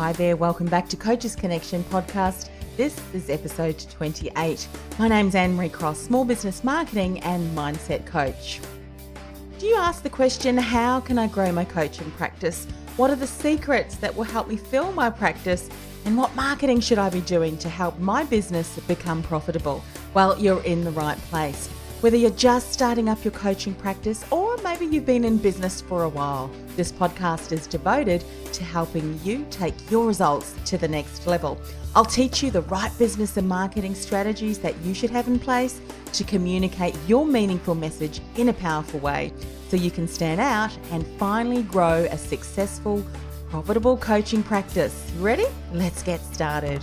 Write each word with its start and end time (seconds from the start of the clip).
Hi 0.00 0.12
there, 0.12 0.34
welcome 0.34 0.64
back 0.64 0.88
to 0.88 0.96
Coaches 0.96 1.36
Connection 1.36 1.84
podcast. 1.84 2.48
This 2.78 2.98
is 3.12 3.28
episode 3.28 3.78
28. 3.90 4.66
My 4.98 5.08
name's 5.08 5.34
Anne 5.34 5.54
Marie 5.54 5.68
Cross, 5.68 5.98
small 5.98 6.24
business 6.24 6.64
marketing 6.64 7.20
and 7.20 7.54
mindset 7.54 8.06
coach. 8.06 8.62
Do 9.58 9.66
you 9.66 9.76
ask 9.76 10.02
the 10.02 10.08
question, 10.08 10.56
how 10.56 11.00
can 11.00 11.18
I 11.18 11.26
grow 11.26 11.52
my 11.52 11.66
coaching 11.66 12.10
practice? 12.12 12.66
What 12.96 13.10
are 13.10 13.14
the 13.14 13.26
secrets 13.26 13.96
that 13.96 14.16
will 14.16 14.24
help 14.24 14.48
me 14.48 14.56
fill 14.56 14.90
my 14.92 15.10
practice? 15.10 15.68
And 16.06 16.16
what 16.16 16.34
marketing 16.34 16.80
should 16.80 16.98
I 16.98 17.10
be 17.10 17.20
doing 17.20 17.58
to 17.58 17.68
help 17.68 17.98
my 17.98 18.24
business 18.24 18.78
become 18.88 19.22
profitable? 19.22 19.84
Well, 20.14 20.40
you're 20.40 20.62
in 20.62 20.82
the 20.82 20.92
right 20.92 21.18
place. 21.24 21.68
Whether 22.00 22.16
you're 22.16 22.30
just 22.30 22.72
starting 22.72 23.10
up 23.10 23.22
your 23.26 23.32
coaching 23.32 23.74
practice 23.74 24.24
or 24.30 24.56
maybe 24.64 24.86
you've 24.86 25.04
been 25.04 25.22
in 25.22 25.36
business 25.36 25.82
for 25.82 26.04
a 26.04 26.08
while, 26.08 26.50
this 26.74 26.90
podcast 26.90 27.52
is 27.52 27.66
devoted 27.66 28.24
to 28.54 28.64
helping 28.64 29.20
you 29.22 29.46
take 29.50 29.74
your 29.90 30.06
results 30.06 30.54
to 30.64 30.78
the 30.78 30.88
next 30.88 31.26
level. 31.26 31.60
I'll 31.94 32.06
teach 32.06 32.42
you 32.42 32.50
the 32.50 32.62
right 32.62 32.90
business 32.98 33.36
and 33.36 33.46
marketing 33.46 33.94
strategies 33.94 34.58
that 34.60 34.78
you 34.78 34.94
should 34.94 35.10
have 35.10 35.28
in 35.28 35.38
place 35.38 35.78
to 36.14 36.24
communicate 36.24 36.96
your 37.06 37.26
meaningful 37.26 37.74
message 37.74 38.22
in 38.36 38.48
a 38.48 38.54
powerful 38.54 39.00
way 39.00 39.30
so 39.68 39.76
you 39.76 39.90
can 39.90 40.08
stand 40.08 40.40
out 40.40 40.74
and 40.92 41.06
finally 41.18 41.64
grow 41.64 42.08
a 42.10 42.16
successful, 42.16 43.04
profitable 43.50 43.98
coaching 43.98 44.42
practice. 44.42 45.12
Ready? 45.18 45.44
Let's 45.74 46.02
get 46.02 46.22
started. 46.32 46.82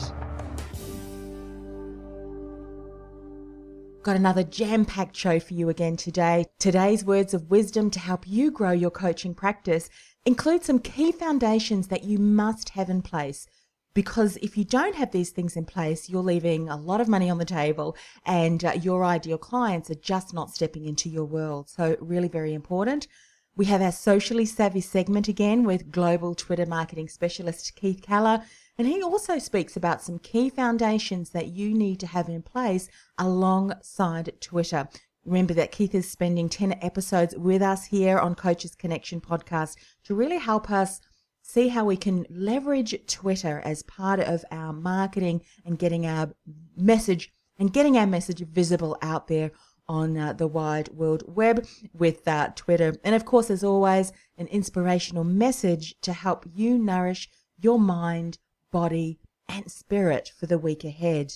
Got 4.07 4.15
another 4.15 4.43
jam 4.43 4.85
packed 4.85 5.17
show 5.17 5.37
for 5.37 5.53
you 5.53 5.67
again 5.67 5.97
today. 5.97 6.45
Today's 6.59 7.03
words 7.03 7.33
of 7.33 7.49
wisdom 7.49 7.91
to 7.91 7.99
help 7.99 8.25
you 8.25 8.51
grow 8.51 8.71
your 8.71 8.89
coaching 8.89 9.35
practice 9.35 9.89
include 10.25 10.63
some 10.63 10.79
key 10.79 11.11
foundations 11.11 11.89
that 11.89 12.05
you 12.05 12.17
must 12.17 12.69
have 12.69 12.89
in 12.89 13.01
place. 13.01 13.47
Because 13.93 14.37
if 14.37 14.57
you 14.57 14.63
don't 14.63 14.95
have 14.95 15.11
these 15.11 15.31
things 15.31 15.57
in 15.57 15.65
place, 15.65 16.07
you're 16.07 16.21
leaving 16.21 16.69
a 16.69 16.77
lot 16.77 17.01
of 17.01 17.09
money 17.09 17.29
on 17.29 17.37
the 17.37 17.43
table 17.43 17.97
and 18.25 18.63
uh, 18.63 18.71
your 18.81 19.03
ideal 19.03 19.37
clients 19.37 19.89
are 19.89 19.95
just 19.95 20.33
not 20.33 20.55
stepping 20.55 20.85
into 20.85 21.09
your 21.09 21.25
world. 21.25 21.67
So, 21.67 21.97
really, 21.99 22.29
very 22.29 22.53
important. 22.53 23.09
We 23.57 23.65
have 23.65 23.81
our 23.81 23.91
socially 23.91 24.45
savvy 24.45 24.79
segment 24.79 25.27
again 25.27 25.65
with 25.65 25.91
global 25.91 26.33
Twitter 26.33 26.65
marketing 26.65 27.09
specialist 27.09 27.75
Keith 27.75 28.01
Keller. 28.01 28.41
And 28.77 28.87
he 28.87 29.01
also 29.01 29.39
speaks 29.39 29.75
about 29.75 30.01
some 30.01 30.19
key 30.19 30.49
foundations 30.49 31.31
that 31.31 31.47
you 31.47 31.73
need 31.73 31.99
to 32.01 32.07
have 32.07 32.29
in 32.29 32.43
place 32.43 32.89
alongside 33.17 34.39
Twitter. 34.39 34.87
Remember 35.25 35.53
that 35.55 35.71
Keith 35.71 35.95
is 35.95 36.09
spending 36.09 36.47
10 36.47 36.77
episodes 36.81 37.35
with 37.35 37.61
us 37.61 37.85
here 37.85 38.19
on 38.19 38.35
Coaches 38.35 38.75
Connection 38.75 39.19
podcast 39.19 39.75
to 40.03 40.15
really 40.15 40.37
help 40.37 40.69
us 40.69 41.01
see 41.41 41.69
how 41.69 41.85
we 41.85 41.97
can 41.97 42.25
leverage 42.29 42.95
Twitter 43.07 43.61
as 43.65 43.81
part 43.83 44.19
of 44.19 44.45
our 44.51 44.73
marketing 44.73 45.41
and 45.65 45.79
getting 45.79 46.05
our 46.05 46.29
message 46.75 47.33
and 47.57 47.73
getting 47.73 47.97
our 47.97 48.05
message 48.05 48.39
visible 48.39 48.97
out 49.01 49.27
there 49.27 49.51
on 49.87 50.17
uh, 50.17 50.33
the 50.33 50.47
wide 50.47 50.89
world 50.89 51.23
web 51.27 51.65
with 51.93 52.27
uh, 52.27 52.49
Twitter. 52.55 52.95
And 53.03 53.15
of 53.15 53.25
course, 53.25 53.49
as 53.49 53.63
always, 53.63 54.11
an 54.37 54.47
inspirational 54.47 55.23
message 55.23 55.95
to 56.01 56.13
help 56.13 56.45
you 56.53 56.77
nourish 56.77 57.29
your 57.59 57.79
mind, 57.79 58.37
body, 58.71 59.19
and 59.49 59.71
spirit 59.71 60.31
for 60.37 60.45
the 60.45 60.57
week 60.57 60.83
ahead. 60.83 61.33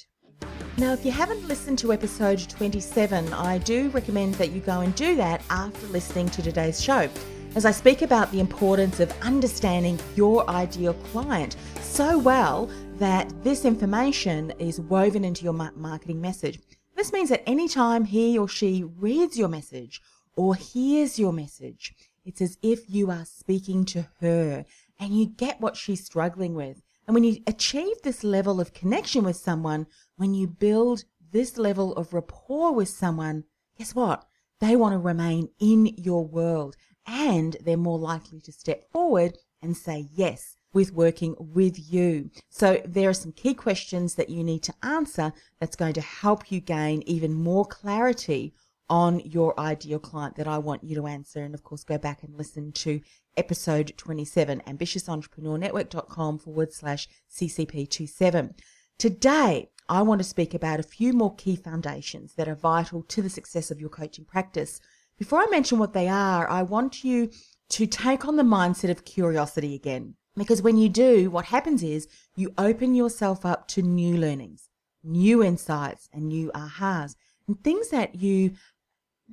Now, 0.78 0.94
if 0.94 1.06
you 1.06 1.12
haven't 1.12 1.48
listened 1.48 1.80
to 1.80 1.94
episode 1.94 2.40
27, 2.50 3.34
I 3.34 3.58
do 3.60 3.90
recommend 3.90 4.36
that 4.36 4.52
you 4.52 4.62
go 4.62 4.82
and 4.82 4.96
do 4.96 5.16
that 5.16 5.42
after 5.50 5.88
listening 5.88 6.30
to 6.30 6.42
today's 6.42 6.82
show, 6.82 7.10
as 7.56 7.66
I 7.66 7.72
speak 7.72 8.02
about 8.02 8.32
the 8.32 8.40
importance 8.40 9.00
of 9.00 9.14
understanding 9.22 10.00
your 10.16 10.50
ideal 10.50 10.94
client 11.12 11.58
so 11.82 12.18
well 12.18 12.70
that 12.96 13.32
this 13.44 13.66
information 13.66 14.52
is 14.60 14.80
woven 14.80 15.26
into 15.26 15.44
your 15.44 15.54
marketing 15.54 16.22
message. 16.22 16.60
This 16.96 17.12
means 17.12 17.30
that 17.30 17.48
anytime 17.48 18.06
he 18.06 18.38
or 18.38 18.48
she 18.48 18.84
reads 18.84 19.38
your 19.38 19.50
message 19.50 20.02
or 20.36 20.56
hears 20.56 21.20
your 21.20 21.34
message, 21.34 21.94
it's 22.24 22.42
as 22.42 22.58
if 22.62 22.90
you 22.90 23.12
are 23.12 23.26
speaking 23.26 23.84
to 23.86 24.08
her 24.20 24.66
and 25.00 25.18
you 25.18 25.26
get 25.26 25.60
what 25.60 25.76
she's 25.76 26.06
struggling 26.06 26.54
with. 26.54 26.82
And 27.12 27.16
when 27.16 27.26
you 27.26 27.44
achieve 27.46 28.02
this 28.04 28.24
level 28.24 28.62
of 28.62 28.74
connection 28.74 29.26
with 29.26 29.36
someone, 29.36 29.86
when 30.16 30.34
you 30.34 30.48
build 30.48 31.04
this 31.34 31.58
level 31.58 31.94
of 31.96 32.14
rapport 32.14 32.74
with 32.74 32.88
someone, 32.88 33.44
guess 33.78 33.94
what? 33.94 34.24
They 34.62 34.78
want 34.78 34.94
to 34.94 34.98
remain 34.98 35.50
in 35.60 35.88
your 35.98 36.26
world 36.26 36.78
and 37.06 37.58
they're 37.66 37.76
more 37.76 38.00
likely 38.00 38.40
to 38.40 38.54
step 38.54 38.90
forward 38.94 39.38
and 39.62 39.76
say 39.76 40.08
yes 40.14 40.56
with 40.72 40.94
working 40.94 41.36
with 41.38 41.92
you. 41.92 42.30
So 42.48 42.82
there 42.86 43.10
are 43.10 43.14
some 43.14 43.34
key 43.34 43.56
questions 43.56 44.16
that 44.16 44.30
you 44.30 44.42
need 44.42 44.64
to 44.64 44.74
answer 44.82 45.34
that's 45.60 45.76
going 45.76 45.96
to 45.96 46.02
help 46.02 46.50
you 46.50 46.62
gain 46.62 47.04
even 47.06 47.34
more 47.34 47.66
clarity 47.66 48.54
on 48.90 49.20
your 49.22 49.58
ideal 49.60 50.00
client 50.00 50.36
that 50.36 50.48
I 50.48 50.58
want 50.58 50.84
you 50.84 50.96
to 50.96 51.08
answer. 51.08 51.44
And 51.44 51.54
of 51.54 51.64
course, 51.64 51.84
go 51.84 51.98
back 51.98 52.24
and 52.24 52.36
listen 52.36 52.72
to 52.74 53.02
episode 53.38 53.94
27, 53.98 54.62
ambitiousentrepreneurnetwork.com 54.68 56.40
forward 56.40 56.74
slash 56.74 57.08
CCP27. 57.34 58.58
Today, 58.98 59.70
I 59.90 60.02
want 60.02 60.20
to 60.20 60.28
speak 60.28 60.54
about 60.54 60.80
a 60.80 60.84
few 60.84 61.12
more 61.14 61.36
key 61.36 61.56
foundations 61.56 62.36
that 62.36 62.48
are 62.48 62.56
vital 62.56 63.04
to 63.04 63.22
the 63.22 63.30
success 63.30 63.72
of 63.72 63.80
your 63.80 63.90
coaching 63.90 64.26
practice. 64.26 64.80
Before 65.18 65.40
I 65.40 65.48
mention 65.48 65.80
what 65.80 65.94
they 65.94 66.08
are, 66.08 66.50
I 66.50 66.64
want 66.64 67.04
you 67.04 67.30
to 67.70 67.88
take 67.88 68.26
on 68.26 68.36
the 68.36 68.44
mindset 68.44 68.90
of 68.90 69.06
curiosity 69.06 69.76
again. 69.76 70.16
Because 70.36 70.62
when 70.62 70.78
you 70.78 70.88
do, 70.88 71.30
what 71.30 71.46
happens 71.46 71.84
is 71.84 72.08
you 72.36 72.54
open 72.58 72.96
yourself 72.96 73.46
up 73.46 73.68
to 73.70 73.82
new 73.82 74.18
learnings, 74.18 74.70
new 75.04 75.44
insights, 75.44 76.08
and 76.14 76.28
new 76.28 76.52
ahas, 76.56 77.16
and 77.48 77.62
things 77.64 77.90
that 77.90 78.16
you 78.16 78.52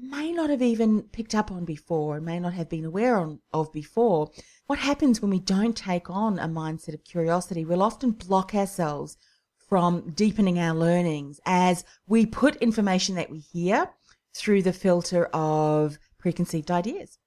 may 0.01 0.33
not 0.33 0.51
have 0.51 0.63
even 0.63 1.03
picked 1.03 1.35
up 1.35 1.51
on 1.51 1.65
before, 1.65 2.17
and 2.17 2.25
may 2.25 2.39
not 2.39 2.55
have 2.55 2.69
been 2.69 2.85
aware 2.85 3.17
on, 3.17 3.41
of 3.53 3.73
before. 3.73 4.31
What 4.67 4.79
happens 4.79 5.21
when 5.21 5.31
we 5.31 5.41
don't 5.41 5.77
take 5.77 6.11
on 6.11 6.39
a 6.39 6.49
mindset 6.49 6.95
of 6.95 7.05
curiosity? 7.05 7.65
We'll 7.65 7.83
often 7.83 8.13
block 8.13 8.55
ourselves 8.55 9.17
from 9.69 10.11
deepening 10.13 10.59
our 10.59 10.75
learnings 10.75 11.41
as 11.45 11.85
we 12.07 12.27
put 12.27 12.57
information 12.57 13.15
that 13.17 13.31
we 13.31 13.39
hear 13.39 13.91
through 14.35 14.63
the 14.63 14.73
filter 14.73 15.27
of 15.27 15.99
preconceived 16.19 16.71
ideas, 16.71 17.19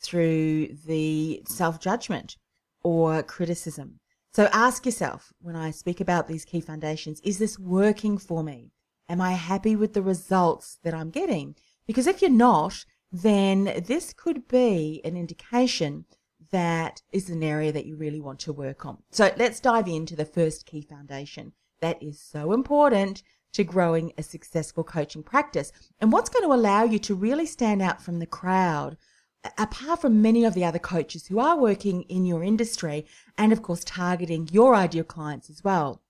through 0.00 0.68
the 0.86 1.42
self 1.46 1.80
judgment 1.80 2.36
or 2.82 3.22
criticism. 3.22 4.00
So 4.32 4.48
ask 4.52 4.84
yourself 4.84 5.32
when 5.40 5.56
I 5.56 5.70
speak 5.70 6.00
about 6.00 6.28
these 6.28 6.44
key 6.44 6.60
foundations 6.60 7.20
is 7.20 7.38
this 7.38 7.58
working 7.58 8.18
for 8.18 8.42
me? 8.42 8.72
Am 9.08 9.20
I 9.20 9.32
happy 9.32 9.76
with 9.76 9.94
the 9.94 10.02
results 10.02 10.78
that 10.82 10.94
I'm 10.94 11.10
getting? 11.10 11.54
Because 11.86 12.06
if 12.06 12.20
you're 12.20 12.30
not, 12.30 12.84
then 13.12 13.82
this 13.86 14.12
could 14.12 14.48
be 14.48 15.00
an 15.04 15.16
indication 15.16 16.04
that 16.50 17.02
is 17.12 17.30
an 17.30 17.42
area 17.42 17.72
that 17.72 17.86
you 17.86 17.96
really 17.96 18.20
want 18.20 18.38
to 18.40 18.52
work 18.52 18.86
on. 18.86 18.98
So 19.10 19.32
let's 19.36 19.60
dive 19.60 19.88
into 19.88 20.16
the 20.16 20.24
first 20.24 20.66
key 20.66 20.82
foundation 20.82 21.52
that 21.80 22.02
is 22.02 22.20
so 22.20 22.52
important 22.52 23.22
to 23.52 23.64
growing 23.64 24.12
a 24.18 24.22
successful 24.22 24.84
coaching 24.84 25.22
practice 25.22 25.72
and 26.00 26.12
what's 26.12 26.28
going 26.28 26.44
to 26.44 26.54
allow 26.54 26.84
you 26.84 26.98
to 26.98 27.14
really 27.14 27.46
stand 27.46 27.80
out 27.80 28.02
from 28.02 28.18
the 28.18 28.26
crowd 28.26 28.96
apart 29.56 30.00
from 30.00 30.20
many 30.20 30.44
of 30.44 30.54
the 30.54 30.64
other 30.64 30.78
coaches 30.78 31.26
who 31.26 31.38
are 31.38 31.58
working 31.58 32.02
in 32.02 32.26
your 32.26 32.42
industry 32.42 33.06
and 33.38 33.52
of 33.52 33.62
course 33.62 33.84
targeting 33.84 34.48
your 34.52 34.74
ideal 34.74 35.04
clients 35.04 35.48
as 35.48 35.62
well. 35.64 36.02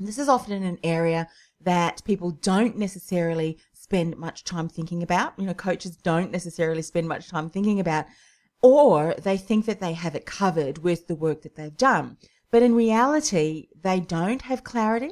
This 0.00 0.18
is 0.18 0.28
often 0.28 0.62
an 0.62 0.78
area 0.82 1.28
that 1.60 2.02
people 2.04 2.32
don't 2.32 2.76
necessarily 2.76 3.58
spend 3.84 4.16
much 4.16 4.44
time 4.44 4.66
thinking 4.66 5.02
about. 5.02 5.34
You 5.38 5.44
know, 5.44 5.54
coaches 5.54 5.96
don't 5.96 6.32
necessarily 6.32 6.80
spend 6.80 7.06
much 7.06 7.28
time 7.28 7.50
thinking 7.50 7.78
about, 7.78 8.06
or 8.62 9.14
they 9.22 9.36
think 9.36 9.66
that 9.66 9.80
they 9.80 9.92
have 9.92 10.14
it 10.14 10.24
covered 10.24 10.78
with 10.78 11.06
the 11.06 11.14
work 11.14 11.42
that 11.42 11.54
they've 11.54 11.76
done. 11.76 12.16
But 12.50 12.62
in 12.62 12.74
reality, 12.74 13.68
they 13.78 14.00
don't 14.00 14.42
have 14.42 14.64
clarity. 14.64 15.10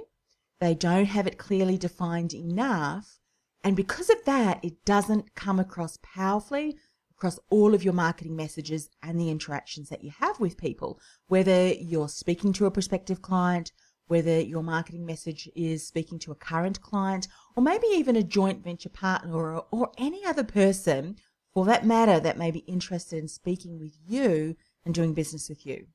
They 0.58 0.74
don't 0.74 1.04
have 1.04 1.26
it 1.26 1.36
clearly 1.36 1.76
defined 1.76 2.32
enough. 2.32 3.19
And 3.62 3.76
because 3.76 4.08
of 4.08 4.24
that, 4.24 4.64
it 4.64 4.84
doesn't 4.86 5.34
come 5.34 5.60
across 5.60 5.98
powerfully 6.02 6.76
across 7.14 7.38
all 7.50 7.72
of 7.72 7.84
your 7.84 7.92
marketing 7.92 8.34
messages 8.34 8.88
and 9.02 9.20
the 9.20 9.30
interactions 9.30 9.90
that 9.90 10.02
you 10.02 10.10
have 10.19 10.40
with 10.40 10.56
people, 10.56 10.98
whether 11.28 11.69
you're 11.74 12.08
speaking 12.08 12.52
to 12.54 12.66
a 12.66 12.70
prospective 12.70 13.22
client, 13.22 13.70
whether 14.12 14.38
your 14.38 14.62
marketing 14.62 15.06
message 15.06 15.48
is 15.56 15.86
speaking 15.86 16.18
to 16.18 16.30
a 16.30 16.34
current 16.34 16.82
client 16.82 17.26
or 17.56 17.62
maybe 17.62 17.86
even 17.94 18.14
a 18.14 18.22
joint 18.22 18.62
venture 18.62 18.90
partner 18.90 19.34
or, 19.34 19.64
or 19.70 19.90
any 19.96 20.22
other 20.26 20.44
person 20.44 21.16
for 21.54 21.64
that 21.64 21.86
matter 21.86 22.20
that 22.20 22.36
may 22.36 22.50
be 22.50 22.58
interested 22.58 23.18
in 23.18 23.26
speaking 23.26 23.80
with 23.80 23.96
you 24.06 24.54
and 24.84 24.94
doing 24.94 25.14
business 25.14 25.48
with 25.48 25.64
you. 25.64 25.86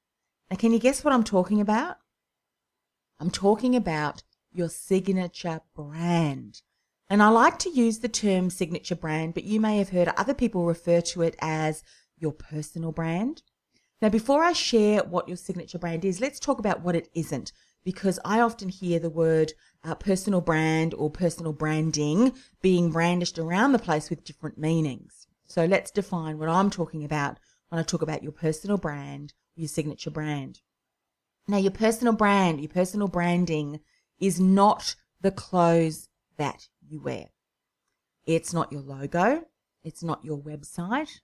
Now, 0.49 0.57
can 0.57 0.73
you 0.73 0.79
guess 0.79 1.03
what 1.03 1.13
I'm 1.13 1.23
talking 1.23 1.61
about? 1.61 1.97
I'm 3.19 3.29
talking 3.29 3.75
about 3.75 4.23
your 4.51 4.69
signature 4.69 5.61
brand. 5.75 6.63
And 7.11 7.21
I 7.21 7.27
like 7.27 7.59
to 7.59 7.69
use 7.69 7.99
the 7.99 8.09
term 8.09 8.49
signature 8.49 8.95
brand, 8.95 9.35
but 9.35 9.43
you 9.43 9.59
may 9.59 9.77
have 9.77 9.89
heard 9.89 10.07
other 10.17 10.33
people 10.33 10.65
refer 10.65 11.01
to 11.01 11.21
it 11.21 11.35
as 11.37 11.83
your 12.17 12.31
personal 12.31 12.91
brand. 12.91 13.43
Now, 14.01 14.09
before 14.09 14.43
I 14.43 14.53
share 14.53 15.03
what 15.03 15.27
your 15.27 15.37
signature 15.37 15.77
brand 15.77 16.03
is, 16.03 16.19
let's 16.19 16.39
talk 16.39 16.57
about 16.57 16.81
what 16.81 16.95
it 16.95 17.09
isn't, 17.13 17.51
because 17.83 18.19
I 18.25 18.39
often 18.39 18.69
hear 18.69 18.99
the 18.99 19.09
word 19.09 19.53
uh, 19.83 19.95
personal 19.95 20.41
brand 20.41 20.93
or 20.93 21.09
personal 21.09 21.53
branding 21.53 22.33
being 22.61 22.91
brandished 22.91 23.39
around 23.39 23.71
the 23.71 23.79
place 23.79 24.09
with 24.09 24.25
different 24.25 24.57
meanings. 24.57 25.27
So 25.45 25.65
let's 25.65 25.91
define 25.91 26.37
what 26.37 26.49
I'm 26.49 26.69
talking 26.69 27.05
about 27.05 27.39
when 27.69 27.79
I 27.79 27.83
talk 27.83 28.01
about 28.01 28.23
your 28.23 28.31
personal 28.31 28.77
brand, 28.77 29.33
your 29.55 29.69
signature 29.69 30.11
brand. 30.11 30.61
Now, 31.47 31.57
your 31.57 31.71
personal 31.71 32.13
brand, 32.13 32.59
your 32.59 32.69
personal 32.69 33.07
branding 33.07 33.79
is 34.19 34.39
not 34.39 34.95
the 35.21 35.31
clothes 35.31 36.09
that 36.37 36.67
you 36.85 37.01
wear. 37.01 37.27
It's 38.25 38.53
not 38.53 38.71
your 38.71 38.81
logo. 38.81 39.45
It's 39.83 40.03
not 40.03 40.25
your 40.25 40.37
website. 40.37 41.21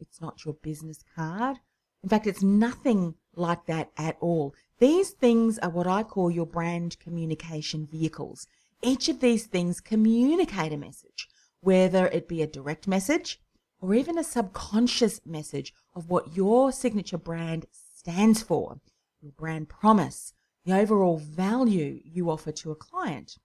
It's 0.00 0.20
not 0.20 0.44
your 0.44 0.54
business 0.54 1.04
card. 1.14 1.58
In 2.02 2.08
fact, 2.08 2.26
it's 2.26 2.42
nothing 2.42 3.14
like 3.34 3.66
that 3.66 3.90
at 3.96 4.16
all. 4.20 4.54
These 4.78 5.10
things 5.10 5.58
are 5.58 5.70
what 5.70 5.86
I 5.86 6.02
call 6.02 6.30
your 6.30 6.46
brand 6.46 6.98
communication 6.98 7.86
vehicles. 7.86 8.46
Each 8.82 9.08
of 9.08 9.20
these 9.20 9.46
things 9.46 9.80
communicate 9.80 10.72
a 10.72 10.76
message, 10.76 11.28
whether 11.60 12.06
it 12.06 12.28
be 12.28 12.42
a 12.42 12.46
direct 12.46 12.88
message 12.88 13.40
or 13.80 13.94
even 13.94 14.18
a 14.18 14.24
subconscious 14.24 15.20
message 15.26 15.74
of 15.94 16.08
what 16.08 16.36
your 16.36 16.72
signature 16.72 17.18
brand 17.18 17.66
stands 17.70 18.42
for, 18.42 18.80
your 19.20 19.32
brand 19.32 19.68
promise, 19.68 20.32
the 20.64 20.74
overall 20.74 21.18
value 21.18 22.00
you 22.04 22.30
offer 22.30 22.52
to 22.52 22.70
a 22.70 22.76
client. 22.76 23.36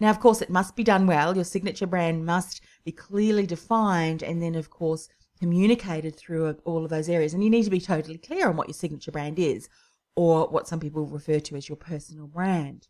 Now, 0.00 0.10
of 0.10 0.20
course, 0.20 0.42
it 0.42 0.50
must 0.50 0.74
be 0.74 0.84
done 0.84 1.06
well. 1.06 1.34
Your 1.34 1.44
signature 1.44 1.86
brand 1.86 2.26
must 2.26 2.60
be 2.84 2.92
clearly 2.92 3.46
defined 3.46 4.22
and 4.22 4.42
then, 4.42 4.54
of 4.54 4.68
course, 4.68 5.08
communicated 5.42 6.14
through 6.14 6.46
uh, 6.46 6.54
all 6.64 6.84
of 6.84 6.90
those 6.90 7.08
areas. 7.08 7.34
And 7.34 7.42
you 7.42 7.50
need 7.50 7.64
to 7.64 7.70
be 7.70 7.80
totally 7.80 8.16
clear 8.16 8.48
on 8.48 8.56
what 8.56 8.68
your 8.68 8.74
signature 8.74 9.10
brand 9.10 9.40
is 9.40 9.68
or 10.14 10.46
what 10.46 10.68
some 10.68 10.78
people 10.78 11.04
refer 11.04 11.40
to 11.40 11.56
as 11.56 11.68
your 11.68 11.74
personal 11.74 12.28
brand. 12.28 12.86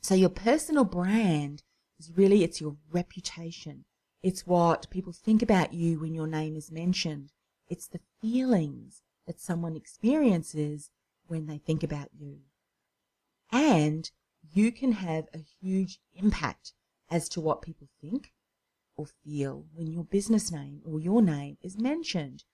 So 0.00 0.14
your 0.14 0.30
personal 0.30 0.84
brand 0.84 1.62
is 2.00 2.10
really, 2.16 2.42
it's 2.42 2.58
your 2.58 2.76
reputation. 2.90 3.84
It's 4.22 4.46
what 4.46 4.88
people 4.88 5.12
think 5.12 5.42
about 5.42 5.74
you 5.74 6.00
when 6.00 6.14
your 6.14 6.26
name 6.26 6.56
is 6.56 6.72
mentioned. 6.72 7.32
It's 7.68 7.86
the 7.86 8.00
feelings 8.22 9.02
that 9.26 9.38
someone 9.38 9.76
experiences 9.76 10.90
when 11.26 11.48
they 11.48 11.58
think 11.58 11.82
about 11.82 12.08
you. 12.18 12.38
And 13.52 14.10
you 14.54 14.72
can 14.72 14.92
have 14.92 15.26
a 15.34 15.44
huge 15.60 16.00
impact 16.14 16.72
as 17.10 17.28
to 17.28 17.42
what 17.42 17.60
people 17.60 17.88
think 18.00 18.32
or 18.98 19.06
feel 19.06 19.64
when 19.72 19.86
your 19.90 20.04
business 20.04 20.52
name 20.52 20.82
or 20.84 21.00
your 21.00 21.22
name 21.22 21.56
is 21.62 21.78
mentioned 21.78 22.44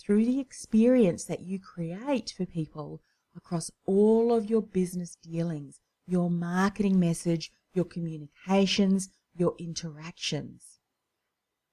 through 0.00 0.24
the 0.24 0.40
experience 0.40 1.24
that 1.24 1.40
you 1.40 1.58
create 1.58 2.32
for 2.34 2.46
people 2.46 3.02
across 3.36 3.70
all 3.84 4.32
of 4.32 4.48
your 4.48 4.62
business 4.62 5.16
dealings, 5.16 5.80
your 6.06 6.30
marketing 6.30 6.98
message, 6.98 7.52
your 7.74 7.84
communications, 7.84 9.10
your 9.34 9.54
interactions. 9.58 10.78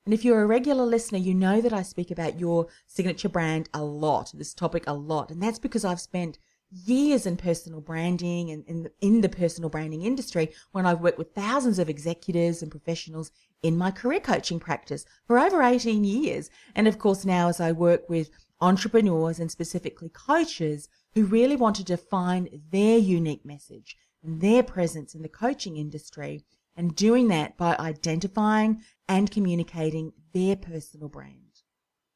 And 0.06 0.14
if 0.14 0.26
you're 0.26 0.42
a 0.42 0.48
regular 0.48 0.86
listener, 0.86 1.18
you 1.18 1.34
know 1.34 1.62
that 1.62 1.74
I 1.74 1.82
speak 1.82 2.12
about 2.12 2.40
your 2.40 2.68
signature 2.86 3.30
brand 3.30 3.70
a 3.74 3.84
lot, 3.84 4.32
this 4.36 4.54
topic 4.54 4.84
a 4.86 4.94
lot. 4.94 5.32
And 5.32 5.42
that's 5.42 5.60
because 5.60 5.86
I've 5.86 6.02
spent 6.02 6.38
years 6.84 7.26
in 7.26 7.38
personal 7.38 7.80
branding 7.80 8.52
and 8.52 8.66
in 8.66 8.84
the, 8.84 8.92
in 9.00 9.22
the 9.22 9.30
personal 9.30 9.70
branding 9.70 10.02
industry 10.02 10.52
when 10.72 10.86
I've 10.86 11.02
worked 11.02 11.18
with 11.18 11.34
thousands 11.34 11.80
of 11.80 11.90
executives 11.90 12.62
and 12.62 12.70
professionals 12.70 13.32
in 13.64 13.78
my 13.78 13.92
career 13.92 14.20
coaching 14.20 14.60
practice 14.60 15.06
for 15.26 15.40
over 15.40 15.64
18 15.64 16.04
years. 16.04 16.50
And 16.76 16.88
of 16.88 17.00
course, 17.00 17.24
now 17.24 17.48
as 17.48 17.60
I 17.60 17.72
work 17.72 18.10
with 18.10 18.30
entrepreneurs 18.60 19.40
and 19.40 19.50
specifically 19.50 20.10
coaches 20.10 20.90
who 21.14 21.26
really 21.26 21.56
want 21.56 21.78
to 21.78 21.84
define 21.84 22.62
their 22.72 22.98
unique 22.98 23.46
message 23.46 23.98
and 24.22 24.42
their 24.42 24.64
presence 24.64 25.16
in 25.16 25.22
the 25.22 25.30
coaching 25.30 25.78
industry 25.78 26.44
and 26.76 26.96
doing 26.96 27.30
that 27.30 27.56
by 27.58 27.76
identifying 27.78 28.82
and 29.08 29.32
communicating 29.32 30.12
their 30.34 30.56
personal 30.56 31.08
brand, 31.08 31.62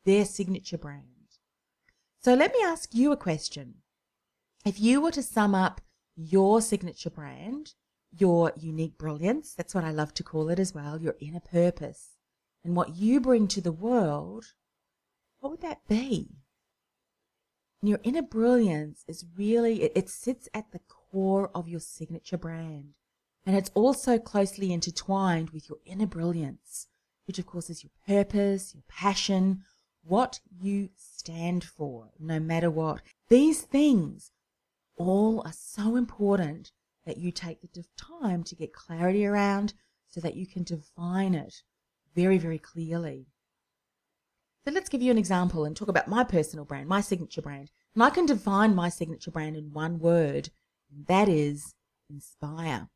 their 0.03 0.25
signature 0.25 0.77
brand. 0.77 1.05
So 2.19 2.33
let 2.33 2.51
me 2.51 2.59
ask 2.61 2.93
you 2.93 3.13
a 3.13 3.17
question. 3.17 3.75
If 4.65 4.79
you 4.79 5.01
were 5.01 5.11
to 5.11 5.23
sum 5.23 5.55
up 5.55 5.81
your 6.15 6.61
signature 6.61 7.09
brand, 7.09 7.73
your 8.11 8.51
unique 8.57 8.97
brilliance, 8.97 9.53
that's 9.53 9.73
what 9.73 9.85
I 9.85 9.91
love 9.91 10.13
to 10.15 10.23
call 10.23 10.49
it 10.49 10.59
as 10.59 10.73
well, 10.73 11.01
your 11.01 11.15
inner 11.19 11.39
purpose, 11.39 12.17
and 12.63 12.75
what 12.75 12.95
you 12.95 13.21
bring 13.21 13.47
to 13.49 13.61
the 13.61 13.71
world, 13.71 14.53
what 15.39 15.51
would 15.51 15.61
that 15.61 15.87
be? 15.87 16.27
And 17.81 17.89
your 17.89 17.99
inner 18.03 18.21
brilliance 18.21 19.05
is 19.07 19.25
really, 19.37 19.83
it, 19.83 19.93
it 19.95 20.09
sits 20.09 20.49
at 20.53 20.71
the 20.71 20.81
core 20.89 21.49
of 21.55 21.69
your 21.69 21.79
signature 21.79 22.37
brand. 22.37 22.95
And 23.45 23.55
it's 23.55 23.71
also 23.73 24.19
closely 24.19 24.73
intertwined 24.73 25.51
with 25.51 25.69
your 25.69 25.77
inner 25.85 26.05
brilliance, 26.05 26.87
which 27.25 27.39
of 27.39 27.45
course 27.45 27.69
is 27.69 27.83
your 27.83 27.91
purpose, 28.05 28.75
your 28.75 28.83
passion, 28.89 29.63
what 30.03 30.41
you 30.59 30.89
stand 30.97 31.63
for, 31.63 32.09
no 32.19 32.39
matter 32.39 32.69
what. 32.69 33.01
These 33.29 33.61
things 33.61 34.31
all 34.99 35.41
are 35.45 35.53
so 35.53 35.95
important 35.95 36.71
that 37.05 37.17
you 37.17 37.31
take 37.31 37.61
the 37.61 37.85
time 37.97 38.43
to 38.43 38.55
get 38.55 38.73
clarity 38.73 39.25
around 39.25 39.73
so 40.07 40.19
that 40.21 40.35
you 40.35 40.45
can 40.45 40.63
define 40.63 41.33
it 41.33 41.63
very, 42.13 42.37
very 42.37 42.59
clearly. 42.59 43.25
So 44.65 44.71
let's 44.73 44.89
give 44.89 45.01
you 45.01 45.09
an 45.09 45.17
example 45.17 45.65
and 45.65 45.75
talk 45.75 45.87
about 45.87 46.07
my 46.07 46.23
personal 46.23 46.65
brand, 46.65 46.87
my 46.87 47.01
signature 47.01 47.41
brand. 47.41 47.71
And 47.95 48.03
I 48.03 48.09
can 48.09 48.25
define 48.25 48.75
my 48.75 48.89
signature 48.89 49.31
brand 49.31 49.55
in 49.55 49.71
one 49.73 49.99
word, 49.99 50.49
and 50.91 51.07
that 51.07 51.29
is 51.29 51.73
inspire. 52.09 52.89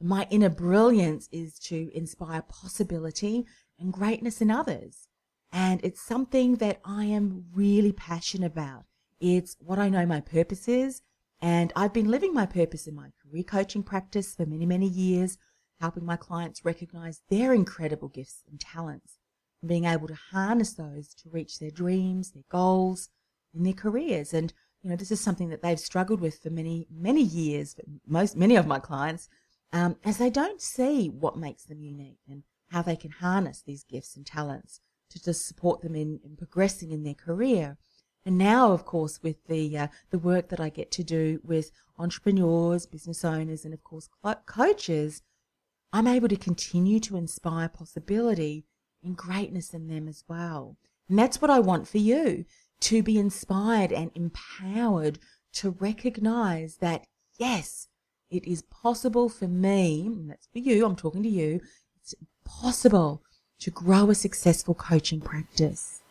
My 0.00 0.26
inner 0.30 0.50
brilliance 0.50 1.28
is 1.32 1.58
to 1.60 1.90
inspire 1.94 2.42
possibility 2.42 3.46
and 3.78 3.92
greatness 3.92 4.42
in 4.42 4.50
others. 4.50 5.08
And 5.52 5.80
it's 5.82 6.02
something 6.02 6.56
that 6.56 6.80
I 6.84 7.04
am 7.04 7.46
really 7.54 7.92
passionate 7.92 8.52
about. 8.52 8.84
It's 9.20 9.56
what 9.60 9.78
I 9.78 9.88
know 9.88 10.06
my 10.06 10.20
purpose 10.20 10.68
is. 10.68 11.02
And 11.40 11.72
I've 11.76 11.92
been 11.92 12.10
living 12.10 12.32
my 12.32 12.46
purpose 12.46 12.86
in 12.86 12.94
my 12.94 13.10
career 13.22 13.42
coaching 13.42 13.82
practice 13.82 14.34
for 14.34 14.46
many, 14.46 14.64
many 14.66 14.88
years, 14.88 15.36
helping 15.80 16.04
my 16.04 16.16
clients 16.16 16.64
recognize 16.64 17.22
their 17.28 17.52
incredible 17.52 18.08
gifts 18.08 18.42
and 18.50 18.58
talents 18.58 19.18
and 19.60 19.68
being 19.68 19.84
able 19.84 20.08
to 20.08 20.18
harness 20.32 20.72
those 20.72 21.14
to 21.14 21.28
reach 21.30 21.58
their 21.58 21.70
dreams, 21.70 22.30
their 22.30 22.44
goals 22.50 23.10
in 23.54 23.64
their 23.64 23.74
careers. 23.74 24.32
And, 24.32 24.52
you 24.82 24.90
know, 24.90 24.96
this 24.96 25.10
is 25.10 25.20
something 25.20 25.50
that 25.50 25.62
they've 25.62 25.78
struggled 25.78 26.20
with 26.20 26.42
for 26.42 26.50
many, 26.50 26.86
many 26.90 27.22
years, 27.22 27.76
most, 28.06 28.36
many 28.36 28.56
of 28.56 28.66
my 28.66 28.78
clients, 28.78 29.28
um, 29.72 29.96
as 30.04 30.18
they 30.18 30.30
don't 30.30 30.62
see 30.62 31.08
what 31.08 31.36
makes 31.36 31.64
them 31.64 31.82
unique 31.82 32.20
and 32.28 32.44
how 32.70 32.82
they 32.82 32.96
can 32.96 33.10
harness 33.10 33.62
these 33.62 33.84
gifts 33.84 34.16
and 34.16 34.26
talents 34.26 34.80
to 35.10 35.22
just 35.22 35.46
support 35.46 35.82
them 35.82 35.94
in, 35.94 36.20
in 36.24 36.36
progressing 36.36 36.90
in 36.90 37.02
their 37.02 37.14
career. 37.14 37.76
And 38.26 38.36
now, 38.36 38.72
of 38.72 38.84
course, 38.84 39.22
with 39.22 39.46
the 39.46 39.78
uh, 39.78 39.86
the 40.10 40.18
work 40.18 40.48
that 40.48 40.58
I 40.58 40.68
get 40.68 40.90
to 40.92 41.04
do 41.04 41.40
with 41.44 41.70
entrepreneurs, 41.96 42.84
business 42.84 43.24
owners, 43.24 43.64
and 43.64 43.72
of 43.72 43.84
course 43.84 44.08
coaches, 44.46 45.22
I'm 45.92 46.08
able 46.08 46.28
to 46.28 46.36
continue 46.36 46.98
to 47.00 47.16
inspire 47.16 47.68
possibility 47.68 48.64
and 49.04 49.16
greatness 49.16 49.72
in 49.72 49.86
them 49.86 50.08
as 50.08 50.24
well. 50.26 50.76
And 51.08 51.16
that's 51.16 51.40
what 51.40 51.52
I 51.52 51.60
want 51.60 51.86
for 51.86 51.98
you 51.98 52.44
to 52.80 53.00
be 53.00 53.16
inspired 53.16 53.92
and 53.92 54.10
empowered 54.16 55.20
to 55.54 55.70
recognize 55.70 56.78
that 56.78 57.06
yes, 57.38 57.86
it 58.28 58.44
is 58.44 58.62
possible 58.62 59.28
for 59.28 59.46
me, 59.46 60.04
and 60.06 60.30
that's 60.30 60.48
for 60.52 60.58
you, 60.58 60.84
I'm 60.84 60.96
talking 60.96 61.22
to 61.22 61.28
you, 61.28 61.60
it's 62.00 62.14
possible 62.44 63.22
to 63.60 63.70
grow 63.70 64.10
a 64.10 64.16
successful 64.16 64.74
coaching 64.74 65.20
practice. 65.20 66.02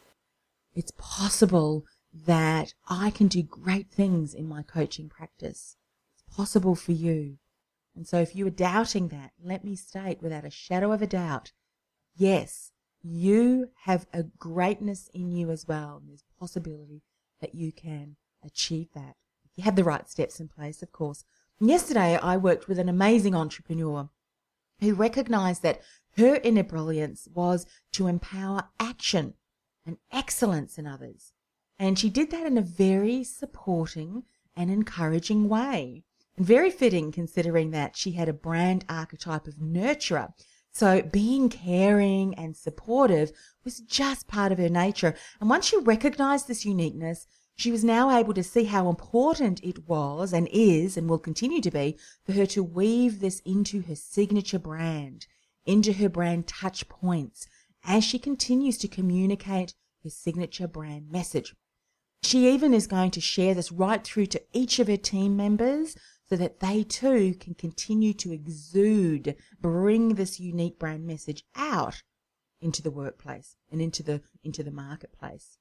It's 0.73 0.93
possible 0.97 1.85
that 2.23 2.73
I 2.87 3.09
can 3.09 3.27
do 3.27 3.43
great 3.43 3.89
things 3.89 4.33
in 4.33 4.47
my 4.47 4.63
coaching 4.63 5.09
practice. 5.09 5.75
It's 6.13 6.35
possible 6.35 6.75
for 6.75 6.93
you. 6.93 7.37
And 7.95 8.07
so 8.07 8.19
if 8.19 8.35
you 8.35 8.47
are 8.47 8.51
doubting 8.51 9.09
that, 9.09 9.31
let 9.43 9.63
me 9.63 9.75
state 9.75 10.21
without 10.21 10.45
a 10.45 10.49
shadow 10.49 10.91
of 10.91 11.01
a 11.01 11.07
doubt, 11.07 11.51
yes, 12.15 12.71
you 13.03 13.69
have 13.83 14.07
a 14.13 14.23
greatness 14.23 15.09
in 15.13 15.31
you 15.31 15.51
as 15.51 15.67
well. 15.67 15.97
And 15.97 16.09
there's 16.09 16.23
possibility 16.39 17.01
that 17.41 17.53
you 17.53 17.71
can 17.71 18.15
achieve 18.43 18.87
that. 18.95 19.15
If 19.43 19.57
you 19.57 19.63
have 19.63 19.75
the 19.75 19.83
right 19.83 20.09
steps 20.09 20.39
in 20.39 20.47
place, 20.47 20.81
of 20.81 20.91
course. 20.91 21.25
Yesterday 21.59 22.17
I 22.17 22.37
worked 22.37 22.67
with 22.67 22.79
an 22.79 22.89
amazing 22.89 23.35
entrepreneur 23.35 24.09
who 24.79 24.93
recognized 24.93 25.63
that 25.63 25.81
her 26.17 26.39
inner 26.43 26.63
brilliance 26.63 27.27
was 27.33 27.65
to 27.93 28.07
empower 28.07 28.63
action 28.79 29.35
and 29.85 29.97
excellence 30.11 30.77
in 30.77 30.87
others. 30.87 31.33
And 31.77 31.99
she 31.99 32.09
did 32.09 32.31
that 32.31 32.45
in 32.45 32.57
a 32.57 32.61
very 32.61 33.23
supporting 33.23 34.23
and 34.55 34.71
encouraging 34.71 35.49
way. 35.49 36.03
And 36.37 36.45
very 36.45 36.71
fitting 36.71 37.11
considering 37.11 37.71
that 37.71 37.97
she 37.97 38.11
had 38.11 38.29
a 38.29 38.33
brand 38.33 38.85
archetype 38.87 39.47
of 39.47 39.55
nurturer. 39.55 40.33
So 40.71 41.01
being 41.01 41.49
caring 41.49 42.33
and 42.35 42.55
supportive 42.55 43.31
was 43.63 43.79
just 43.79 44.27
part 44.27 44.51
of 44.51 44.57
her 44.57 44.69
nature. 44.69 45.15
And 45.39 45.49
once 45.49 45.67
she 45.67 45.77
recognized 45.77 46.47
this 46.47 46.65
uniqueness, 46.65 47.27
she 47.55 47.71
was 47.71 47.85
now 47.85 48.15
able 48.17 48.33
to 48.33 48.43
see 48.43 48.65
how 48.65 48.89
important 48.89 49.63
it 49.63 49.87
was 49.87 50.33
and 50.33 50.49
is 50.51 50.97
and 50.97 51.09
will 51.09 51.19
continue 51.19 51.61
to 51.61 51.71
be 51.71 51.97
for 52.25 52.33
her 52.33 52.45
to 52.47 52.63
weave 52.63 53.21
this 53.21 53.39
into 53.45 53.81
her 53.83 53.95
signature 53.95 54.59
brand, 54.59 55.27
into 55.65 55.93
her 55.93 56.09
brand 56.09 56.47
touch 56.47 56.89
points 56.89 57.47
as 57.85 58.03
she 58.03 58.19
continues 58.19 58.77
to 58.79 58.89
communicate 58.89 59.73
her 60.03 60.09
signature 60.09 60.67
brand 60.67 61.09
message. 61.09 61.55
She 62.25 62.51
even 62.51 62.73
is 62.73 62.87
going 62.87 63.11
to 63.11 63.21
share 63.21 63.53
this 63.53 63.71
right 63.71 64.03
through 64.03 64.25
to 64.27 64.41
each 64.51 64.79
of 64.79 64.87
her 64.87 64.97
team 64.97 65.37
members 65.37 65.95
so 66.27 66.35
that 66.35 66.59
they 66.59 66.81
too 66.81 67.35
can 67.35 67.53
continue 67.53 68.15
to 68.15 68.31
exude, 68.33 69.35
bring 69.61 70.15
this 70.15 70.39
unique 70.39 70.79
brand 70.79 71.05
message 71.05 71.45
out 71.55 72.01
into 72.59 72.81
the 72.81 72.89
workplace 72.89 73.57
and 73.71 73.79
into 73.79 74.01
the 74.01 74.23
into 74.43 74.63
the 74.63 74.71
marketplace. 74.71 75.59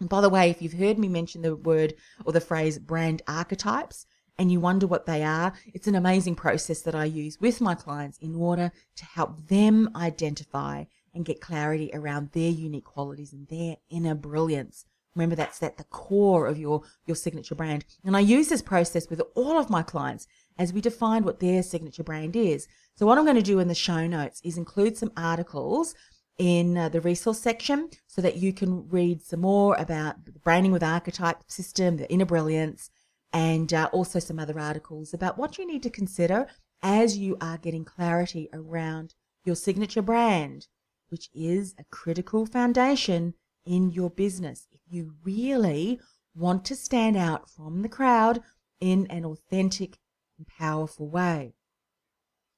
And 0.00 0.08
by 0.08 0.20
the 0.20 0.28
way, 0.28 0.50
if 0.50 0.60
you've 0.60 0.72
heard 0.72 0.98
me 0.98 1.06
mention 1.06 1.42
the 1.42 1.54
word 1.54 1.94
or 2.24 2.32
the 2.32 2.40
phrase 2.40 2.80
brand 2.80 3.22
archetypes 3.28 4.06
and 4.36 4.50
you 4.50 4.58
wonder 4.58 4.88
what 4.88 5.06
they 5.06 5.22
are, 5.22 5.52
it's 5.72 5.86
an 5.86 5.94
amazing 5.94 6.34
process 6.34 6.82
that 6.82 6.96
I 6.96 7.04
use 7.04 7.40
with 7.40 7.60
my 7.60 7.76
clients 7.76 8.18
in 8.18 8.34
order 8.34 8.72
to 8.96 9.04
help 9.04 9.46
them 9.46 9.90
identify 9.94 10.86
and 11.14 11.24
get 11.24 11.40
clarity 11.40 11.92
around 11.94 12.32
their 12.32 12.50
unique 12.50 12.86
qualities 12.86 13.32
and 13.32 13.46
their 13.46 13.76
inner 13.88 14.16
brilliance. 14.16 14.84
Remember 15.16 15.34
that's 15.34 15.62
at 15.62 15.78
the 15.78 15.84
core 15.84 16.46
of 16.46 16.58
your, 16.58 16.82
your 17.06 17.16
signature 17.16 17.54
brand. 17.54 17.84
And 18.04 18.16
I 18.16 18.20
use 18.20 18.48
this 18.48 18.62
process 18.62 19.08
with 19.08 19.22
all 19.34 19.58
of 19.58 19.70
my 19.70 19.82
clients 19.82 20.26
as 20.58 20.72
we 20.72 20.80
define 20.80 21.24
what 21.24 21.40
their 21.40 21.62
signature 21.62 22.04
brand 22.04 22.36
is. 22.36 22.68
So 22.94 23.06
what 23.06 23.18
I'm 23.18 23.24
going 23.24 23.36
to 23.36 23.42
do 23.42 23.58
in 23.58 23.68
the 23.68 23.74
show 23.74 24.06
notes 24.06 24.40
is 24.44 24.56
include 24.56 24.96
some 24.96 25.12
articles 25.16 25.94
in 26.38 26.76
uh, 26.76 26.88
the 26.90 27.00
resource 27.00 27.38
section 27.38 27.88
so 28.06 28.20
that 28.20 28.36
you 28.36 28.52
can 28.52 28.88
read 28.88 29.22
some 29.22 29.40
more 29.40 29.74
about 29.76 30.24
the 30.26 30.32
branding 30.32 30.72
with 30.72 30.82
archetype 30.82 31.42
system, 31.48 31.96
the 31.96 32.10
inner 32.10 32.26
brilliance, 32.26 32.90
and 33.32 33.72
uh, 33.72 33.88
also 33.92 34.18
some 34.18 34.38
other 34.38 34.58
articles 34.58 35.12
about 35.14 35.38
what 35.38 35.58
you 35.58 35.66
need 35.66 35.82
to 35.82 35.90
consider 35.90 36.46
as 36.82 37.16
you 37.16 37.36
are 37.40 37.58
getting 37.58 37.84
clarity 37.84 38.48
around 38.52 39.14
your 39.44 39.56
signature 39.56 40.02
brand, 40.02 40.66
which 41.08 41.30
is 41.34 41.74
a 41.78 41.84
critical 41.84 42.46
foundation 42.46 43.34
in 43.66 43.90
your 43.90 44.10
business. 44.10 44.68
If 44.72 44.80
you 44.88 45.14
really 45.22 46.00
want 46.34 46.64
to 46.66 46.76
stand 46.76 47.16
out 47.16 47.50
from 47.50 47.82
the 47.82 47.88
crowd 47.88 48.42
in 48.80 49.06
an 49.08 49.24
authentic 49.24 49.98
and 50.38 50.46
powerful 50.46 51.08
way. 51.08 51.54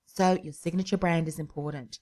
So 0.07 0.38
your 0.43 0.53
signature 0.53 0.97
brand 0.97 1.29
is 1.29 1.38
important. 1.38 2.00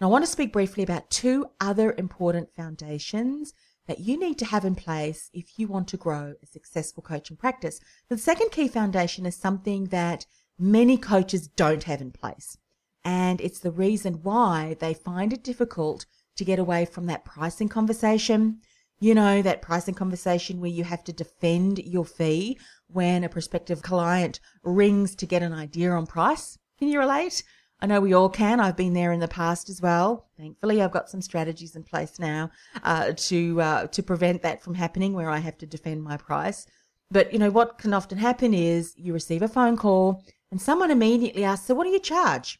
And 0.00 0.06
I 0.06 0.10
want 0.10 0.24
to 0.24 0.30
speak 0.30 0.52
briefly 0.52 0.82
about 0.82 1.10
two 1.10 1.46
other 1.60 1.94
important 1.98 2.54
foundations 2.54 3.52
that 3.86 4.00
you 4.00 4.18
need 4.18 4.38
to 4.38 4.44
have 4.44 4.64
in 4.64 4.74
place 4.74 5.30
if 5.32 5.58
you 5.58 5.66
want 5.66 5.88
to 5.88 5.96
grow 5.96 6.34
a 6.42 6.46
successful 6.46 7.02
coaching 7.02 7.36
practice. 7.36 7.80
The 8.08 8.18
second 8.18 8.50
key 8.50 8.68
foundation 8.68 9.26
is 9.26 9.36
something 9.36 9.86
that 9.86 10.26
many 10.58 10.96
coaches 10.96 11.48
don't 11.48 11.84
have 11.84 12.00
in 12.00 12.12
place. 12.12 12.58
And 13.04 13.40
it's 13.40 13.60
the 13.60 13.70
reason 13.70 14.22
why 14.22 14.76
they 14.80 14.94
find 14.94 15.32
it 15.32 15.42
difficult 15.42 16.06
to 16.38 16.44
get 16.44 16.58
away 16.58 16.84
from 16.84 17.06
that 17.06 17.24
pricing 17.24 17.68
conversation. 17.68 18.60
You 19.00 19.14
know, 19.14 19.42
that 19.42 19.62
pricing 19.62 19.94
conversation 19.94 20.60
where 20.60 20.70
you 20.70 20.82
have 20.82 21.04
to 21.04 21.12
defend 21.12 21.78
your 21.78 22.04
fee 22.04 22.58
when 22.88 23.22
a 23.22 23.28
prospective 23.28 23.82
client 23.82 24.40
rings 24.64 25.14
to 25.16 25.26
get 25.26 25.42
an 25.42 25.52
idea 25.52 25.92
on 25.92 26.06
price. 26.06 26.58
Can 26.78 26.88
you 26.88 26.98
relate? 26.98 27.44
I 27.80 27.86
know 27.86 28.00
we 28.00 28.12
all 28.12 28.28
can. 28.28 28.58
I've 28.58 28.76
been 28.76 28.94
there 28.94 29.12
in 29.12 29.20
the 29.20 29.28
past 29.28 29.68
as 29.68 29.80
well. 29.80 30.26
Thankfully, 30.36 30.82
I've 30.82 30.90
got 30.90 31.08
some 31.08 31.22
strategies 31.22 31.76
in 31.76 31.84
place 31.84 32.18
now 32.18 32.50
uh, 32.82 33.12
to 33.16 33.60
uh, 33.60 33.86
to 33.88 34.02
prevent 34.02 34.42
that 34.42 34.62
from 34.62 34.74
happening, 34.74 35.12
where 35.12 35.30
I 35.30 35.38
have 35.38 35.58
to 35.58 35.66
defend 35.66 36.02
my 36.02 36.16
price. 36.16 36.66
But 37.10 37.32
you 37.32 37.38
know 37.38 37.50
what 37.50 37.78
can 37.78 37.94
often 37.94 38.18
happen 38.18 38.52
is 38.52 38.94
you 38.96 39.12
receive 39.12 39.42
a 39.42 39.48
phone 39.48 39.76
call 39.76 40.24
and 40.50 40.60
someone 40.60 40.90
immediately 40.90 41.44
asks, 41.44 41.66
"So 41.66 41.74
what 41.74 41.84
do 41.84 41.90
you 41.90 42.00
charge?" 42.00 42.58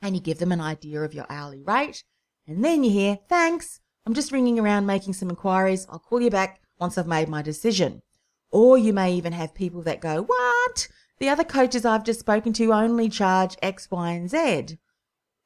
And 0.00 0.14
you 0.14 0.20
give 0.20 0.38
them 0.38 0.52
an 0.52 0.60
idea 0.60 1.02
of 1.02 1.14
your 1.14 1.26
hourly 1.28 1.62
rate, 1.62 2.04
and 2.46 2.64
then 2.64 2.84
you 2.84 2.90
hear, 2.90 3.18
"Thanks, 3.28 3.80
I'm 4.06 4.14
just 4.14 4.32
ringing 4.32 4.58
around 4.58 4.86
making 4.86 5.14
some 5.14 5.30
inquiries. 5.30 5.86
I'll 5.88 5.98
call 5.98 6.20
you 6.20 6.30
back 6.30 6.60
once 6.78 6.98
I've 6.98 7.06
made 7.06 7.28
my 7.28 7.42
decision." 7.42 8.02
Or 8.50 8.76
you 8.76 8.92
may 8.92 9.14
even 9.14 9.32
have 9.32 9.54
people 9.54 9.82
that 9.82 10.00
go, 10.00 10.22
"What?" 10.22 10.88
The 11.18 11.28
other 11.28 11.44
coaches 11.44 11.84
I've 11.84 12.04
just 12.04 12.20
spoken 12.20 12.52
to 12.54 12.72
only 12.72 13.08
charge 13.08 13.56
X, 13.62 13.88
Y, 13.90 14.10
and 14.10 14.28
Z. 14.28 14.78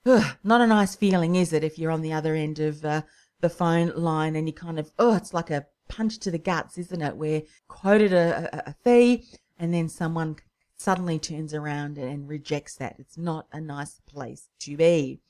Ugh, 0.06 0.36
not 0.42 0.60
a 0.60 0.66
nice 0.66 0.94
feeling, 0.94 1.34
is 1.34 1.52
it, 1.52 1.64
if 1.64 1.78
you're 1.78 1.90
on 1.90 2.00
the 2.00 2.12
other 2.12 2.34
end 2.34 2.58
of 2.60 2.84
uh, 2.84 3.02
the 3.40 3.50
phone 3.50 3.92
line 3.94 4.36
and 4.36 4.48
you 4.48 4.52
kind 4.52 4.78
of, 4.78 4.92
oh, 4.98 5.16
it's 5.16 5.34
like 5.34 5.50
a 5.50 5.66
punch 5.88 6.18
to 6.20 6.30
the 6.30 6.38
guts, 6.38 6.78
isn't 6.78 7.02
it? 7.02 7.16
Where 7.16 7.42
quoted 7.68 8.12
a, 8.12 8.48
a, 8.52 8.70
a 8.70 8.74
fee 8.84 9.26
and 9.58 9.74
then 9.74 9.88
someone 9.88 10.36
suddenly 10.76 11.18
turns 11.18 11.52
around 11.52 11.98
and 11.98 12.28
rejects 12.28 12.76
that. 12.76 12.96
It's 12.98 13.18
not 13.18 13.46
a 13.52 13.60
nice 13.60 14.00
place 14.06 14.48
to 14.60 14.76
be. 14.76 15.20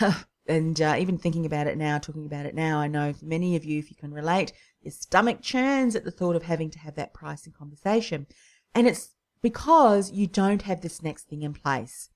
and 0.50 0.80
uh, 0.80 0.96
even 0.98 1.16
thinking 1.16 1.46
about 1.46 1.66
it 1.66 1.78
now, 1.78 1.98
talking 1.98 2.26
about 2.26 2.46
it 2.46 2.54
now, 2.54 2.78
I 2.78 2.88
know 2.88 3.14
many 3.22 3.56
of 3.56 3.64
you, 3.64 3.78
if 3.78 3.90
you 3.90 3.96
can 3.96 4.12
relate, 4.12 4.52
your 4.82 4.92
stomach 4.92 5.40
churns 5.40 5.94
at 5.94 6.04
the 6.04 6.10
thought 6.10 6.36
of 6.36 6.42
having 6.42 6.70
to 6.70 6.78
have 6.80 6.96
that 6.96 7.14
pricing 7.14 7.52
conversation. 7.52 8.26
And 8.74 8.86
it's 8.86 9.14
because 9.42 10.10
you 10.10 10.26
don't 10.26 10.62
have 10.62 10.80
this 10.80 11.02
next 11.02 11.28
thing 11.28 11.42
in 11.42 11.54
place 11.54 12.10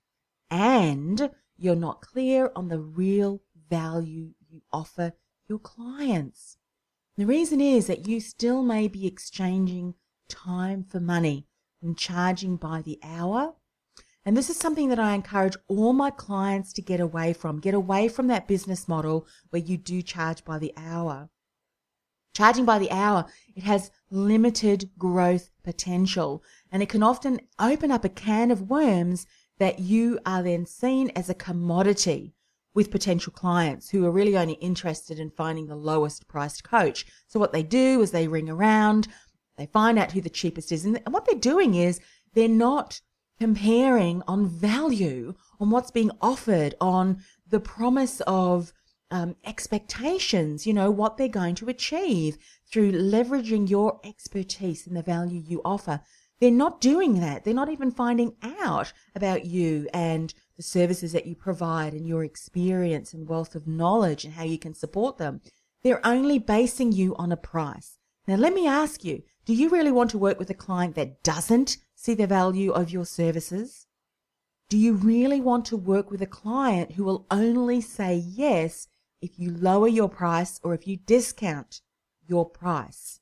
and 0.51 1.31
you're 1.57 1.77
not 1.77 2.03
clear 2.03 2.51
on 2.55 2.69
the 2.69 2.81
real 2.81 3.41
value 3.71 4.35
you 4.49 4.63
offer 4.73 5.13
your 5.49 5.59
clients. 5.59 6.59
The 7.17 7.27
reason 7.27 7.61
is 7.61 7.87
that 7.87 8.09
you 8.09 8.21
still 8.21 8.63
may 8.63 8.89
be 8.89 9.07
exchanging 9.07 9.95
time 10.29 10.85
for 10.85 11.01
money 11.01 11.47
and 11.83 11.97
charging 11.97 12.57
by 12.57 12.83
the 12.83 12.99
hour. 13.03 13.55
And 14.27 14.37
this 14.37 14.49
is 14.49 14.57
something 14.57 14.89
that 14.89 14.99
I 14.99 15.15
encourage 15.15 15.57
all 15.69 15.93
my 15.93 16.11
clients 16.11 16.73
to 16.75 16.83
get 16.83 16.99
away 16.99 17.35
from. 17.35 17.61
Get 17.61 17.75
away 17.75 18.09
from 18.09 18.27
that 18.29 18.49
business 18.49 18.89
model 18.89 19.27
where 19.51 19.63
you 19.63 19.77
do 19.77 20.01
charge 20.01 20.45
by 20.45 20.59
the 20.59 20.73
hour. 20.77 21.29
Charging 22.33 22.65
by 22.65 22.79
the 22.79 22.91
hour, 22.91 23.27
it 23.55 23.63
has 23.65 23.91
limited 24.11 24.91
growth 24.99 25.51
potential 25.63 26.43
and 26.73 26.83
it 26.83 26.89
can 26.89 27.03
often 27.03 27.41
open 27.59 27.91
up 27.91 28.05
a 28.05 28.09
can 28.09 28.51
of 28.51 28.71
worms 28.71 29.27
that 29.59 29.79
you 29.79 30.19
are 30.27 30.43
then 30.43 30.67
seen 30.67 31.11
as 31.11 31.29
a 31.29 31.35
commodity 31.35 32.35
with 32.75 32.91
potential 32.91 33.33
clients 33.33 33.91
who 33.91 34.05
are 34.05 34.11
really 34.11 34.37
only 34.37 34.55
interested 34.55 35.21
in 35.21 35.31
finding 35.31 35.67
the 35.67 35.77
lowest 35.77 36.27
priced 36.27 36.65
coach. 36.65 37.07
So 37.29 37.39
what 37.39 37.53
they 37.53 37.63
do 37.63 38.01
is 38.01 38.11
they 38.11 38.27
ring 38.27 38.51
around, 38.51 39.07
they 39.57 39.67
find 39.67 39.97
out 39.97 40.11
who 40.11 40.21
the 40.21 40.29
cheapest 40.29 40.73
is. 40.73 40.85
And 40.85 40.99
what 41.11 41.25
they're 41.25 41.39
doing 41.39 41.75
is 41.75 42.01
they're 42.33 42.49
not 42.49 43.01
comparing 43.41 44.23
on 44.27 44.47
value, 44.47 45.35
on 45.61 45.71
what's 45.71 45.91
being 45.91 46.11
offered, 46.21 46.75
on 46.81 47.23
the 47.49 47.61
promise 47.61 48.21
of 48.27 48.73
um, 49.11 49.37
expectations, 49.45 50.67
you 50.67 50.73
know, 50.73 50.91
what 50.91 51.17
they're 51.17 51.29
going 51.29 51.55
to 51.57 51.69
achieve 51.69 52.37
through 52.71 52.93
leveraging 52.93 53.69
your 53.69 54.01
expertise 54.05 54.87
and 54.87 54.97
the 54.97 55.03
value 55.03 55.41
you 55.45 55.61
offer. 55.65 56.01
They're 56.41 56.51
not 56.51 56.81
doing 56.81 57.21
that. 57.21 57.45
They're 57.45 57.55
not 57.55 57.69
even 57.69 57.91
finding 57.91 58.35
out 58.43 58.93
about 59.15 59.45
you 59.45 59.89
and 59.95 60.35
the 60.57 60.63
services 60.63 61.13
that 61.13 61.27
you 61.27 61.35
provide 61.35 61.95
and 61.95 62.07
your 62.07 62.25
experience 62.25 63.15
and 63.15 63.29
wealth 63.29 63.55
of 63.55 63.69
knowledge 63.69 64.25
and 64.25 64.35
how 64.35 64.45
you 64.45 64.59
can 64.59 64.75
support 64.75 65.19
them. 65.19 65.41
They're 65.83 66.05
only 66.05 66.39
basing 66.39 66.93
you 66.93 67.15
on 67.17 67.31
a 67.31 67.37
price. 67.37 67.99
Now, 68.27 68.37
let 68.37 68.55
me 68.55 68.67
ask 68.67 69.05
you, 69.05 69.23
do 69.45 69.55
you 69.55 69.69
really 69.69 69.93
want 69.93 70.11
to 70.11 70.19
work 70.19 70.39
with 70.39 70.51
a 70.51 70.55
client 70.55 70.95
that 70.95 71.23
doesn't 71.23 71.77
see 72.05 72.13
the 72.13 72.27
value 72.27 72.71
of 72.71 72.91
your 72.91 73.07
services? 73.07 73.87
Do 74.69 74.77
you 74.77 74.93
really 74.93 75.41
want 75.41 75.65
to 75.67 75.77
work 75.77 76.11
with 76.11 76.21
a 76.21 76.27
client 76.27 76.93
who 76.93 77.05
will 77.05 77.25
only 77.31 77.81
say 77.81 78.15
yes 78.15 78.89
if 79.23 79.39
you 79.39 79.51
lower 79.51 79.89
your 79.89 80.11
price 80.11 80.61
or 80.63 80.75
if 80.75 80.87
you 80.87 80.99
discount 80.99 81.81
your 82.27 82.45
price? 82.45 83.21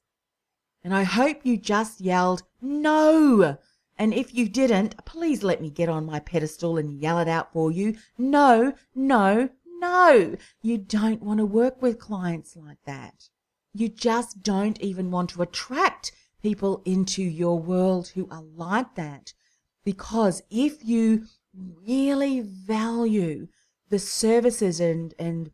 And 0.82 0.92
I 0.92 1.04
hope 1.04 1.46
you 1.46 1.56
just 1.56 2.00
yelled, 2.00 2.42
no! 2.60 3.56
And 3.96 4.12
if 4.12 4.34
you 4.34 4.48
didn't, 4.48 5.04
please 5.04 5.44
let 5.44 5.62
me 5.62 5.70
get 5.70 5.88
on 5.88 6.04
my 6.04 6.18
pedestal 6.18 6.76
and 6.76 7.00
yell 7.00 7.20
it 7.20 7.28
out 7.28 7.52
for 7.52 7.70
you. 7.70 7.96
No, 8.18 8.74
no, 8.96 9.50
no! 9.78 10.36
You 10.60 10.78
don't 10.78 11.22
want 11.22 11.38
to 11.38 11.46
work 11.46 11.80
with 11.80 12.00
clients 12.00 12.56
like 12.56 12.82
that. 12.86 13.28
You 13.72 13.88
just 13.88 14.42
don't 14.42 14.80
even 14.80 15.12
want 15.12 15.30
to 15.30 15.42
attract 15.42 16.10
people 16.42 16.82
into 16.84 17.22
your 17.22 17.58
world 17.58 18.08
who 18.08 18.28
are 18.30 18.42
like 18.42 18.94
that. 18.96 19.32
Because 19.84 20.42
if 20.50 20.84
you 20.84 21.24
really 21.54 22.40
value 22.40 23.48
the 23.88 23.98
services 23.98 24.80
and, 24.80 25.14
and 25.18 25.50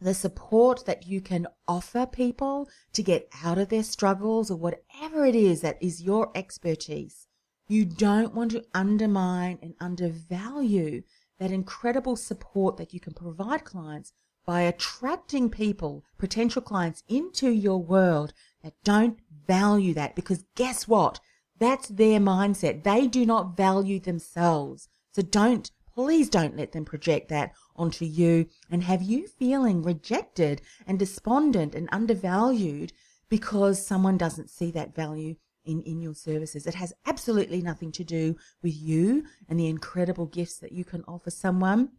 the 0.00 0.14
support 0.14 0.86
that 0.86 1.06
you 1.06 1.20
can 1.20 1.46
offer 1.68 2.06
people 2.06 2.68
to 2.92 3.02
get 3.02 3.28
out 3.44 3.58
of 3.58 3.68
their 3.68 3.82
struggles 3.82 4.50
or 4.50 4.56
whatever 4.56 5.26
it 5.26 5.34
is 5.34 5.60
that 5.60 5.78
is 5.80 6.02
your 6.02 6.30
expertise. 6.34 7.26
You 7.68 7.84
don't 7.84 8.34
want 8.34 8.50
to 8.52 8.64
undermine 8.74 9.58
and 9.62 9.74
undervalue 9.78 11.02
that 11.38 11.52
incredible 11.52 12.16
support 12.16 12.76
that 12.78 12.92
you 12.92 13.00
can 13.00 13.14
provide 13.14 13.64
clients 13.64 14.12
by 14.46 14.62
attracting 14.62 15.50
people, 15.50 16.04
potential 16.18 16.62
clients 16.62 17.04
into 17.08 17.50
your 17.50 17.80
world 17.80 18.32
that 18.62 18.74
don't 18.82 19.18
value 19.46 19.94
that 19.94 20.14
because 20.16 20.44
guess 20.54 20.88
what? 20.88 21.20
That's 21.58 21.88
their 21.88 22.20
mindset. 22.20 22.84
They 22.84 23.06
do 23.06 23.26
not 23.26 23.56
value 23.56 24.00
themselves. 24.00 24.88
So 25.12 25.22
don't, 25.22 25.70
please 25.94 26.30
don't 26.30 26.56
let 26.56 26.72
them 26.72 26.84
project 26.84 27.28
that 27.28 27.52
onto 27.76 28.04
you 28.04 28.46
and 28.70 28.84
have 28.84 29.02
you 29.02 29.26
feeling 29.26 29.82
rejected 29.82 30.62
and 30.86 30.98
despondent 30.98 31.74
and 31.74 31.88
undervalued 31.92 32.92
because 33.28 33.84
someone 33.84 34.16
doesn't 34.16 34.50
see 34.50 34.70
that 34.70 34.94
value 34.94 35.36
in, 35.64 35.82
in 35.82 36.00
your 36.00 36.14
services. 36.14 36.66
It 36.66 36.74
has 36.74 36.92
absolutely 37.06 37.62
nothing 37.62 37.92
to 37.92 38.04
do 38.04 38.36
with 38.62 38.74
you 38.76 39.24
and 39.48 39.58
the 39.58 39.68
incredible 39.68 40.26
gifts 40.26 40.58
that 40.58 40.72
you 40.72 40.84
can 40.84 41.04
offer 41.06 41.30
someone 41.30 41.90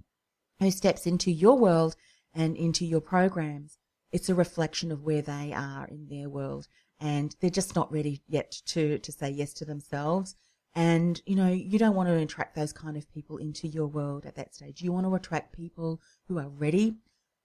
who 0.60 0.71
steps 0.71 1.05
into 1.05 1.31
your 1.31 1.57
world 1.57 1.95
and 2.33 2.55
into 2.55 2.86
your 2.86 3.01
programs. 3.01 3.77
It's 4.12 4.29
a 4.29 4.36
reflection 4.36 4.91
of 4.91 5.03
where 5.03 5.21
they 5.21 5.53
are 5.53 5.88
in 5.88 6.07
their 6.10 6.29
world 6.29 6.67
and 7.01 7.36
they're 7.41 7.50
just 7.50 7.75
not 7.75 7.91
ready 7.91 8.22
yet 8.27 8.51
to, 8.67 9.00
to 9.00 9.12
say 9.12 9.29
yes 9.29 9.53
to 9.53 9.65
themselves. 9.65 10.36
And, 10.74 11.20
you 11.25 11.36
know, 11.36 11.50
you 11.50 11.77
don't 11.77 11.96
want 11.96 12.08
to 12.08 12.15
attract 12.15 12.55
those 12.55 12.72
kind 12.72 12.96
of 12.96 13.12
people 13.12 13.38
into 13.38 13.67
your 13.67 13.88
world 13.88 14.25
at 14.25 14.36
that 14.36 14.53
stage. 14.55 14.81
You 14.81 14.93
want 14.93 15.05
to 15.05 15.15
attract 15.15 15.58
people 15.58 16.00
who 16.27 16.38
are 16.38 16.48
ready, 16.48 16.96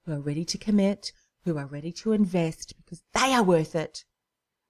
who 0.04 0.12
are 0.12 0.20
ready 0.20 0.44
to 0.44 0.58
commit, 0.58 1.10
who 1.44 1.58
are 1.58 1.66
ready 1.66 1.90
to 1.92 2.12
invest 2.12 2.74
because 2.76 3.02
they 3.14 3.32
are 3.32 3.42
worth 3.42 3.74
it. 3.74 4.04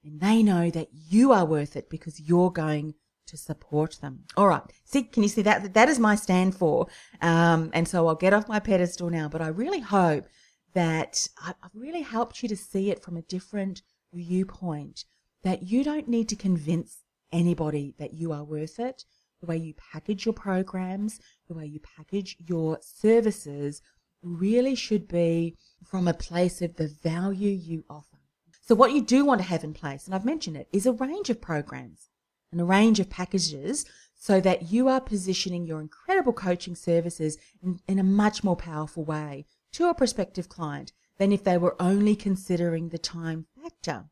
And 0.05 0.21
they 0.21 0.43
know 0.43 0.71
that 0.71 0.89
you 0.93 1.33
are 1.33 1.45
worth 1.45 1.77
it 1.77 1.91
because 1.91 2.21
you're 2.21 2.53
going 2.53 2.95
to 3.27 3.37
support 3.37 3.99
them. 4.01 4.21
All 4.37 4.47
right. 4.47 4.63
See, 4.85 5.03
can 5.03 5.25
you 5.25 5.29
see 5.29 5.43
that? 5.43 5.75
That 5.75 5.89
is 5.89 5.99
my 5.99 6.15
stand 6.15 6.55
for. 6.55 6.87
Um, 7.21 7.71
and 7.75 7.89
so 7.89 8.07
I'll 8.07 8.15
get 8.15 8.33
off 8.33 8.49
my 8.49 8.61
pedestal 8.61 9.11
now, 9.11 9.29
but 9.29 9.43
I 9.43 9.49
really 9.49 9.81
hope 9.81 10.27
that 10.75 11.27
I've 11.45 11.57
really 11.75 12.03
helped 12.03 12.43
you 12.43 12.49
to 12.49 12.57
see 12.57 12.91
it 12.91 13.03
from 13.03 13.17
a 13.17 13.23
different 13.23 13.83
viewpoint 14.17 15.05
that 15.43 15.63
you 15.63 15.85
don't 15.85 16.09
need 16.09 16.29
to 16.31 16.37
convince 16.37 17.05
anybody 17.33 17.95
that 17.99 18.15
you 18.15 18.33
are 18.33 18.45
worth 18.45 18.81
it. 18.81 19.05
The 19.41 19.47
way 19.47 19.57
you 19.59 19.75
package 19.75 20.25
your 20.25 20.33
programs, 20.33 21.21
the 21.47 21.55
way 21.55 21.67
you 21.67 21.81
package 21.81 22.37
your 22.39 22.79
services 22.81 23.83
really 24.23 24.75
should 24.75 25.07
be 25.07 25.57
from 25.85 26.09
a 26.09 26.15
place 26.15 26.63
of 26.63 26.77
the 26.77 26.89
value 26.89 27.51
you 27.51 27.85
offer. 27.89 28.19
So 28.63 28.75
what 28.75 28.93
you 28.93 29.03
do 29.03 29.25
want 29.25 29.41
to 29.41 29.47
have 29.47 29.63
in 29.63 29.75
place, 29.75 30.07
and 30.07 30.15
I've 30.15 30.25
mentioned 30.25 30.57
it, 30.57 30.69
is 30.73 30.87
a 30.87 30.93
range 30.93 31.31
of 31.31 31.41
programs 31.41 32.09
and 32.51 32.61
a 32.61 32.65
range 32.65 32.99
of 32.99 33.11
packages 33.11 33.85
so 34.19 34.41
that 34.41 34.73
you 34.73 34.89
are 34.89 35.01
positioning 35.01 35.67
your 35.67 35.81
incredible 35.81 36.33
coaching 36.33 36.75
services 36.75 37.37
in, 37.63 37.79
in 37.87 37.99
a 37.99 38.03
much 38.03 38.43
more 38.43 38.57
powerful 38.57 39.05
way 39.05 39.47
to 39.73 39.89
a 39.89 39.95
prospective 39.95 40.49
client 40.49 40.93
than 41.19 41.33
if 41.33 41.45
they 41.45 41.59
were 41.59 41.81
only 41.81 42.17
considering 42.17 42.89
the 42.89 42.99
time 42.99 43.47
factor. 43.63 44.07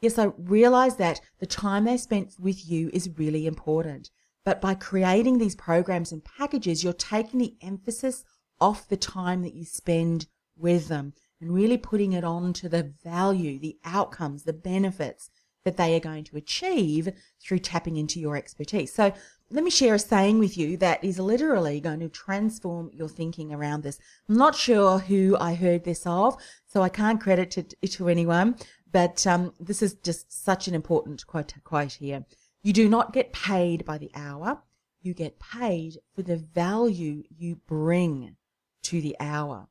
Yes, 0.00 0.18
I 0.18 0.32
realize 0.36 0.96
that 0.96 1.20
the 1.38 1.46
time 1.46 1.84
they 1.84 1.96
spent 1.96 2.34
with 2.38 2.68
you 2.68 2.90
is 2.92 3.16
really 3.16 3.46
important. 3.46 4.10
But 4.44 4.60
by 4.60 4.74
creating 4.74 5.38
these 5.38 5.54
programs 5.54 6.12
and 6.12 6.22
packages, 6.22 6.84
you're 6.84 6.92
taking 6.92 7.40
the 7.40 7.56
emphasis 7.62 8.24
off 8.60 8.88
the 8.88 8.96
time 8.96 9.42
that 9.42 9.54
you 9.54 9.64
spend 9.64 10.26
with 10.56 10.88
them 10.88 11.14
and 11.40 11.52
really 11.52 11.78
putting 11.78 12.12
it 12.12 12.24
on 12.24 12.52
to 12.54 12.68
the 12.68 12.94
value, 13.02 13.58
the 13.58 13.78
outcomes, 13.84 14.42
the 14.42 14.52
benefits 14.52 15.30
that 15.64 15.76
they 15.76 15.96
are 15.96 16.00
going 16.00 16.24
to 16.24 16.36
achieve 16.36 17.08
through 17.40 17.58
tapping 17.58 17.96
into 17.96 18.20
your 18.20 18.36
expertise. 18.36 18.92
So 18.92 19.12
let 19.50 19.64
me 19.64 19.70
share 19.70 19.94
a 19.94 19.98
saying 19.98 20.38
with 20.38 20.56
you 20.56 20.76
that 20.78 21.02
is 21.02 21.18
literally 21.18 21.80
going 21.80 22.00
to 22.00 22.08
transform 22.08 22.90
your 22.92 23.08
thinking 23.08 23.52
around 23.52 23.82
this. 23.82 23.98
I'm 24.28 24.36
not 24.36 24.54
sure 24.54 24.98
who 24.98 25.36
I 25.38 25.54
heard 25.54 25.84
this 25.84 26.06
of, 26.06 26.36
so 26.66 26.82
I 26.82 26.88
can't 26.88 27.20
credit 27.20 27.56
it 27.58 27.74
to 27.92 28.08
anyone, 28.08 28.56
but 28.90 29.26
um, 29.26 29.52
this 29.58 29.82
is 29.82 29.94
just 29.94 30.44
such 30.44 30.68
an 30.68 30.74
important 30.74 31.26
quote, 31.26 31.54
quote 31.64 31.92
here. 31.92 32.24
You 32.62 32.72
do 32.72 32.88
not 32.88 33.12
get 33.12 33.32
paid 33.32 33.84
by 33.84 33.98
the 33.98 34.10
hour. 34.14 34.62
You 35.02 35.12
get 35.12 35.38
paid 35.38 35.98
for 36.14 36.22
the 36.22 36.36
value 36.36 37.24
you 37.28 37.56
bring 37.66 38.36
to 38.84 39.00
the 39.00 39.16
hour. 39.20 39.68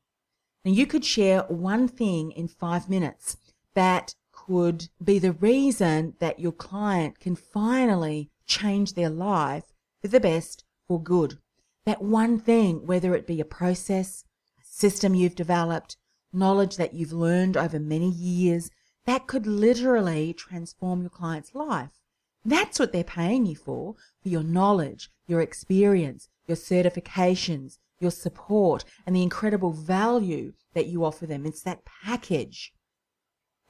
Now 0.63 0.71
you 0.71 0.85
could 0.85 1.03
share 1.03 1.41
one 1.43 1.87
thing 1.87 2.31
in 2.31 2.47
five 2.47 2.89
minutes 2.89 3.37
that 3.73 4.15
could 4.47 4.89
be 5.03 5.19
the 5.19 5.31
reason 5.31 6.15
that 6.19 6.39
your 6.39 6.51
client 6.51 7.19
can 7.19 7.35
finally 7.35 8.29
change 8.45 8.93
their 8.93 9.09
life 9.09 9.71
for 10.01 10.07
the 10.07 10.19
best 10.19 10.63
for 10.87 11.01
good. 11.01 11.37
That 11.85 12.01
one 12.01 12.39
thing, 12.39 12.85
whether 12.85 13.15
it 13.15 13.27
be 13.27 13.39
a 13.39 13.45
process, 13.45 14.25
a 14.59 14.65
system 14.65 15.15
you've 15.15 15.35
developed, 15.35 15.97
knowledge 16.31 16.77
that 16.77 16.93
you've 16.93 17.13
learned 17.13 17.55
over 17.55 17.79
many 17.79 18.09
years, 18.09 18.69
that 19.05 19.27
could 19.27 19.45
literally 19.45 20.33
transform 20.33 21.01
your 21.01 21.09
client's 21.09 21.53
life. 21.53 21.99
That's 22.45 22.79
what 22.79 22.91
they're 22.91 23.03
paying 23.03 23.45
you 23.45 23.55
for, 23.55 23.95
for 24.21 24.29
your 24.29 24.43
knowledge, 24.43 25.09
your 25.27 25.41
experience, 25.41 26.27
your 26.47 26.57
certifications, 26.57 27.77
your 27.99 28.11
support, 28.11 28.83
and 29.05 29.15
the 29.15 29.23
incredible 29.23 29.71
value 29.71 30.53
that 30.73 30.87
you 30.87 31.05
offer 31.05 31.25
them. 31.25 31.45
It's 31.45 31.63
that 31.63 31.85
package. 31.85 32.73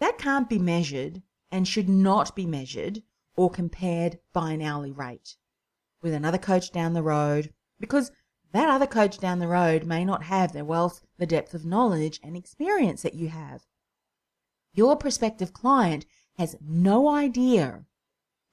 That 0.04 0.18
can't 0.18 0.50
be 0.50 0.60
measured 0.60 1.22
and 1.50 1.66
should 1.66 1.88
not 1.88 2.36
be 2.36 2.46
measured 2.46 3.04
or 3.38 3.50
compared 3.50 4.20
by 4.34 4.52
an 4.52 4.62
hourly 4.62 4.92
rate 4.92 5.38
with 6.02 6.14
another 6.14 6.38
coach 6.38 6.74
down 6.74 6.92
the 6.92 7.02
road 7.02 7.54
because 7.80 8.12
that 8.52 8.68
other 8.68 8.86
coach 8.86 9.18
down 9.18 9.40
the 9.40 9.48
road 9.48 9.86
may 9.86 10.04
not 10.04 10.24
have 10.24 10.52
the 10.52 10.66
wealth, 10.66 11.06
the 11.20 11.26
depth 11.26 11.54
of 11.54 11.64
knowledge 11.66 12.20
and 12.22 12.36
experience 12.36 13.02
that 13.04 13.14
you 13.14 13.30
have. 13.30 13.62
Your 14.74 14.98
prospective 14.98 15.54
client 15.54 16.06
has 16.38 16.58
no 16.60 17.08
idea 17.08 17.86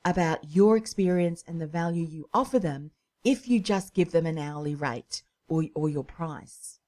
about 0.04 0.54
your 0.54 0.76
experience 0.76 1.42
and 1.48 1.60
the 1.60 1.66
value 1.66 2.06
you 2.06 2.28
offer 2.32 2.60
them 2.60 2.92
if 3.24 3.48
you 3.48 3.58
just 3.58 3.92
give 3.92 4.12
them 4.12 4.24
an 4.24 4.38
hourly 4.38 4.76
rate 4.76 5.24
or, 5.48 5.64
or 5.74 5.88
your 5.88 6.04
price. 6.04 6.78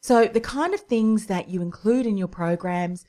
So 0.00 0.26
the 0.26 0.40
kind 0.40 0.74
of 0.74 0.80
things 0.80 1.26
that 1.26 1.48
you 1.48 1.62
include 1.62 2.04
in 2.04 2.16
your 2.16 2.26
programs 2.26 3.04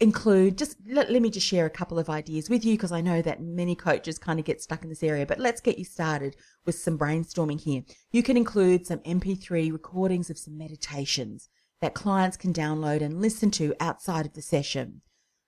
include 0.00 0.56
just 0.56 0.76
let, 0.86 1.10
let 1.10 1.22
me 1.22 1.30
just 1.30 1.46
share 1.46 1.66
a 1.66 1.70
couple 1.70 1.98
of 1.98 2.08
ideas 2.08 2.48
with 2.48 2.64
you 2.64 2.74
because 2.74 2.92
I 2.92 3.00
know 3.00 3.20
that 3.22 3.42
many 3.42 3.74
coaches 3.74 4.18
kind 4.18 4.38
of 4.38 4.46
get 4.46 4.62
stuck 4.62 4.82
in 4.82 4.88
this 4.88 5.02
area, 5.02 5.26
but 5.26 5.38
let's 5.38 5.60
get 5.60 5.78
you 5.78 5.84
started 5.84 6.36
with 6.64 6.74
some 6.74 6.98
brainstorming 6.98 7.60
here. 7.60 7.82
You 8.10 8.22
can 8.22 8.36
include 8.36 8.86
some 8.86 9.00
MP3 9.00 9.70
recordings 9.70 10.30
of 10.30 10.38
some 10.38 10.56
meditations 10.56 11.48
that 11.80 11.94
clients 11.94 12.36
can 12.36 12.52
download 12.52 13.02
and 13.02 13.20
listen 13.20 13.50
to 13.52 13.74
outside 13.80 14.26
of 14.26 14.34
the 14.34 14.42
session. 14.42 15.02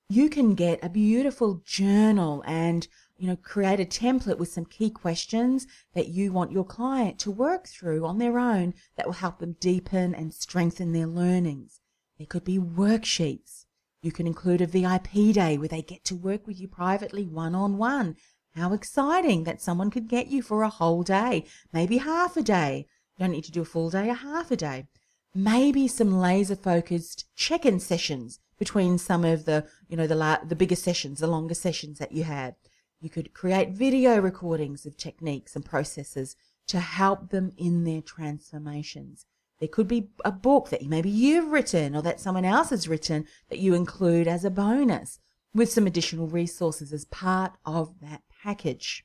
You 0.08 0.28
can 0.28 0.54
get 0.54 0.84
a 0.84 0.90
beautiful 0.90 1.62
journal 1.64 2.42
and 2.46 2.86
you 3.22 3.28
know, 3.28 3.36
create 3.36 3.78
a 3.78 3.84
template 3.84 4.38
with 4.38 4.52
some 4.52 4.64
key 4.64 4.90
questions 4.90 5.68
that 5.94 6.08
you 6.08 6.32
want 6.32 6.50
your 6.50 6.64
client 6.64 7.20
to 7.20 7.30
work 7.30 7.68
through 7.68 8.04
on 8.04 8.18
their 8.18 8.36
own 8.36 8.74
that 8.96 9.06
will 9.06 9.12
help 9.12 9.38
them 9.38 9.54
deepen 9.60 10.12
and 10.12 10.34
strengthen 10.34 10.92
their 10.92 11.06
learnings. 11.06 11.78
There 12.18 12.26
could 12.26 12.42
be 12.42 12.58
worksheets. 12.58 13.61
You 14.02 14.10
can 14.10 14.26
include 14.26 14.60
a 14.60 14.66
VIP 14.66 15.32
day 15.32 15.56
where 15.56 15.68
they 15.68 15.80
get 15.80 16.04
to 16.06 16.16
work 16.16 16.44
with 16.44 16.60
you 16.60 16.66
privately 16.66 17.28
one 17.28 17.54
on 17.54 17.78
one. 17.78 18.16
How 18.56 18.72
exciting 18.72 19.44
that 19.44 19.62
someone 19.62 19.90
could 19.90 20.08
get 20.08 20.26
you 20.26 20.42
for 20.42 20.62
a 20.62 20.68
whole 20.68 21.04
day, 21.04 21.46
maybe 21.72 21.98
half 21.98 22.36
a 22.36 22.42
day. 22.42 22.88
You 23.16 23.24
don't 23.24 23.32
need 23.32 23.44
to 23.44 23.52
do 23.52 23.62
a 23.62 23.64
full 23.64 23.90
day, 23.90 24.10
a 24.10 24.14
half 24.14 24.50
a 24.50 24.56
day. 24.56 24.88
Maybe 25.34 25.86
some 25.86 26.18
laser 26.18 26.56
focused 26.56 27.26
check 27.36 27.64
in 27.64 27.78
sessions 27.78 28.40
between 28.58 28.98
some 28.98 29.24
of 29.24 29.44
the, 29.44 29.66
you 29.88 29.96
know, 29.96 30.08
the, 30.08 30.16
la- 30.16 30.44
the 30.44 30.56
bigger 30.56 30.76
sessions, 30.76 31.20
the 31.20 31.28
longer 31.28 31.54
sessions 31.54 31.98
that 32.00 32.12
you 32.12 32.24
had. 32.24 32.56
You 33.00 33.08
could 33.08 33.32
create 33.32 33.70
video 33.70 34.20
recordings 34.20 34.84
of 34.84 34.96
techniques 34.96 35.54
and 35.54 35.64
processes 35.64 36.34
to 36.66 36.80
help 36.80 37.30
them 37.30 37.52
in 37.56 37.84
their 37.84 38.02
transformations. 38.02 39.26
There 39.62 39.68
could 39.68 39.86
be 39.86 40.08
a 40.24 40.32
book 40.32 40.70
that 40.70 40.82
maybe 40.82 41.08
you've 41.08 41.52
written 41.52 41.94
or 41.94 42.02
that 42.02 42.18
someone 42.18 42.44
else 42.44 42.70
has 42.70 42.88
written 42.88 43.26
that 43.48 43.60
you 43.60 43.74
include 43.74 44.26
as 44.26 44.44
a 44.44 44.50
bonus 44.50 45.20
with 45.54 45.70
some 45.70 45.86
additional 45.86 46.26
resources 46.26 46.92
as 46.92 47.04
part 47.04 47.52
of 47.64 48.00
that 48.00 48.22
package. 48.42 49.04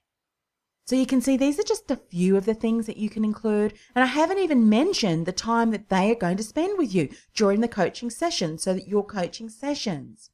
So 0.87 0.95
you 0.95 1.05
can 1.05 1.21
see 1.21 1.37
these 1.37 1.59
are 1.59 1.63
just 1.63 1.91
a 1.91 1.95
few 1.95 2.35
of 2.35 2.45
the 2.45 2.55
things 2.55 2.87
that 2.87 2.97
you 2.97 3.07
can 3.07 3.23
include. 3.23 3.75
And 3.93 4.03
I 4.03 4.07
haven't 4.07 4.39
even 4.39 4.67
mentioned 4.67 5.27
the 5.27 5.31
time 5.31 5.69
that 5.69 5.89
they 5.89 6.09
are 6.09 6.15
going 6.15 6.37
to 6.37 6.43
spend 6.43 6.79
with 6.79 6.91
you 6.91 7.09
during 7.35 7.61
the 7.61 7.67
coaching 7.67 8.09
session 8.09 8.57
so 8.57 8.73
that 8.73 8.87
your 8.87 9.05
coaching 9.05 9.49
sessions. 9.49 10.31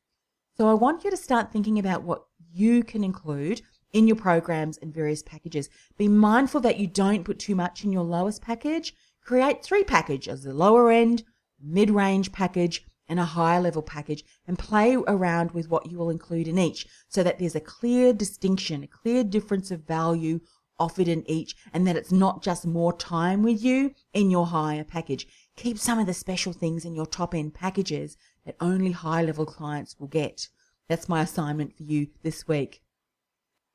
So 0.56 0.70
I 0.70 0.74
want 0.74 1.04
you 1.04 1.12
to 1.12 1.18
start 1.18 1.52
thinking 1.52 1.78
about 1.78 2.04
what 2.04 2.24
you 2.50 2.86
can 2.86 3.04
include 3.04 3.62
in 3.92 4.08
your 4.08 4.16
programs 4.16 4.78
and 4.78 4.94
various 4.94 5.22
packages. 5.22 5.68
Be 5.98 6.08
mindful 6.08 6.62
that 6.62 6.80
you 6.80 6.88
don't 6.88 7.26
put 7.26 7.40
too 7.40 7.56
much 7.56 7.84
in 7.84 7.92
your 7.92 8.06
lowest 8.06 8.42
package. 8.42 8.94
Create 9.24 9.64
three 9.64 9.84
packages, 9.84 10.44
the 10.44 10.54
lower 10.54 10.92
end, 10.92 11.24
mid-range 11.62 12.32
package, 12.32 12.86
and 13.08 13.20
a 13.20 13.26
higher 13.26 13.62
level 13.62 13.82
package 13.82 14.24
and 14.48 14.58
play 14.58 14.96
around 14.96 15.52
with 15.52 15.70
what 15.70 15.90
you 15.92 15.98
will 15.98 16.10
include 16.10 16.48
in 16.48 16.58
each 16.58 16.88
so 17.08 17.22
that 17.24 17.38
there's 17.38 17.56
a 17.56 17.60
clear 17.60 18.14
distinction, 18.14 18.84
a 18.84 18.88
clear 18.88 19.24
difference 19.24 19.72
of 19.72 19.86
value 19.86 20.40
offered 20.80 21.08
in 21.08 21.30
each 21.30 21.56
and 21.74 21.86
that 21.86 21.96
it's 21.96 22.12
not 22.12 22.42
just 22.42 22.66
more 22.66 22.94
time 22.94 23.44
with 23.44 23.64
you 23.64 23.94
in 24.14 24.32
your 24.32 24.48
higher 24.48 24.84
package. 24.84 25.28
Keep 25.56 25.78
some 25.78 26.00
of 26.00 26.08
the 26.08 26.14
special 26.14 26.54
things 26.54 26.86
in 26.86 26.96
your 26.96 27.06
top 27.06 27.36
end 27.36 27.54
packages 27.54 28.18
that 28.46 28.56
only 28.60 28.92
high 28.92 29.22
level 29.22 29.46
clients 29.46 29.96
will 30.00 30.08
get. 30.08 30.48
That's 30.88 31.10
my 31.10 31.22
assignment 31.22 31.76
for 31.76 31.84
you 31.84 32.08
this 32.24 32.48
week. 32.48 32.82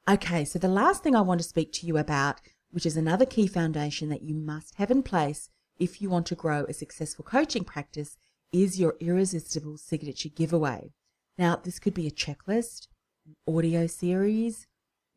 Okay, 0.08 0.44
so 0.44 0.58
the 0.58 0.68
last 0.68 1.02
thing 1.02 1.14
I 1.14 1.20
want 1.20 1.40
to 1.40 1.46
speak 1.46 1.72
to 1.74 1.87
you 1.87 1.98
about, 1.98 2.40
which 2.70 2.87
is 2.87 2.96
another 2.96 3.26
key 3.26 3.46
foundation 3.46 4.09
that 4.09 4.22
you 4.22 4.35
must 4.35 4.74
have 4.76 4.90
in 4.90 5.02
place 5.02 5.50
if 5.78 6.02
you 6.02 6.11
want 6.11 6.26
to 6.26 6.35
grow 6.35 6.64
a 6.64 6.72
successful 6.72 7.24
coaching 7.24 7.64
practice, 7.64 8.16
is 8.52 8.81
your 8.81 8.96
irresistible 9.00 9.76
signature 9.76 10.28
giveaway. 10.28 10.92
Now, 11.37 11.57
this 11.57 11.78
could 11.78 11.94
be 11.94 12.07
a 12.07 12.11
checklist, 12.11 12.88
an 13.26 13.54
audio 13.54 13.87
series, 13.87 14.66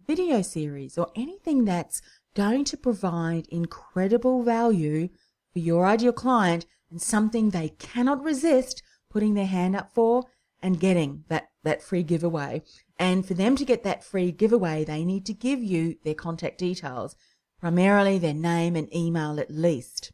video 0.05 0.41
series, 0.41 0.97
or 0.97 1.07
anything 1.15 1.65
that's 1.65 2.01
going 2.35 2.65
to 2.65 2.77
provide 2.77 3.47
incredible 3.47 4.43
value 4.43 5.09
for 5.53 5.59
your 5.59 5.85
ideal 5.85 6.13
client 6.13 6.65
and 6.89 7.01
something 7.01 7.49
they 7.49 7.69
cannot 7.69 8.23
resist 8.23 8.83
putting 9.09 9.33
their 9.33 9.45
hand 9.45 9.75
up 9.75 9.91
for 9.93 10.25
and 10.61 10.79
getting 10.79 11.23
that, 11.27 11.49
that 11.63 11.81
free 11.81 12.03
giveaway. 12.03 12.61
And 12.99 13.25
for 13.25 13.33
them 13.33 13.55
to 13.55 13.65
get 13.65 13.83
that 13.83 14.03
free 14.03 14.31
giveaway, 14.31 14.83
they 14.83 15.03
need 15.03 15.25
to 15.25 15.33
give 15.33 15.61
you 15.63 15.95
their 16.03 16.13
contact 16.13 16.59
details, 16.59 17.15
primarily 17.61 18.17
their 18.17 18.33
name 18.33 18.75
and 18.75 18.93
email 18.93 19.39
at 19.39 19.51
least. 19.51 20.11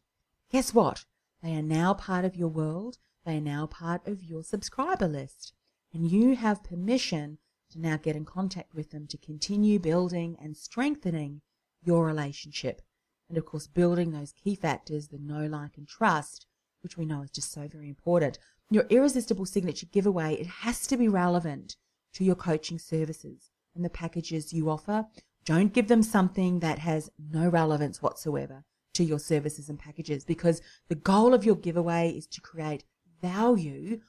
Guess 0.51 0.73
what? 0.73 1.05
They 1.41 1.55
are 1.55 1.61
now 1.61 1.93
part 1.93 2.25
of 2.25 2.35
your 2.35 2.49
world. 2.49 2.97
They 3.25 3.37
are 3.37 3.41
now 3.41 3.65
part 3.65 4.05
of 4.05 4.21
your 4.21 4.43
subscriber 4.43 5.07
list. 5.07 5.53
And 5.93 6.11
you 6.11 6.35
have 6.35 6.63
permission 6.63 7.37
to 7.71 7.79
now 7.79 7.95
get 7.95 8.17
in 8.17 8.25
contact 8.25 8.75
with 8.75 8.91
them 8.91 9.07
to 9.07 9.17
continue 9.17 9.79
building 9.79 10.35
and 10.41 10.57
strengthening 10.57 11.41
your 11.81 12.05
relationship. 12.05 12.81
And 13.29 13.37
of 13.37 13.45
course, 13.45 13.67
building 13.67 14.11
those 14.11 14.33
key 14.33 14.55
factors, 14.55 15.07
the 15.07 15.17
know, 15.17 15.45
like, 15.45 15.77
and 15.77 15.87
trust, 15.87 16.45
which 16.81 16.97
we 16.97 17.05
know 17.05 17.21
is 17.21 17.31
just 17.31 17.53
so 17.53 17.67
very 17.67 17.87
important. 17.87 18.39
Your 18.69 18.85
irresistible 18.89 19.45
signature 19.45 19.87
giveaway, 19.89 20.33
it 20.33 20.47
has 20.47 20.85
to 20.87 20.97
be 20.97 21.07
relevant 21.07 21.77
to 22.15 22.25
your 22.25 22.35
coaching 22.35 22.77
services 22.77 23.51
and 23.73 23.85
the 23.85 23.89
packages 23.89 24.51
you 24.51 24.69
offer. 24.69 25.05
Don't 25.47 25.71
give 25.71 25.87
them 25.87 26.03
something 26.03 26.59
that 26.59 26.79
has 26.79 27.09
no 27.17 27.47
relevance 27.47 28.01
whatsoever 28.01 28.65
to 28.95 29.03
your 29.05 29.17
services 29.17 29.69
and 29.69 29.79
packages 29.79 30.25
because 30.25 30.61
the 30.89 30.95
goal 30.95 31.33
of 31.33 31.45
your 31.45 31.55
giveaway 31.55 32.09
is 32.09 32.27
to 32.27 32.41
create 32.41 32.83
value 33.21 34.01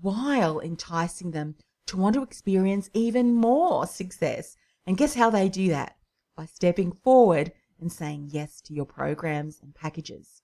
while 0.00 0.58
enticing 0.60 1.32
them 1.32 1.56
to 1.88 1.98
want 1.98 2.14
to 2.14 2.22
experience 2.22 2.88
even 2.94 3.34
more 3.34 3.86
success. 3.86 4.56
And 4.86 4.96
guess 4.96 5.14
how 5.14 5.28
they 5.28 5.50
do 5.50 5.68
that? 5.68 5.98
By 6.34 6.46
stepping 6.46 6.92
forward 7.04 7.52
and 7.78 7.92
saying 7.92 8.30
yes 8.32 8.62
to 8.62 8.72
your 8.72 8.86
programs 8.86 9.60
and 9.62 9.74
packages. 9.74 10.40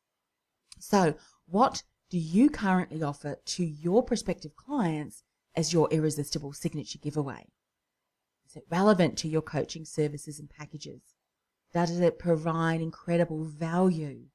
So, 0.79 1.15
what 1.47 1.85
do 2.11 2.19
you 2.19 2.51
currently 2.51 3.03
offer 3.03 3.37
to 3.47 3.65
your 3.65 4.03
prospective 4.03 4.55
clients 4.57 5.23
as 5.57 5.73
your 5.73 5.89
irresistible 5.91 6.53
signature 6.53 6.99
giveaway? 6.99 7.47
It 8.57 8.65
relevant 8.71 9.19
to 9.19 9.29
your 9.29 9.43
coaching 9.43 9.85
services 9.85 10.39
and 10.39 10.49
packages? 10.49 11.03
Does 11.73 11.99
it 11.99 12.19
provide 12.19 12.81
incredible 12.81 13.45
value? 13.45 14.27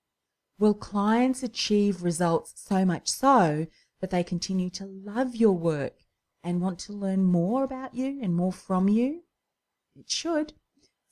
Will 0.57 0.73
clients 0.73 1.41
achieve 1.41 2.03
results 2.03 2.53
so 2.55 2.83
much 2.83 3.07
so 3.07 3.67
that 4.01 4.09
they 4.09 4.23
continue 4.23 4.69
to 4.71 4.85
love 4.85 5.35
your 5.35 5.53
work 5.53 5.93
and 6.43 6.61
want 6.61 6.79
to 6.79 6.93
learn 6.93 7.23
more 7.23 7.63
about 7.63 7.95
you 7.95 8.19
and 8.21 8.35
more 8.35 8.51
from 8.51 8.89
you? 8.89 9.23
It 9.95 10.09
should. 10.09 10.53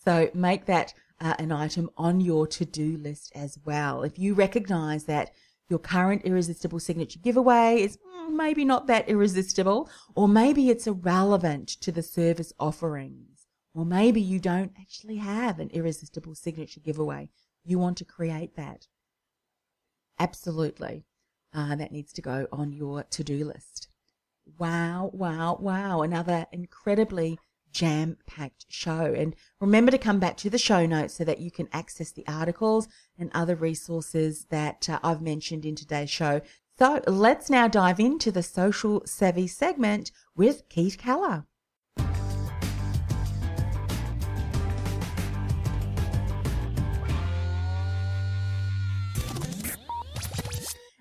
So 0.03 0.29
make 0.33 0.65
that 0.65 0.93
uh, 1.19 1.35
an 1.39 1.51
item 1.51 1.89
on 1.97 2.21
your 2.21 2.45
to 2.47 2.65
do 2.65 2.97
list 2.97 3.31
as 3.35 3.57
well. 3.65 4.03
If 4.03 4.19
you 4.19 4.33
recognize 4.33 5.05
that 5.05 5.31
your 5.69 5.79
current 5.79 6.23
irresistible 6.23 6.79
signature 6.79 7.19
giveaway 7.19 7.81
is 7.81 7.97
mm, 7.97 8.31
maybe 8.31 8.63
not 8.63 8.87
that 8.87 9.09
irresistible, 9.09 9.89
or 10.15 10.27
maybe 10.27 10.69
it's 10.69 10.87
irrelevant 10.87 11.67
to 11.67 11.91
the 11.91 12.03
service 12.03 12.53
offerings, 12.59 13.47
or 13.73 13.85
maybe 13.85 14.21
you 14.21 14.39
don't 14.39 14.71
actually 14.79 15.17
have 15.17 15.59
an 15.59 15.69
irresistible 15.71 16.35
signature 16.35 16.79
giveaway. 16.79 17.29
You 17.63 17.79
want 17.79 17.97
to 17.97 18.05
create 18.05 18.55
that. 18.55 18.87
Absolutely. 20.19 21.05
Uh, 21.53 21.75
that 21.75 21.91
needs 21.91 22.13
to 22.13 22.21
go 22.21 22.47
on 22.51 22.71
your 22.71 23.03
to 23.03 23.23
do 23.23 23.45
list. 23.45 23.87
Wow, 24.57 25.09
wow, 25.13 25.57
wow. 25.59 26.01
Another 26.01 26.45
incredibly 26.51 27.39
jam 27.77 28.17
packed 28.25 28.65
show. 28.69 29.13
And 29.15 29.35
remember 29.61 29.91
to 29.91 29.99
come 29.99 30.19
back 30.19 30.35
to 30.37 30.49
the 30.49 30.57
show 30.57 30.87
notes 30.87 31.13
so 31.13 31.23
that 31.23 31.39
you 31.39 31.51
can 31.51 31.69
access 31.71 32.11
the 32.11 32.27
articles 32.27 32.87
and 33.19 33.29
other 33.35 33.55
resources 33.55 34.47
that 34.49 34.89
uh, 34.89 34.99
I've 35.03 35.21
mentioned 35.21 35.63
in 35.63 35.75
today's 35.75 36.09
show. 36.09 36.41
So 36.79 37.01
let's 37.05 37.51
now 37.51 37.67
dive 37.67 37.99
into 37.99 38.31
the 38.31 38.41
social 38.41 39.03
savvy 39.05 39.45
segment 39.45 40.11
with 40.35 40.67
Keith 40.69 40.97
Keller. 40.97 41.45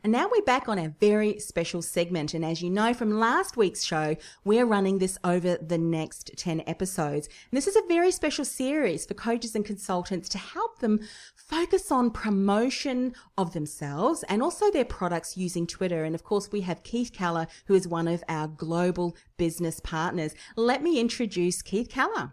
And 0.07 0.13
now 0.13 0.29
we're 0.31 0.43
back 0.43 0.69
on 0.69 0.79
a 0.79 0.95
very 1.01 1.41
special 1.41 1.83
segment. 1.83 2.33
And 2.33 2.45
as 2.45 2.63
you 2.63 2.71
know 2.71 2.95
from 2.95 3.19
last 3.19 3.57
week's 3.57 3.83
show, 3.83 4.15
we're 4.45 4.65
running 4.65 4.99
this 4.99 5.19
over 5.25 5.57
the 5.57 5.79
next 5.79 6.31
10 6.37 6.63
episodes. 6.65 7.27
And 7.27 7.57
this 7.57 7.67
is 7.67 7.75
a 7.75 7.83
very 7.89 8.13
special 8.13 8.45
series 8.45 9.05
for 9.05 9.15
coaches 9.15 9.57
and 9.57 9.65
consultants 9.65 10.29
to 10.29 10.39
help 10.39 10.79
them 10.79 11.01
focus 11.35 11.91
on 11.91 12.13
promotion 12.13 13.15
of 13.37 13.53
themselves 13.53 14.23
and 14.29 14.45
also 14.45 14.71
their 14.71 14.85
products 14.85 15.37
using 15.37 15.67
Twitter. 15.67 16.05
And 16.05 16.15
of 16.15 16.23
course, 16.23 16.53
we 16.53 16.61
have 16.61 16.85
Keith 16.85 17.13
Keller, 17.13 17.49
who 17.65 17.75
is 17.75 17.89
one 17.89 18.07
of 18.07 18.23
our 18.29 18.47
global 18.47 19.17
business 19.37 19.81
partners. 19.81 20.37
Let 20.55 20.85
me 20.85 21.01
introduce 21.01 21.63
Keith 21.63 21.89
Keller. 21.89 22.33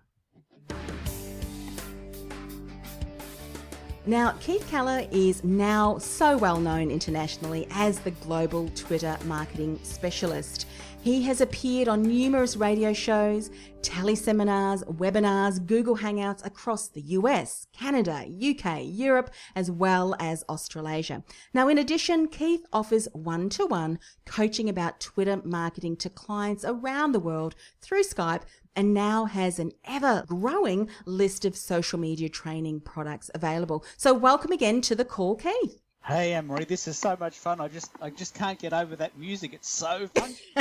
Now, 4.06 4.34
Keith 4.42 4.68
Keller 4.70 5.08
is 5.12 5.46
now 5.46 5.98
so 5.98 6.36
well 6.38 6.60
known 6.60 6.92
internationally 6.92 7.68
as 7.72 8.00
the 8.00 8.12
global 8.12 8.68
Twitter 8.76 9.18
marketing 9.24 9.80
specialist. 9.84 10.68
He 11.04 11.24
has 11.24 11.42
appeared 11.42 11.90
on 11.90 12.02
numerous 12.02 12.56
radio 12.56 12.94
shows, 12.94 13.52
teleseminars, 13.82 14.86
webinars, 14.86 15.66
Google 15.66 15.98
Hangouts 15.98 16.46
across 16.46 16.88
the 16.88 17.02
US, 17.02 17.68
Canada, 17.74 18.26
UK, 18.26 18.84
Europe, 18.86 19.30
as 19.54 19.70
well 19.70 20.16
as 20.18 20.46
Australasia. 20.48 21.22
Now, 21.54 21.68
in 21.68 21.78
addition, 21.78 22.30
Keith 22.30 22.66
offers 22.72 23.10
one 23.12 23.50
to 23.50 23.66
one 23.66 24.00
coaching 24.26 24.70
about 24.70 25.02
Twitter 25.02 25.42
marketing 25.44 25.98
to 25.98 26.10
clients 26.10 26.64
around 26.64 27.12
the 27.12 27.20
world 27.20 27.54
through 27.82 28.04
Skype 28.04 28.44
and 28.74 28.94
now 28.94 29.26
has 29.26 29.60
an 29.60 29.74
ever 29.84 30.24
growing 30.26 30.88
list 31.06 31.44
of 31.44 31.58
social 31.58 32.00
media 32.00 32.30
training 32.30 32.80
products 32.80 33.30
available. 33.36 33.84
So 33.98 34.14
welcome 34.14 34.54
again 34.54 34.80
to 34.84 34.96
the 34.96 35.04
call, 35.04 35.36
Keith. 35.36 35.83
Hey 36.06 36.34
Anne-Marie, 36.34 36.66
this 36.66 36.86
is 36.90 36.98
so 36.98 37.16
much 37.18 37.38
fun. 37.38 37.62
I 37.62 37.70
just 37.70 37.92
I 38.02 38.10
just 38.10 38.36
can't 38.36 38.60
get 38.60 38.74
over 38.74 38.94
that 38.98 39.18
music. 39.18 39.54
It's 39.54 39.70
so 39.70 40.06
fun. 40.14 40.36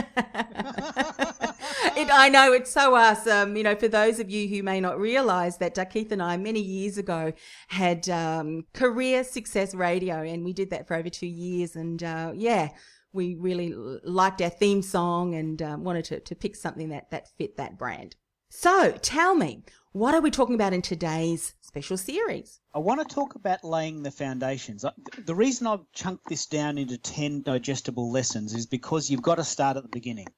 it, 1.96 2.09
I 2.12 2.28
know 2.28 2.52
it's 2.52 2.70
so 2.70 2.94
awesome. 2.94 3.57
You 3.57 3.64
know, 3.64 3.74
for 3.74 3.88
those 3.88 4.20
of 4.20 4.31
you 4.31 4.46
who 4.46 4.62
may 4.62 4.81
not 4.81 5.00
realise 5.00 5.57
that 5.57 5.76
uh, 5.76 5.85
Keith 5.85 6.12
and 6.12 6.22
I 6.22 6.37
many 6.37 6.61
years 6.61 6.96
ago 6.96 7.33
had 7.66 8.09
um, 8.09 8.66
career 8.72 9.24
success 9.24 9.74
radio, 9.74 10.22
and 10.22 10.44
we 10.44 10.52
did 10.52 10.70
that 10.70 10.87
for 10.87 10.94
over 10.94 11.11
two 11.11 11.26
years. 11.26 11.74
And 11.74 12.00
uh, 12.05 12.31
yeah, 12.37 12.68
we 13.12 13.35
really 13.35 13.74
liked 14.05 14.40
our 14.42 14.48
theme 14.48 14.81
song 14.81 15.35
and 15.35 15.61
um, 15.61 15.83
wanted 15.83 16.05
to, 16.05 16.20
to 16.20 16.37
pick 16.37 16.55
something 16.55 16.90
that, 16.90 17.11
that 17.11 17.26
fit 17.37 17.57
that 17.57 17.76
brand. 17.76 18.14
So 18.48 18.92
tell 19.02 19.35
me, 19.35 19.64
what 19.92 20.14
are 20.14 20.22
we 20.22 20.31
talking 20.31 20.55
about 20.55 20.72
in 20.72 20.81
today's 20.81 21.55
special 21.61 21.96
series? 21.96 22.61
I 22.74 22.78
want 22.78 23.07
to 23.07 23.14
talk 23.14 23.35
about 23.35 23.62
laying 23.62 24.02
the 24.02 24.11
foundations. 24.11 24.85
The 25.26 25.35
reason 25.35 25.66
I've 25.66 25.90
chunked 25.92 26.28
this 26.28 26.46
down 26.46 26.78
into 26.78 26.96
10 26.96 27.42
digestible 27.42 28.11
lessons 28.11 28.55
is 28.55 28.66
because 28.66 29.11
you've 29.11 29.22
got 29.22 29.35
to 29.35 29.44
start 29.44 29.76
at 29.76 29.83
the 29.83 29.90
beginning. 29.90 30.28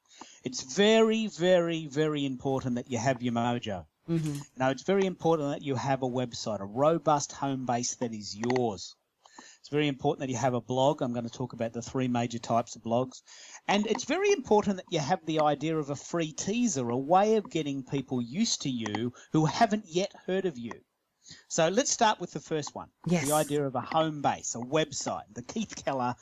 It's 0.43 0.75
very, 0.75 1.29
very, 1.29 1.87
very 1.87 2.25
important 2.25 2.75
that 2.75 2.91
you 2.91 2.99
have 2.99 3.23
your 3.23 3.33
mojo. 3.33 3.87
Mm-hmm. 4.11 4.39
Now, 4.57 4.71
it's 4.71 4.83
very 4.83 5.07
important 5.07 5.51
that 5.51 5.63
you 5.63 5.77
have 5.77 6.03
a 6.03 6.09
website, 6.09 6.61
a 6.61 6.65
robust 6.65 7.33
home 7.33 7.65
base 7.65 7.95
that 7.97 8.13
is 8.13 8.37
yours. 8.37 8.97
It's 9.65 9.71
very 9.71 9.89
important 9.89 10.21
that 10.21 10.29
you 10.29 10.37
have 10.37 10.53
a 10.53 10.61
blog. 10.61 11.01
I'm 11.01 11.15
going 11.15 11.27
to 11.27 11.33
talk 11.33 11.55
about 11.55 11.73
the 11.73 11.81
three 11.81 12.07
major 12.07 12.39
types 12.39 12.77
of 12.77 12.83
blogs. 12.83 13.23
And 13.67 13.87
it's 13.87 14.05
very 14.05 14.31
important 14.31 14.77
that 14.77 14.85
you 14.91 14.99
have 14.99 15.25
the 15.25 15.41
idea 15.41 15.79
of 15.79 15.89
a 15.89 15.97
free 15.97 16.33
teaser, 16.33 16.91
a 16.91 16.99
way 16.99 17.37
of 17.37 17.49
getting 17.49 17.83
people 17.83 18.21
used 18.21 18.61
to 18.63 18.69
you 18.69 19.15
who 19.33 19.47
haven't 19.47 19.87
yet 19.87 20.13
heard 20.27 20.45
of 20.45 20.59
you. 20.59 20.73
So 21.49 21.71
let's 21.71 21.91
start 21.91 22.21
with 22.21 22.33
the 22.33 22.41
first 22.41 22.75
one. 22.75 22.89
Yes. 23.07 23.27
The 23.27 23.33
idea 23.35 23.65
of 23.65 23.75
a 23.75 23.81
home 23.81 24.21
base, 24.21 24.55
a 24.55 24.59
website, 24.59 25.33
the 25.33 25.41
keithkeller.com.au, 25.41 26.21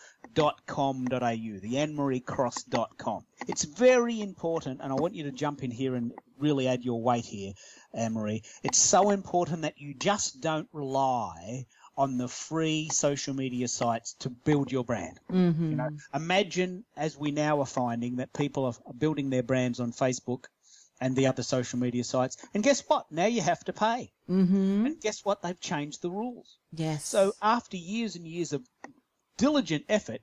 the 1.08 1.74
annemariecross.com. 1.74 3.26
It's 3.48 3.64
very 3.64 4.20
important, 4.20 4.80
and 4.80 4.92
I 4.92 4.94
want 4.94 5.16
you 5.16 5.24
to 5.24 5.32
jump 5.32 5.64
in 5.64 5.72
here 5.72 5.96
and 5.96 6.12
really 6.38 6.68
add 6.68 6.84
your 6.84 7.02
weight 7.02 7.24
here, 7.24 7.54
Anne-Marie. 7.92 8.44
It's 8.62 8.78
so 8.78 9.10
important 9.10 9.62
that 9.62 9.80
you 9.80 9.94
just 9.94 10.40
don't 10.40 10.68
rely 10.72 11.66
on 11.96 12.16
the 12.16 12.28
free 12.28 12.88
social 12.90 13.34
media 13.34 13.68
sites 13.68 14.14
to 14.14 14.30
build 14.30 14.72
your 14.72 14.84
brand. 14.84 15.20
Mm-hmm. 15.30 15.70
You 15.70 15.76
know, 15.76 15.90
imagine 16.14 16.84
as 16.96 17.16
we 17.16 17.30
now 17.30 17.60
are 17.60 17.66
finding 17.66 18.16
that 18.16 18.32
people 18.32 18.64
are 18.64 18.94
building 18.94 19.30
their 19.30 19.42
brands 19.42 19.78
on 19.78 19.92
Facebook 19.92 20.44
and 21.00 21.16
the 21.16 21.26
other 21.26 21.42
social 21.42 21.78
media 21.78 22.04
sites. 22.04 22.36
And 22.54 22.62
guess 22.62 22.82
what? 22.86 23.10
Now 23.10 23.26
you 23.26 23.42
have 23.42 23.62
to 23.64 23.72
pay. 23.72 24.12
Mm-hmm. 24.30 24.86
And 24.86 25.00
guess 25.00 25.24
what? 25.24 25.42
They've 25.42 25.60
changed 25.60 26.00
the 26.00 26.10
rules. 26.10 26.58
Yes. 26.72 27.04
So 27.04 27.32
after 27.42 27.76
years 27.76 28.16
and 28.16 28.26
years 28.26 28.52
of 28.52 28.62
diligent 29.36 29.84
effort, 29.88 30.20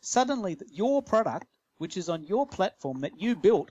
suddenly 0.00 0.56
your 0.70 1.02
product, 1.02 1.46
which 1.78 1.96
is 1.96 2.08
on 2.08 2.22
your 2.24 2.46
platform 2.46 3.00
that 3.00 3.20
you 3.20 3.34
built, 3.34 3.70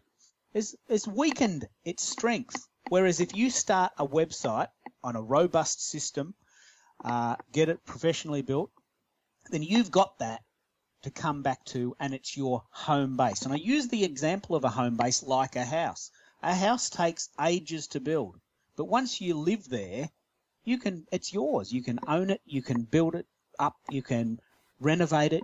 is, 0.54 0.76
is 0.90 1.08
weakened 1.08 1.68
its 1.86 2.04
strength. 2.04 2.68
Whereas 2.90 3.22
if 3.22 3.34
you 3.36 3.50
start 3.50 3.94
a 3.98 4.06
website 4.06 4.68
on 5.04 5.16
a 5.16 5.22
robust 5.22 5.90
system, 5.90 6.36
uh, 7.04 7.36
get 7.52 7.70
it 7.70 7.84
professionally 7.86 8.42
built, 8.42 8.72
then 9.50 9.64
you've 9.64 9.92
got 9.92 10.20
that 10.20 10.44
to 11.04 11.10
come 11.10 11.42
back 11.42 11.64
to 11.66 11.96
and 12.00 12.14
it's 12.14 12.38
your 12.38 12.64
home 12.70 13.18
base. 13.18 13.42
And 13.44 13.54
I 13.54 13.58
use 13.58 13.88
the 13.88 14.04
example 14.04 14.56
of 14.56 14.64
a 14.64 14.70
home 14.70 14.98
base 14.98 15.24
like 15.24 15.56
a 15.56 15.66
house. 15.66 16.12
A 16.44 16.54
house 16.54 16.90
takes 16.90 17.30
ages 17.40 17.88
to 17.88 18.00
build, 18.00 18.40
but 18.76 18.86
once 18.86 19.22
you 19.22 19.36
live 19.36 19.68
there, 19.70 20.10
you 20.64 20.78
can 20.78 21.06
it's 21.12 21.34
yours. 21.34 21.72
You 21.72 21.84
can 21.84 22.00
own 22.08 22.30
it, 22.30 22.42
you 22.46 22.62
can 22.62 22.82
build 22.82 23.16
it 23.16 23.28
up, 23.60 23.76
you 23.90 24.02
can 24.02 24.40
renovate 24.80 25.34
it, 25.34 25.44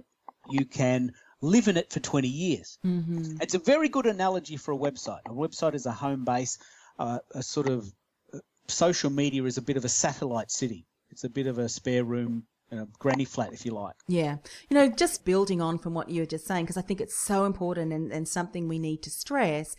you 0.50 0.66
can 0.66 1.14
live 1.42 1.68
in 1.68 1.78
it 1.78 1.92
for 1.92 2.00
20 2.00 2.28
years. 2.28 2.80
Mm-hmm. 2.86 3.38
It's 3.42 3.54
a 3.54 3.60
very 3.60 3.90
good 3.90 4.08
analogy 4.08 4.58
for 4.58 4.74
a 4.74 4.78
website. 4.78 5.22
A 5.26 5.30
website 5.30 5.76
is 5.76 5.86
a 5.86 5.92
home 5.92 6.26
base, 6.26 6.58
uh, 6.98 7.20
a 7.32 7.44
sort 7.44 7.70
of 7.70 7.92
uh, 8.34 8.40
social 8.68 9.12
media 9.12 9.44
is 9.44 9.58
a 9.58 9.62
bit 9.62 9.78
of 9.78 9.86
a 9.86 9.90
satellite 9.90 10.52
city. 10.52 10.87
It's 11.18 11.24
a 11.24 11.30
bit 11.30 11.48
of 11.48 11.58
a 11.58 11.68
spare 11.68 12.04
room, 12.04 12.44
you 12.72 12.78
know, 12.78 12.88
granny 13.00 13.26
flat, 13.26 13.52
if 13.52 13.66
you 13.66 13.72
like. 13.72 13.96
Yeah. 14.08 14.38
You 14.70 14.76
know, 14.76 14.88
just 14.88 15.26
building 15.26 15.62
on 15.62 15.80
from 15.80 15.96
what 15.96 16.10
you 16.10 16.22
were 16.22 16.28
just 16.28 16.46
saying, 16.46 16.66
because 16.66 16.78
I 16.78 16.84
think 16.84 17.02
it's 17.02 17.18
so 17.18 17.46
important 17.46 17.92
and, 17.92 18.12
and 18.12 18.28
something 18.28 18.68
we 18.68 18.78
need 18.78 19.02
to 19.02 19.10
stress 19.10 19.76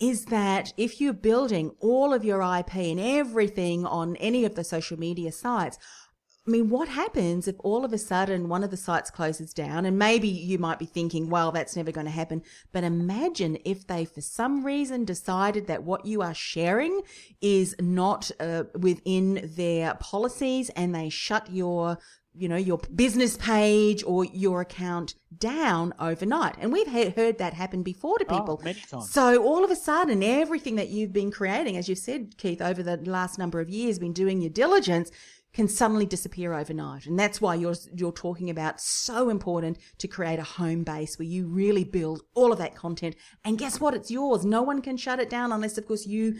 is 0.00 0.24
that 0.24 0.72
if 0.76 1.00
you're 1.00 1.12
building 1.12 1.70
all 1.78 2.12
of 2.12 2.24
your 2.24 2.42
IP 2.42 2.74
and 2.74 2.98
everything 2.98 3.86
on 3.86 4.16
any 4.16 4.44
of 4.44 4.56
the 4.56 4.64
social 4.64 4.98
media 4.98 5.30
sites, 5.30 5.78
I 6.50 6.52
mean, 6.52 6.68
what 6.68 6.88
happens 6.88 7.46
if 7.46 7.54
all 7.60 7.84
of 7.84 7.92
a 7.92 7.98
sudden 7.98 8.48
one 8.48 8.64
of 8.64 8.72
the 8.72 8.76
sites 8.76 9.08
closes 9.08 9.54
down? 9.54 9.86
And 9.86 9.96
maybe 9.96 10.26
you 10.26 10.58
might 10.58 10.80
be 10.80 10.84
thinking, 10.84 11.30
well, 11.30 11.52
that's 11.52 11.76
never 11.76 11.92
going 11.92 12.06
to 12.06 12.10
happen. 12.10 12.42
But 12.72 12.82
imagine 12.82 13.56
if 13.64 13.86
they, 13.86 14.04
for 14.04 14.20
some 14.20 14.66
reason, 14.66 15.04
decided 15.04 15.68
that 15.68 15.84
what 15.84 16.04
you 16.06 16.22
are 16.22 16.34
sharing 16.34 17.02
is 17.40 17.76
not 17.78 18.32
uh, 18.40 18.64
within 18.74 19.52
their 19.54 19.94
policies 19.94 20.70
and 20.70 20.92
they 20.92 21.08
shut 21.08 21.52
your 21.52 21.98
you 22.32 22.48
know, 22.48 22.56
your 22.56 22.78
business 22.94 23.36
page 23.36 24.04
or 24.06 24.24
your 24.24 24.60
account 24.60 25.16
down 25.36 25.92
overnight. 25.98 26.54
And 26.60 26.72
we've 26.72 26.86
heard 26.86 27.38
that 27.38 27.54
happen 27.54 27.82
before 27.82 28.18
to 28.18 28.24
Oh, 28.28 28.38
people. 28.38 28.60
many 28.62 28.80
times. 28.80 29.10
So 29.10 29.42
all 29.42 29.64
of 29.64 29.70
a 29.70 29.76
sudden, 29.76 30.22
everything 30.22 30.76
that 30.76 30.90
you've 30.90 31.12
been 31.12 31.32
creating, 31.32 31.76
as 31.76 31.88
you've 31.88 31.98
said, 31.98 32.36
Keith, 32.38 32.62
over 32.62 32.84
the 32.84 32.98
last 32.98 33.36
number 33.36 33.60
of 33.60 33.68
years, 33.68 33.98
been 33.98 34.12
doing 34.12 34.40
your 34.40 34.50
diligence, 34.50 35.10
can 35.52 35.68
suddenly 35.68 36.06
disappear 36.06 36.54
overnight. 36.54 37.06
And 37.06 37.18
that's 37.18 37.40
why 37.40 37.54
you're 37.54 37.74
you're 37.94 38.12
talking 38.12 38.50
about 38.50 38.80
so 38.80 39.28
important 39.28 39.78
to 39.98 40.08
create 40.08 40.38
a 40.38 40.44
home 40.44 40.84
base 40.84 41.18
where 41.18 41.26
you 41.26 41.46
really 41.46 41.84
build 41.84 42.22
all 42.34 42.52
of 42.52 42.58
that 42.58 42.74
content. 42.74 43.16
And 43.44 43.58
guess 43.58 43.80
what? 43.80 43.94
It's 43.94 44.10
yours. 44.10 44.44
No 44.44 44.62
one 44.62 44.80
can 44.80 44.96
shut 44.96 45.20
it 45.20 45.30
down 45.30 45.52
unless, 45.52 45.76
of 45.78 45.86
course, 45.86 46.06
you 46.06 46.36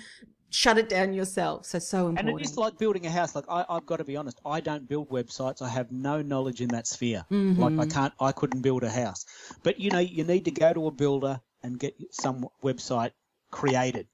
shut 0.51 0.79
it 0.79 0.89
down 0.89 1.13
yourself. 1.13 1.67
So 1.67 1.79
so 1.79 2.09
important. 2.09 2.31
And 2.31 2.41
it 2.41 2.45
is 2.45 2.57
like 2.57 2.79
building 2.79 3.07
a 3.07 3.11
house. 3.11 3.35
Like 3.35 3.47
I, 3.49 3.65
I've 3.69 3.87
got 3.87 3.97
to 3.97 4.05
be 4.05 4.17
honest, 4.17 4.41
I 4.45 4.61
don't 4.61 4.89
build 4.89 5.09
websites. 5.11 5.63
I 5.63 5.69
have 5.69 5.91
no 5.91 6.23
knowledge 6.23 6.61
in 6.61 6.69
that 6.69 6.87
sphere. 6.87 7.25
Mm-hmm. 7.31 7.61
Like 7.61 7.79
I 7.79 7.91
can't, 7.91 8.15
I 8.21 8.33
couldn't 8.33 8.63
build 8.63 8.83
a 8.83 8.91
house. 8.91 9.27
But 9.63 9.81
you 9.81 9.91
know, 9.91 9.99
you 9.99 10.25
need 10.25 10.45
to 10.47 10.51
go 10.51 10.73
to 10.73 10.87
a 10.87 10.91
builder 10.91 11.41
and 11.63 11.79
get 11.79 11.95
some 12.11 12.47
website 12.63 13.11
created, 13.51 14.07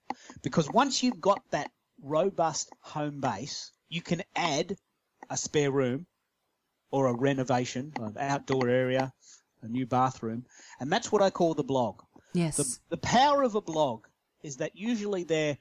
because 0.42 0.68
once 0.70 1.02
you've 1.02 1.20
got 1.20 1.42
that 1.50 1.70
robust 2.02 2.70
home 2.80 3.20
base, 3.20 3.70
you 3.88 4.00
can 4.00 4.22
add 4.35 4.76
a 5.31 5.37
spare 5.37 5.71
room 5.71 6.07
or 6.91 7.07
a 7.07 7.15
renovation, 7.15 7.93
an 7.99 8.17
outdoor 8.19 8.69
area, 8.69 9.12
a 9.62 9.69
new 9.69 9.87
bathroom, 9.87 10.47
and 10.81 10.91
that's 10.91 11.11
what 11.11 11.23
I 11.23 11.31
call 11.31 11.55
the 11.55 11.65
blog. 11.65 12.03
yes. 12.33 12.57
The, 12.57 12.79
the 12.91 12.97
power 12.97 13.43
of 13.43 13.55
a 13.55 13.61
blog 13.61 14.07
is 14.43 14.59
that 14.59 14.77
usually 14.77 15.25
they're 15.25 15.59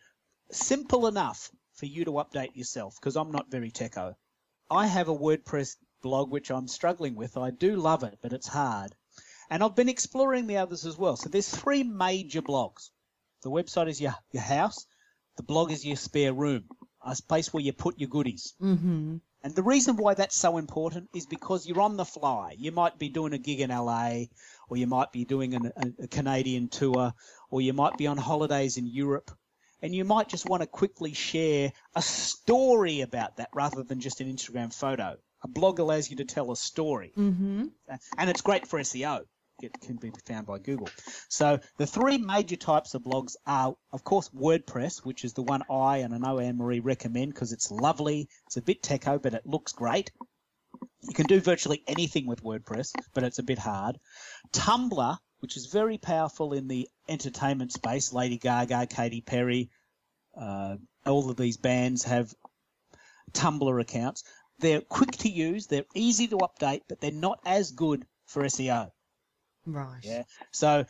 simple 0.52 1.08
enough 1.08 1.50
for 1.74 1.86
you 1.86 2.06
to 2.06 2.12
update 2.12 2.56
yourself 2.56 2.96
because 3.00 3.16
I'm 3.16 3.32
not 3.32 3.52
very 3.52 3.72
techo. 3.72 4.16
I 4.70 4.88
have 4.88 5.10
a 5.10 5.16
WordPress 5.16 5.76
blog 6.02 6.32
which 6.32 6.52
I'm 6.52 6.68
struggling 6.68 7.16
with. 7.16 7.38
I 7.38 7.52
do 7.52 7.76
love 7.76 8.04
it, 8.04 8.20
but 8.22 8.34
it's 8.34 8.48
hard. 8.48 8.96
And 9.50 9.64
I've 9.64 9.76
been 9.76 9.90
exploring 9.90 10.48
the 10.48 10.58
others 10.58 10.86
as 10.86 10.98
well. 10.98 11.16
So 11.16 11.30
there's 11.30 11.50
three 11.50 11.84
major 11.84 12.42
blogs. 12.42 12.90
The 13.44 13.52
website 13.52 13.90
is 13.90 14.02
your, 14.02 14.16
your 14.32 14.44
house. 14.44 14.86
The 15.38 15.44
blog 15.44 15.72
is 15.72 15.86
your 15.86 15.98
spare 15.98 16.34
room, 16.34 16.64
a 17.04 17.16
place 17.28 17.54
where 17.54 17.62
you 17.62 17.74
put 17.74 18.00
your 18.00 18.10
goodies. 18.10 18.54
mm-hmm. 18.62 19.18
And 19.46 19.54
the 19.54 19.62
reason 19.62 19.96
why 19.96 20.16
that's 20.16 20.36
so 20.36 20.58
important 20.58 21.10
is 21.14 21.28
because 21.28 21.68
you're 21.68 21.80
on 21.82 21.98
the 21.98 22.04
fly. 22.04 22.56
You 22.58 22.72
might 22.72 22.98
be 22.98 23.10
doing 23.10 23.32
a 23.34 23.38
gig 23.38 23.60
in 23.62 23.70
LA, 23.70 24.24
or 24.70 24.76
you 24.76 24.88
might 24.88 25.12
be 25.12 25.24
doing 25.24 25.54
an, 25.54 25.72
a, 25.78 26.04
a 26.06 26.08
Canadian 26.08 26.68
tour, 26.68 27.14
or 27.52 27.62
you 27.62 27.72
might 27.72 27.96
be 27.96 28.08
on 28.08 28.18
holidays 28.18 28.78
in 28.78 28.88
Europe, 28.88 29.30
and 29.84 29.94
you 29.94 30.04
might 30.04 30.30
just 30.30 30.50
want 30.50 30.64
to 30.64 30.68
quickly 30.68 31.14
share 31.14 31.72
a 31.96 32.02
story 32.02 33.02
about 33.02 33.38
that 33.38 33.50
rather 33.54 33.84
than 33.84 34.00
just 34.00 34.20
an 34.20 34.36
Instagram 34.36 34.74
photo. 34.74 35.16
A 35.44 35.48
blog 35.48 35.78
allows 35.78 36.10
you 36.10 36.16
to 36.18 36.26
tell 36.26 36.52
a 36.52 36.56
story, 36.58 37.14
Mm-hmm. 37.16 37.66
and 38.18 38.30
it's 38.32 38.42
great 38.42 38.66
for 38.66 38.80
SEO. 38.80 39.26
It 39.62 39.80
can 39.80 39.96
be 39.96 40.12
found 40.26 40.46
by 40.48 40.60
Google. 40.60 40.90
So 41.30 41.60
the 41.78 41.88
three 41.88 42.18
major 42.18 42.58
types 42.58 42.94
of 42.94 43.04
blogs 43.04 43.36
are, 43.48 43.76
of 43.94 44.04
course, 44.04 44.30
WordPress, 44.30 45.06
which 45.06 45.24
is 45.24 45.34
the 45.34 45.44
one 45.44 45.64
I 45.70 45.98
and 46.00 46.14
I 46.14 46.18
know 46.18 46.40
Anne 46.40 46.58
Marie 46.58 46.82
recommend 46.82 47.34
because 47.34 47.54
it's 47.54 47.72
lovely. 47.72 48.28
It's 48.48 48.58
a 48.58 48.62
bit 48.62 48.84
techo, 48.84 49.22
but 49.22 49.34
it 49.34 49.46
looks 49.46 49.72
great. 49.72 50.12
You 51.02 51.14
can 51.14 51.26
do 51.26 51.40
virtually 51.40 51.84
anything 51.88 52.28
with 52.28 52.44
WordPress, 52.44 52.92
but 53.14 53.24
it's 53.24 53.40
a 53.40 53.44
bit 53.44 53.58
hard. 53.58 53.98
Tumblr, 54.52 55.18
which 55.40 55.56
is 55.56 55.68
very 55.68 55.98
powerful 55.98 56.52
in 56.54 56.68
the 56.68 56.90
entertainment 57.08 57.72
space. 57.72 58.12
Lady 58.12 58.38
Gaga, 58.38 58.88
Katy 58.88 59.22
Perry, 59.22 59.70
uh, 60.38 60.76
all 61.06 61.30
of 61.30 61.38
these 61.38 61.58
bands 61.58 62.04
have 62.04 62.34
Tumblr 63.32 63.82
accounts. 63.82 64.24
They're 64.60 64.82
quick 64.82 65.12
to 65.18 65.30
use, 65.30 65.68
they're 65.68 65.86
easy 65.94 66.28
to 66.28 66.38
update, 66.38 66.82
but 66.88 67.00
they're 67.00 67.12
not 67.12 67.40
as 67.46 67.72
good 67.72 68.06
for 68.26 68.44
SEO. 68.44 68.92
Right. 69.66 70.00
Yeah. 70.04 70.24
So 70.52 70.86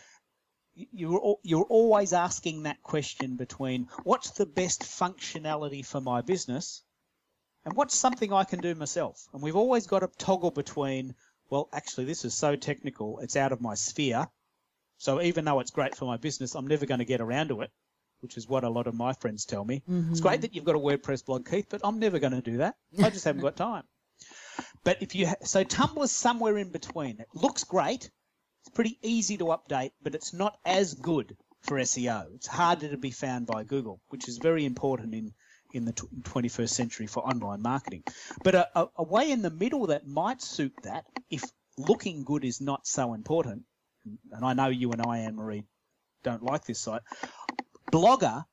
you're 0.76 1.38
you're 1.44 1.64
always 1.64 2.12
asking 2.14 2.64
that 2.64 2.82
question 2.84 3.36
between 3.38 3.88
what's 4.04 4.32
the 4.32 4.46
best 4.46 4.82
functionality 4.84 5.86
for 5.86 6.02
my 6.02 6.22
business 6.22 6.84
and 7.64 7.76
what's 7.76 7.98
something 7.98 8.34
I 8.34 8.44
can 8.44 8.60
do 8.60 8.76
myself. 8.76 9.28
And 9.34 9.42
we've 9.42 9.56
always 9.56 9.88
got 9.88 10.00
to 10.00 10.10
toggle 10.18 10.52
between 10.52 11.16
well, 11.50 11.70
actually 11.72 12.06
this 12.06 12.26
is 12.26 12.34
so 12.34 12.56
technical, 12.56 13.20
it's 13.20 13.36
out 13.36 13.52
of 13.52 13.62
my 13.62 13.76
sphere. 13.76 14.28
So 14.98 15.22
even 15.22 15.46
though 15.46 15.60
it's 15.60 15.72
great 15.72 15.96
for 15.96 16.06
my 16.06 16.18
business, 16.18 16.56
I'm 16.56 16.68
never 16.68 16.86
going 16.86 17.00
to 17.00 17.06
get 17.06 17.22
around 17.22 17.50
to 17.50 17.62
it, 17.62 17.72
which 18.22 18.38
is 18.38 18.48
what 18.48 18.64
a 18.64 18.70
lot 18.70 18.88
of 18.88 18.96
my 18.96 19.14
friends 19.14 19.46
tell 19.46 19.64
me. 19.64 19.84
Mm-hmm. 19.90 20.12
It's 20.12 20.22
great 20.22 20.42
that 20.42 20.56
you've 20.56 20.66
got 20.66 20.76
a 20.76 20.80
WordPress 20.80 21.26
blog, 21.26 21.48
Keith, 21.48 21.68
but 21.70 21.82
I'm 21.84 22.00
never 22.00 22.18
going 22.20 22.34
to 22.34 22.42
do 22.42 22.58
that. 22.58 22.76
I 23.02 23.10
just 23.10 23.26
haven't 23.26 23.42
got 23.42 23.56
time. 23.56 23.84
But 24.86 25.02
if 25.02 25.16
you 25.16 25.28
ha- 25.28 25.44
so 25.44 25.64
Tumblr's 25.64 26.12
somewhere 26.12 26.58
in 26.58 26.72
between. 26.72 27.20
It 27.20 27.28
looks 27.34 27.64
great. 27.64 28.10
It's 28.66 28.74
pretty 28.74 28.98
easy 29.04 29.38
to 29.38 29.46
update, 29.46 29.92
but 30.02 30.16
it's 30.16 30.34
not 30.34 30.58
as 30.66 30.96
good 30.96 31.38
for 31.62 31.78
SEO. 31.78 32.34
It's 32.34 32.48
harder 32.48 32.90
to 32.90 32.98
be 32.98 33.12
found 33.12 33.46
by 33.46 33.64
Google, 33.64 34.02
which 34.10 34.28
is 34.28 34.40
very 34.40 34.66
important 34.66 35.14
in 35.14 35.34
in 35.72 35.86
the 35.86 35.92
tw- 35.92 36.24
21st 36.24 36.70
century 36.70 37.06
for 37.06 37.20
online 37.28 37.62
marketing. 37.62 38.04
But 38.44 38.56
a, 38.56 38.80
a, 38.80 38.88
a 38.96 39.04
way 39.04 39.30
in 39.30 39.44
the 39.44 39.52
middle 39.52 39.88
that 39.88 40.08
might 40.08 40.42
suit 40.42 40.74
that, 40.82 41.06
if 41.30 41.44
looking 41.78 42.24
good 42.24 42.44
is 42.44 42.60
not 42.60 42.88
so 42.88 43.14
important, 43.14 43.66
and 44.32 44.44
I 44.44 44.54
know 44.54 44.70
you 44.70 44.94
and 44.94 45.02
I, 45.02 45.20
Anne 45.20 45.36
Marie, 45.36 45.66
don't 46.24 46.42
like 46.42 46.66
this 46.66 46.80
site. 46.80 47.04
Blogger, 47.92 48.46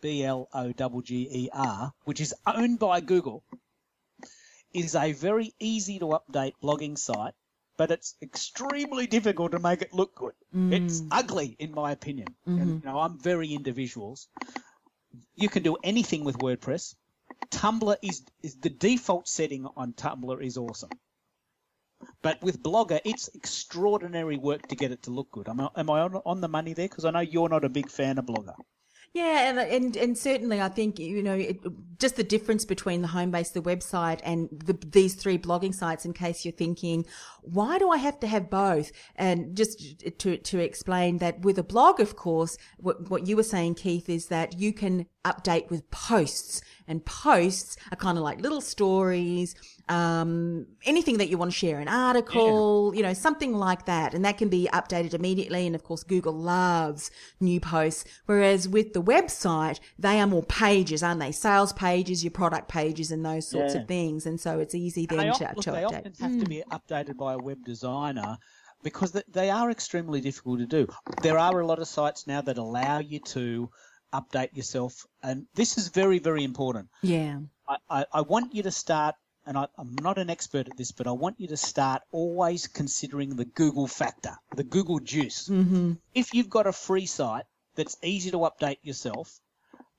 B 0.00 0.22
L 0.22 0.48
O 0.52 0.72
G 0.72 1.02
G 1.02 1.28
E 1.32 1.48
R, 1.52 1.92
which 2.04 2.20
is 2.20 2.34
owned 2.46 2.78
by 2.78 3.00
Google, 3.00 3.42
is 4.72 4.94
a 4.94 5.12
very 5.12 5.54
easy 5.58 5.98
to 5.98 6.06
update 6.06 6.52
blogging 6.62 6.96
site, 6.96 7.34
but 7.76 7.90
it's 7.90 8.14
extremely 8.22 9.06
difficult 9.06 9.52
to 9.52 9.58
make 9.58 9.82
it 9.82 9.92
look 9.92 10.14
good. 10.14 10.32
Mm. 10.54 10.72
It's 10.72 11.02
ugly, 11.10 11.56
in 11.58 11.72
my 11.72 11.92
opinion. 11.92 12.28
And, 12.46 12.58
mm-hmm. 12.58 12.70
you 12.70 12.82
know, 12.84 12.98
I'm 12.98 13.18
very 13.18 13.52
into 13.52 13.72
visuals. 13.72 14.26
You 15.34 15.48
can 15.48 15.62
do 15.62 15.76
anything 15.82 16.24
with 16.24 16.38
WordPress. 16.38 16.94
Tumblr 17.50 17.96
is, 18.02 18.24
is 18.42 18.56
the 18.56 18.70
default 18.70 19.28
setting 19.28 19.66
on 19.76 19.92
Tumblr 19.92 20.42
is 20.42 20.56
awesome. 20.56 20.90
But 22.22 22.42
with 22.42 22.62
Blogger, 22.62 23.00
it's 23.04 23.28
extraordinary 23.34 24.36
work 24.36 24.68
to 24.68 24.76
get 24.76 24.92
it 24.92 25.04
to 25.04 25.10
look 25.10 25.30
good. 25.30 25.48
Am 25.48 25.60
I, 25.60 25.68
am 25.76 25.90
I 25.90 26.00
on, 26.00 26.20
on 26.26 26.40
the 26.40 26.48
money 26.48 26.72
there? 26.74 26.88
Because 26.88 27.04
I 27.04 27.10
know 27.10 27.20
you're 27.20 27.48
not 27.48 27.64
a 27.64 27.70
big 27.70 27.90
fan 27.90 28.18
of 28.18 28.26
Blogger. 28.26 28.54
Yeah, 29.12 29.48
and 29.48 29.58
and 29.58 29.96
and 29.96 30.18
certainly, 30.18 30.60
I 30.60 30.68
think 30.68 30.98
you 30.98 31.22
know 31.22 31.34
it, 31.34 31.58
just 31.98 32.16
the 32.16 32.22
difference 32.22 32.64
between 32.64 33.00
the 33.00 33.08
home 33.08 33.30
base, 33.30 33.50
the 33.50 33.62
website, 33.62 34.20
and 34.22 34.48
the, 34.52 34.74
these 34.74 35.14
three 35.14 35.38
blogging 35.38 35.74
sites. 35.74 36.04
In 36.04 36.12
case 36.12 36.44
you're 36.44 36.52
thinking, 36.52 37.06
why 37.42 37.78
do 37.78 37.90
I 37.90 37.96
have 37.96 38.20
to 38.20 38.26
have 38.26 38.50
both? 38.50 38.92
And 39.16 39.56
just 39.56 40.04
to 40.18 40.36
to 40.36 40.58
explain 40.58 41.18
that 41.18 41.40
with 41.40 41.58
a 41.58 41.62
blog, 41.62 41.98
of 42.00 42.16
course, 42.16 42.58
what 42.76 43.08
what 43.08 43.26
you 43.26 43.36
were 43.36 43.42
saying, 43.42 43.76
Keith, 43.76 44.08
is 44.08 44.26
that 44.26 44.58
you 44.58 44.72
can 44.72 45.06
update 45.24 45.70
with 45.70 45.90
posts, 45.90 46.60
and 46.86 47.04
posts 47.04 47.76
are 47.90 47.96
kind 47.96 48.18
of 48.18 48.24
like 48.24 48.40
little 48.42 48.60
stories 48.60 49.54
um, 49.88 50.66
anything 50.84 51.18
that 51.18 51.28
you 51.28 51.38
want 51.38 51.52
to 51.52 51.56
share, 51.56 51.78
an 51.78 51.88
article, 51.88 52.92
yeah. 52.92 52.98
you 52.98 53.02
know, 53.04 53.14
something 53.14 53.54
like 53.54 53.86
that. 53.86 54.14
And 54.14 54.24
that 54.24 54.38
can 54.38 54.48
be 54.48 54.68
updated 54.72 55.14
immediately. 55.14 55.66
And 55.66 55.74
of 55.74 55.84
course, 55.84 56.02
Google 56.02 56.32
loves 56.32 57.10
new 57.40 57.60
posts. 57.60 58.04
Whereas 58.26 58.68
with 58.68 58.92
the 58.92 59.02
website, 59.02 59.78
they 59.98 60.20
are 60.20 60.26
more 60.26 60.42
pages, 60.42 61.02
aren't 61.02 61.20
they? 61.20 61.32
Sales 61.32 61.72
pages, 61.72 62.24
your 62.24 62.32
product 62.32 62.68
pages, 62.68 63.10
and 63.10 63.24
those 63.24 63.46
sorts 63.48 63.74
yeah. 63.74 63.82
of 63.82 63.88
things. 63.88 64.26
And 64.26 64.40
so 64.40 64.58
it's 64.58 64.74
easy 64.74 65.06
then 65.06 65.32
to, 65.32 65.52
look, 65.54 65.64
to 65.64 65.70
they 65.70 65.82
update. 65.82 65.84
often 65.84 66.12
have 66.20 66.30
mm. 66.32 66.40
to 66.40 66.46
be 66.46 66.62
updated 66.70 67.16
by 67.16 67.34
a 67.34 67.38
web 67.38 67.64
designer 67.64 68.38
because 68.82 69.12
they 69.28 69.50
are 69.50 69.70
extremely 69.70 70.20
difficult 70.20 70.58
to 70.58 70.66
do. 70.66 70.86
There 71.22 71.38
are 71.38 71.60
a 71.60 71.66
lot 71.66 71.78
of 71.78 71.88
sites 71.88 72.26
now 72.26 72.40
that 72.42 72.58
allow 72.58 72.98
you 72.98 73.20
to 73.20 73.70
update 74.12 74.56
yourself, 74.56 75.06
and 75.22 75.46
this 75.54 75.78
is 75.78 75.88
very, 75.88 76.18
very 76.18 76.44
important. 76.44 76.88
Yeah. 77.02 77.40
I, 77.68 77.76
I, 77.90 78.06
I 78.12 78.20
want 78.20 78.54
you 78.54 78.62
to 78.62 78.70
start 78.70 79.14
and 79.46 79.56
I, 79.56 79.68
am 79.78 79.94
not 80.02 80.18
an 80.18 80.28
expert 80.28 80.68
at 80.68 80.76
this, 80.76 80.90
but 80.90 81.06
I 81.06 81.12
want 81.12 81.38
you 81.38 81.48
to 81.48 81.56
start 81.56 82.02
always 82.10 82.66
considering 82.66 83.36
the 83.36 83.44
Google 83.44 83.86
factor, 83.86 84.36
the 84.54 84.64
Google 84.64 84.98
juice. 84.98 85.48
Mm-hmm. 85.48 85.92
If 86.14 86.34
you've 86.34 86.50
got 86.50 86.66
a 86.66 86.72
free 86.72 87.06
site 87.06 87.44
that's 87.76 87.96
easy 88.02 88.32
to 88.32 88.38
update 88.38 88.78
yourself, 88.82 89.40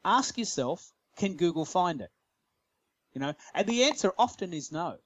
ask 0.04 0.38
yourself, 0.38 0.92
can 1.16 1.38
Google 1.38 1.66
find 1.66 2.02
it? 2.02 2.12
You 3.14 3.22
know, 3.22 3.34
and 3.54 3.66
the 3.68 3.86
answer 3.86 4.12
often 4.18 4.54
is 4.54 4.72
no. 4.72 4.98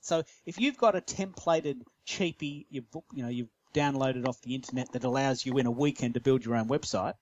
So 0.00 0.22
if 0.46 0.58
you've 0.58 0.78
got 0.78 0.96
a 0.96 1.00
templated 1.00 1.82
cheapy, 2.04 2.66
you 2.70 2.82
book, 2.82 3.04
you 3.12 3.22
know, 3.22 3.28
you've 3.28 3.50
downloaded 3.74 4.26
off 4.26 4.40
the 4.40 4.54
internet 4.54 4.92
that 4.92 5.04
allows 5.04 5.44
you 5.44 5.58
in 5.58 5.66
a 5.66 5.70
weekend 5.70 6.14
to 6.14 6.20
build 6.20 6.44
your 6.44 6.56
own 6.56 6.68
website, 6.68 7.14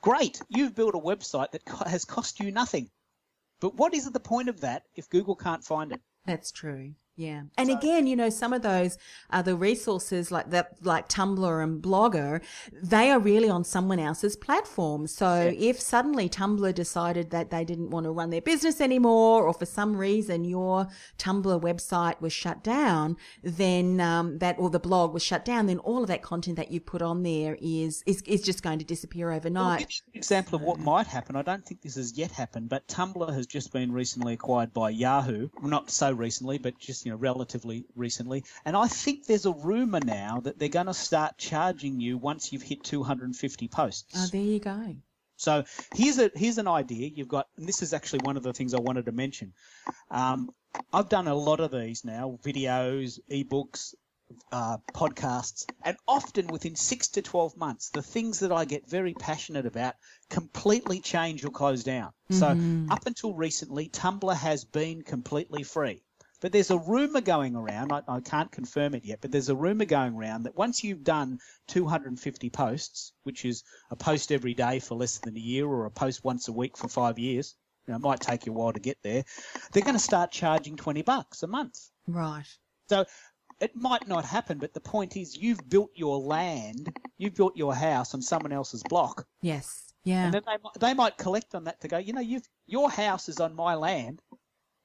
great. 0.00 0.40
You've 0.48 0.74
built 0.74 0.94
a 0.94 0.98
website 0.98 1.50
that 1.52 1.62
has 1.86 2.04
cost 2.04 2.40
you 2.40 2.50
nothing. 2.50 2.90
But 3.60 3.76
what 3.76 3.94
is 3.94 4.10
the 4.10 4.20
point 4.20 4.48
of 4.48 4.60
that 4.60 4.84
if 4.94 5.08
Google 5.10 5.36
can't 5.36 5.62
find 5.62 5.92
it? 5.92 6.00
That's 6.26 6.50
true. 6.50 6.94
Yeah. 7.20 7.42
And 7.58 7.68
so, 7.68 7.76
again, 7.76 8.06
you 8.06 8.16
know, 8.16 8.30
some 8.30 8.54
of 8.54 8.62
those 8.62 8.96
other 9.28 9.54
resources 9.54 10.32
like 10.32 10.48
that, 10.52 10.76
like 10.80 11.06
Tumblr 11.10 11.62
and 11.62 11.82
Blogger, 11.82 12.42
they 12.72 13.10
are 13.10 13.18
really 13.18 13.50
on 13.50 13.62
someone 13.62 13.98
else's 13.98 14.36
platform. 14.36 15.06
So 15.06 15.42
yeah. 15.42 15.68
if 15.68 15.78
suddenly 15.78 16.30
Tumblr 16.30 16.74
decided 16.74 17.28
that 17.30 17.50
they 17.50 17.62
didn't 17.62 17.90
want 17.90 18.04
to 18.04 18.10
run 18.10 18.30
their 18.30 18.40
business 18.40 18.80
anymore, 18.80 19.44
or 19.44 19.52
for 19.52 19.66
some 19.66 19.96
reason 19.96 20.44
your 20.44 20.88
Tumblr 21.18 21.60
website 21.60 22.18
was 22.22 22.32
shut 22.32 22.64
down, 22.64 23.18
then 23.42 24.00
um, 24.00 24.38
that, 24.38 24.56
or 24.58 24.70
the 24.70 24.80
blog 24.80 25.12
was 25.12 25.22
shut 25.22 25.44
down, 25.44 25.66
then 25.66 25.78
all 25.80 26.00
of 26.00 26.08
that 26.08 26.22
content 26.22 26.56
that 26.56 26.70
you 26.70 26.80
put 26.80 27.02
on 27.02 27.22
there 27.22 27.58
is, 27.60 28.02
is, 28.06 28.22
is 28.22 28.40
just 28.40 28.62
going 28.62 28.78
to 28.78 28.84
disappear 28.86 29.30
overnight. 29.30 29.80
Well, 29.80 30.14
example 30.14 30.56
of 30.56 30.62
what 30.62 30.78
might 30.78 31.06
happen. 31.06 31.36
I 31.36 31.42
don't 31.42 31.66
think 31.66 31.82
this 31.82 31.96
has 31.96 32.16
yet 32.16 32.30
happened, 32.30 32.70
but 32.70 32.88
Tumblr 32.88 33.30
has 33.34 33.46
just 33.46 33.74
been 33.74 33.92
recently 33.92 34.32
acquired 34.32 34.72
by 34.72 34.88
Yahoo. 34.88 35.50
not 35.62 35.90
so 35.90 36.12
recently, 36.12 36.56
but 36.56 36.78
just, 36.78 37.04
you 37.04 37.09
you 37.10 37.16
know, 37.16 37.20
relatively 37.20 37.86
recently. 37.96 38.44
And 38.64 38.76
I 38.76 38.86
think 38.86 39.26
there's 39.26 39.46
a 39.46 39.52
rumor 39.52 39.98
now 40.04 40.40
that 40.44 40.58
they're 40.58 40.68
going 40.68 40.86
to 40.86 40.94
start 40.94 41.38
charging 41.38 42.00
you 42.00 42.16
once 42.18 42.52
you've 42.52 42.62
hit 42.62 42.84
250 42.84 43.68
posts. 43.68 44.14
Oh, 44.16 44.26
there 44.30 44.40
you 44.40 44.60
go. 44.60 44.94
So 45.36 45.64
here's 45.94 46.18
a 46.18 46.30
here's 46.34 46.58
an 46.58 46.68
idea. 46.68 47.08
You've 47.08 47.28
got, 47.28 47.48
and 47.56 47.66
this 47.66 47.82
is 47.82 47.94
actually 47.94 48.20
one 48.20 48.36
of 48.36 48.42
the 48.42 48.52
things 48.52 48.74
I 48.74 48.78
wanted 48.78 49.06
to 49.06 49.12
mention. 49.12 49.54
Um, 50.10 50.50
I've 50.92 51.08
done 51.08 51.26
a 51.26 51.34
lot 51.34 51.60
of 51.60 51.72
these 51.72 52.04
now, 52.04 52.38
videos, 52.44 53.18
ebooks, 53.30 53.94
uh, 54.52 54.76
podcasts, 54.94 55.66
and 55.82 55.96
often 56.06 56.46
within 56.46 56.76
six 56.76 57.08
to 57.08 57.22
12 57.22 57.56
months, 57.56 57.88
the 57.88 58.02
things 58.02 58.40
that 58.40 58.52
I 58.52 58.66
get 58.66 58.88
very 58.88 59.14
passionate 59.14 59.66
about 59.66 59.94
completely 60.28 61.00
change 61.00 61.44
or 61.44 61.50
close 61.50 61.82
down. 61.82 62.12
Mm-hmm. 62.30 62.86
So, 62.86 62.94
up 62.94 63.06
until 63.06 63.34
recently, 63.34 63.88
Tumblr 63.88 64.36
has 64.36 64.64
been 64.64 65.02
completely 65.02 65.64
free. 65.64 66.04
But 66.40 66.52
there's 66.52 66.70
a 66.70 66.78
rumor 66.78 67.20
going 67.20 67.54
around, 67.54 67.92
I, 67.92 68.02
I, 68.08 68.20
can't 68.20 68.50
confirm 68.50 68.94
it 68.94 69.04
yet, 69.04 69.20
but 69.20 69.30
there's 69.30 69.50
a 69.50 69.54
rumor 69.54 69.84
going 69.84 70.14
around 70.14 70.44
that 70.44 70.56
once 70.56 70.82
you've 70.82 71.04
done 71.04 71.38
250 71.68 72.48
posts, 72.50 73.12
which 73.24 73.44
is 73.44 73.62
a 73.90 73.96
post 73.96 74.32
every 74.32 74.54
day 74.54 74.78
for 74.78 74.94
less 74.94 75.18
than 75.18 75.36
a 75.36 75.40
year 75.40 75.66
or 75.66 75.84
a 75.84 75.90
post 75.90 76.24
once 76.24 76.48
a 76.48 76.52
week 76.52 76.78
for 76.78 76.88
five 76.88 77.18
years, 77.18 77.54
you 77.86 77.92
know, 77.92 77.96
it 77.96 78.02
might 78.02 78.20
take 78.20 78.46
you 78.46 78.52
a 78.52 78.54
while 78.54 78.72
to 78.72 78.80
get 78.80 78.98
there, 79.02 79.22
they're 79.72 79.82
going 79.82 79.94
to 79.94 79.98
start 79.98 80.30
charging 80.30 80.76
20 80.76 81.02
bucks 81.02 81.42
a 81.42 81.46
month. 81.46 81.90
Right. 82.06 82.46
So 82.88 83.04
it 83.60 83.76
might 83.76 84.08
not 84.08 84.24
happen, 84.24 84.58
but 84.58 84.72
the 84.72 84.80
point 84.80 85.16
is 85.16 85.36
you've 85.36 85.68
built 85.68 85.90
your 85.94 86.18
land, 86.18 86.96
you've 87.18 87.34
built 87.34 87.56
your 87.56 87.74
house 87.74 88.14
on 88.14 88.22
someone 88.22 88.52
else's 88.52 88.82
block. 88.84 89.26
Yes. 89.42 89.92
Yeah. 90.04 90.24
And 90.24 90.34
then 90.34 90.42
they, 90.46 90.86
they 90.88 90.94
might 90.94 91.18
collect 91.18 91.54
on 91.54 91.64
that 91.64 91.82
to 91.82 91.88
go, 91.88 91.98
you 91.98 92.14
know, 92.14 92.22
you've, 92.22 92.48
your 92.66 92.90
house 92.90 93.28
is 93.28 93.40
on 93.40 93.54
my 93.54 93.74
land 93.74 94.22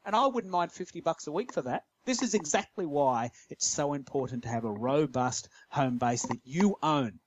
and 0.05 0.15
I 0.15 0.27
wouldn't 0.27 0.51
mind 0.51 0.71
50 0.71 1.01
bucks 1.01 1.27
a 1.27 1.31
week 1.31 1.53
for 1.53 1.63
that. 1.63 1.83
This 2.05 2.21
is 2.21 2.33
exactly 2.33 2.85
why 2.85 3.31
it's 3.49 3.65
so 3.65 3.93
important 3.93 4.43
to 4.43 4.49
have 4.49 4.63
a 4.63 4.71
robust 4.71 5.49
home 5.69 5.97
base 5.97 6.23
that 6.23 6.39
you 6.43 6.75
own. 6.83 7.19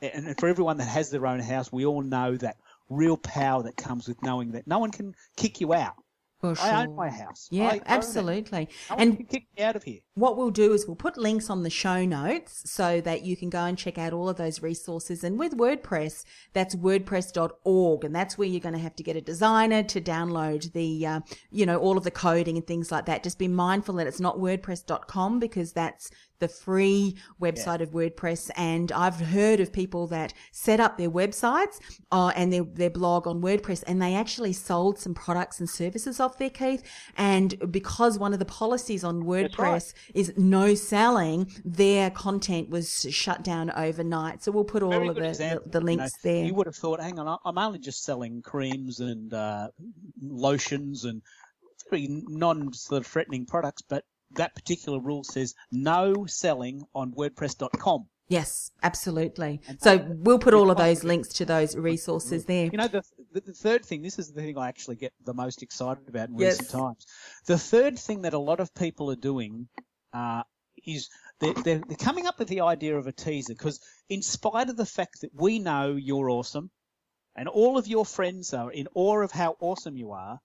And 0.00 0.36
for 0.38 0.48
everyone 0.48 0.78
that 0.78 0.88
has 0.88 1.10
their 1.10 1.26
own 1.26 1.38
house, 1.38 1.70
we 1.70 1.84
all 1.84 2.02
know 2.02 2.36
that 2.36 2.56
real 2.88 3.16
power 3.16 3.62
that 3.62 3.76
comes 3.76 4.08
with 4.08 4.22
knowing 4.22 4.52
that 4.52 4.66
no 4.66 4.78
one 4.78 4.90
can 4.90 5.14
kick 5.36 5.60
you 5.60 5.74
out. 5.74 6.01
For 6.42 6.56
sure. 6.56 6.66
I 6.66 6.82
own 6.82 6.96
my 6.96 7.08
house. 7.08 7.46
Yeah, 7.52 7.78
absolutely. 7.86 8.68
And 8.90 9.16
kick 9.28 9.46
me 9.56 9.62
out 9.62 9.76
of 9.76 9.84
here. 9.84 10.00
What 10.14 10.36
we'll 10.36 10.50
do 10.50 10.72
is 10.72 10.88
we'll 10.88 10.96
put 10.96 11.16
links 11.16 11.48
on 11.48 11.62
the 11.62 11.70
show 11.70 12.04
notes 12.04 12.68
so 12.68 13.00
that 13.02 13.22
you 13.22 13.36
can 13.36 13.48
go 13.48 13.60
and 13.60 13.78
check 13.78 13.96
out 13.96 14.12
all 14.12 14.28
of 14.28 14.38
those 14.38 14.60
resources. 14.60 15.22
And 15.22 15.38
with 15.38 15.56
WordPress, 15.56 16.24
that's 16.52 16.74
wordpress.org, 16.74 18.04
and 18.04 18.12
that's 18.14 18.36
where 18.36 18.48
you're 18.48 18.58
going 18.60 18.74
to 18.74 18.80
have 18.80 18.96
to 18.96 19.04
get 19.04 19.14
a 19.14 19.20
designer 19.20 19.84
to 19.84 20.00
download 20.00 20.72
the, 20.72 21.06
uh, 21.06 21.20
you 21.52 21.64
know, 21.64 21.78
all 21.78 21.96
of 21.96 22.02
the 22.02 22.10
coding 22.10 22.56
and 22.56 22.66
things 22.66 22.90
like 22.90 23.06
that. 23.06 23.22
Just 23.22 23.38
be 23.38 23.46
mindful 23.46 23.94
that 23.94 24.08
it's 24.08 24.20
not 24.20 24.38
WordPress.com 24.38 25.38
because 25.38 25.72
that's 25.72 26.10
the 26.42 26.48
free 26.48 27.16
website 27.40 27.78
yeah. 27.78 27.84
of 27.84 27.90
WordPress. 27.92 28.50
And 28.56 28.90
I've 28.92 29.14
heard 29.14 29.60
of 29.60 29.72
people 29.72 30.08
that 30.08 30.34
set 30.50 30.80
up 30.80 30.98
their 30.98 31.10
websites 31.10 31.78
uh, 32.10 32.32
and 32.34 32.52
their, 32.52 32.64
their 32.64 32.90
blog 32.90 33.28
on 33.28 33.40
WordPress 33.40 33.84
and 33.86 34.02
they 34.02 34.14
actually 34.14 34.52
sold 34.52 34.98
some 34.98 35.14
products 35.14 35.60
and 35.60 35.70
services 35.70 36.18
off 36.18 36.38
there, 36.38 36.50
Keith. 36.50 36.82
And 37.16 37.54
because 37.70 38.18
one 38.18 38.32
of 38.32 38.40
the 38.40 38.44
policies 38.44 39.04
on 39.04 39.22
WordPress 39.22 39.56
right. 39.58 39.94
is 40.14 40.32
no 40.36 40.74
selling, 40.74 41.50
their 41.64 42.10
content 42.10 42.68
was 42.68 43.06
shut 43.10 43.44
down 43.44 43.70
overnight. 43.70 44.42
So 44.42 44.50
we'll 44.50 44.64
put 44.64 44.82
all 44.82 44.90
Very 44.90 45.08
of 45.08 45.14
the, 45.14 45.22
the, 45.22 45.62
the, 45.66 45.80
links 45.80 46.18
you 46.24 46.30
know, 46.30 46.34
there. 46.34 46.44
You 46.46 46.54
would 46.54 46.66
have 46.66 46.76
thought, 46.76 47.00
hang 47.00 47.20
on, 47.20 47.38
I'm 47.44 47.58
only 47.58 47.78
just 47.78 48.02
selling 48.02 48.42
creams 48.42 48.98
and 48.98 49.32
uh, 49.32 49.68
lotions 50.20 51.04
and 51.04 51.22
very 51.88 52.08
non 52.10 52.72
sort 52.72 53.02
of 53.02 53.06
threatening 53.06 53.46
products, 53.46 53.82
but 53.82 54.04
that 54.36 54.54
particular 54.54 55.00
rule 55.00 55.24
says 55.24 55.54
no 55.70 56.26
selling 56.26 56.82
on 56.94 57.12
WordPress.com. 57.12 58.06
Yes, 58.28 58.70
absolutely. 58.82 59.60
And 59.68 59.80
so 59.80 60.06
we'll 60.08 60.38
put 60.38 60.54
all 60.54 60.70
of 60.70 60.78
those 60.78 61.04
links 61.04 61.28
to 61.34 61.44
those 61.44 61.76
resources 61.76 62.46
there. 62.46 62.64
You 62.64 62.78
know, 62.78 62.88
the, 62.88 63.02
the, 63.32 63.40
the, 63.40 63.52
third 63.52 63.84
thing, 63.84 64.00
this 64.00 64.18
is 64.18 64.32
the 64.32 64.40
thing 64.40 64.56
I 64.56 64.68
actually 64.68 64.96
get 64.96 65.12
the 65.22 65.34
most 65.34 65.62
excited 65.62 66.08
about 66.08 66.30
in 66.30 66.38
yes. 66.38 66.58
recent 66.58 66.70
times. 66.70 67.06
The 67.46 67.58
third 67.58 67.98
thing 67.98 68.22
that 68.22 68.32
a 68.32 68.38
lot 68.38 68.60
of 68.60 68.74
people 68.74 69.10
are 69.10 69.16
doing 69.16 69.68
uh, 70.14 70.44
is 70.86 71.10
they're, 71.40 71.52
they're, 71.52 71.82
they're 71.86 71.96
coming 71.96 72.26
up 72.26 72.38
with 72.38 72.48
the 72.48 72.62
idea 72.62 72.96
of 72.96 73.06
a 73.06 73.12
teaser 73.12 73.52
because, 73.52 73.80
in 74.08 74.22
spite 74.22 74.70
of 74.70 74.76
the 74.76 74.86
fact 74.86 75.20
that 75.20 75.30
we 75.34 75.58
know 75.58 75.94
you're 75.94 76.30
awesome 76.30 76.70
and 77.36 77.48
all 77.48 77.76
of 77.76 77.86
your 77.86 78.06
friends 78.06 78.54
are 78.54 78.70
in 78.70 78.88
awe 78.94 79.20
of 79.20 79.32
how 79.32 79.56
awesome 79.60 79.96
you 79.96 80.12
are, 80.12 80.40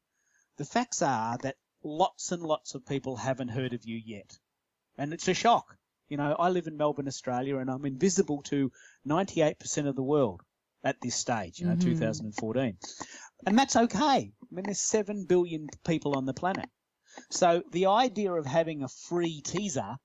the 0.57 0.65
facts 0.65 1.01
are 1.01 1.37
that 1.37 1.55
lots 1.87 2.31
and 2.31 2.41
lots 2.41 2.75
of 2.75 2.85
people 2.85 3.15
haven't 3.15 3.49
heard 3.49 3.73
of 3.73 3.85
you 3.85 3.99
yet. 4.03 4.37
And 4.97 5.13
it's 5.13 5.27
a 5.27 5.33
shock. 5.33 5.77
You 6.09 6.17
know, 6.17 6.35
I 6.37 6.49
live 6.49 6.67
in 6.67 6.77
Melbourne, 6.77 7.07
Australia, 7.07 7.57
and 7.57 7.69
I'm 7.69 7.85
invisible 7.85 8.41
to 8.43 8.71
98% 9.07 9.87
of 9.87 9.95
the 9.95 10.03
world 10.03 10.41
at 10.83 11.01
this 11.01 11.15
stage, 11.15 11.59
you 11.59 11.67
know, 11.67 11.73
mm-hmm. 11.73 11.89
2014. 11.89 12.77
And 13.45 13.57
that's 13.57 13.75
okay. 13.75 13.99
I 13.99 14.31
mean, 14.51 14.65
there's 14.65 14.79
7 14.79 15.25
billion 15.25 15.67
people 15.85 16.15
on 16.15 16.25
the 16.25 16.33
planet. 16.33 16.69
So 17.29 17.63
the 17.71 17.87
idea 17.87 18.31
of 18.31 18.45
having 18.45 18.83
a 18.83 18.87
free 18.87 19.41
teaser 19.41 19.97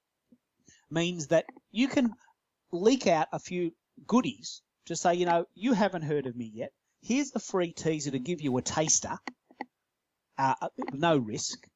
means 0.90 1.28
that 1.28 1.46
you 1.70 1.88
can 1.88 2.12
leak 2.72 3.06
out 3.06 3.28
a 3.32 3.38
few 3.38 3.72
goodies 4.06 4.62
to 4.86 4.96
say, 4.96 5.14
you 5.14 5.26
know, 5.26 5.46
you 5.54 5.72
haven't 5.72 6.02
heard 6.02 6.26
of 6.26 6.36
me 6.36 6.50
yet. 6.52 6.72
Here's 7.02 7.34
a 7.34 7.38
free 7.38 7.72
teaser 7.72 8.10
to 8.10 8.18
give 8.18 8.40
you 8.40 8.56
a 8.56 8.62
taster, 8.62 9.18
uh, 10.38 10.54
no 10.92 11.16
risk. 11.16 11.66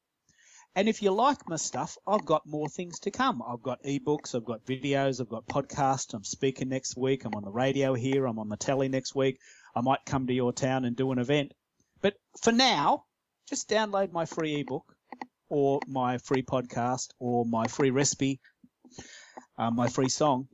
And 0.77 0.91
if 0.91 1.01
you 1.01 1.11
like 1.11 1.49
my 1.49 1.57
stuff, 1.57 1.97
I've 2.07 2.27
got 2.27 2.47
more 2.47 2.69
things 2.69 2.99
to 3.01 3.11
come. 3.11 3.43
I've 3.49 3.63
got 3.63 3.83
ebooks, 3.83 4.35
I've 4.35 4.45
got 4.45 4.67
videos, 4.67 5.23
I've 5.23 5.29
got 5.31 5.47
podcasts. 5.47 6.13
I'm 6.13 6.23
speaking 6.23 6.69
next 6.69 6.99
week. 6.99 7.25
I'm 7.25 7.35
on 7.35 7.45
the 7.45 7.51
radio 7.51 7.95
here. 7.95 8.27
I'm 8.27 8.39
on 8.39 8.51
the 8.51 8.59
telly 8.59 8.91
next 8.91 9.15
week. 9.15 9.39
I 9.75 9.81
might 9.81 10.05
come 10.05 10.27
to 10.27 10.35
your 10.35 10.53
town 10.53 10.85
and 10.85 10.95
do 10.95 11.13
an 11.13 11.19
event. 11.19 11.55
But 12.03 12.17
for 12.43 12.53
now, 12.53 13.05
just 13.49 13.71
download 13.71 14.13
my 14.13 14.27
free 14.27 14.61
ebook 14.61 14.85
or 15.49 15.81
my 15.89 16.19
free 16.19 16.43
podcast 16.43 17.09
or 17.19 17.47
my 17.47 17.69
free 17.69 17.91
recipe, 17.91 18.39
uh, 19.57 19.71
my 19.71 19.89
free 19.89 20.11
song, 20.11 20.47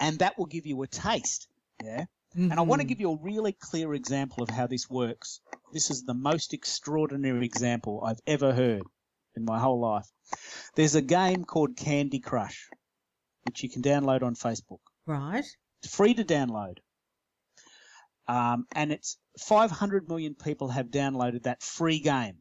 and 0.00 0.18
that 0.20 0.38
will 0.38 0.46
give 0.46 0.64
you 0.64 0.80
a 0.82 0.86
taste. 0.86 1.46
Yeah. 1.84 2.06
Mm-hmm. 2.34 2.52
And 2.52 2.58
I 2.58 2.62
want 2.62 2.80
to 2.80 2.86
give 2.86 3.00
you 3.00 3.12
a 3.12 3.18
really 3.20 3.52
clear 3.52 3.92
example 3.92 4.42
of 4.42 4.48
how 4.48 4.66
this 4.66 4.88
works. 4.88 5.40
This 5.74 5.90
is 5.90 6.04
the 6.04 6.14
most 6.14 6.54
extraordinary 6.54 7.44
example 7.44 8.02
I've 8.02 8.20
ever 8.26 8.54
heard 8.54 8.82
in 9.36 9.44
my 9.44 9.58
whole 9.58 9.80
life. 9.80 10.06
There's 10.74 10.94
a 10.94 11.02
game 11.02 11.44
called 11.44 11.76
Candy 11.76 12.20
Crush, 12.20 12.68
which 13.44 13.62
you 13.62 13.68
can 13.68 13.82
download 13.82 14.22
on 14.22 14.34
Facebook. 14.34 14.80
Right. 15.06 15.44
It's 15.82 15.94
free 15.94 16.14
to 16.14 16.24
download. 16.24 16.78
Um, 18.28 18.66
and 18.74 18.90
it's 18.90 19.18
500 19.38 20.08
million 20.08 20.34
people 20.34 20.68
have 20.68 20.86
downloaded 20.86 21.44
that 21.44 21.62
free 21.62 22.00
game. 22.00 22.38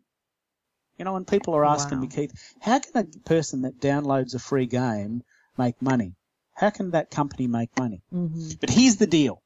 You 0.97 1.05
know, 1.05 1.13
when 1.13 1.25
people 1.25 1.55
are 1.55 1.65
asking 1.65 1.97
wow. 1.97 2.03
me, 2.03 2.07
Keith, 2.07 2.55
how 2.61 2.79
can 2.79 3.05
a 3.05 3.19
person 3.27 3.63
that 3.63 3.79
downloads 3.79 4.33
a 4.33 4.39
free 4.39 4.65
game 4.65 5.23
make 5.57 5.81
money? 5.81 6.15
How 6.55 6.69
can 6.69 6.91
that 6.91 7.11
company 7.11 7.47
make 7.47 7.77
money? 7.77 8.01
Mm-hmm. 8.13 8.51
But 8.61 8.69
here's 8.69 8.95
the 8.95 9.07
deal. 9.07 9.41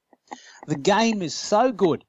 The 0.68 0.76
game 0.76 1.24
is 1.24 1.34
so 1.34 1.72
good 1.72 2.06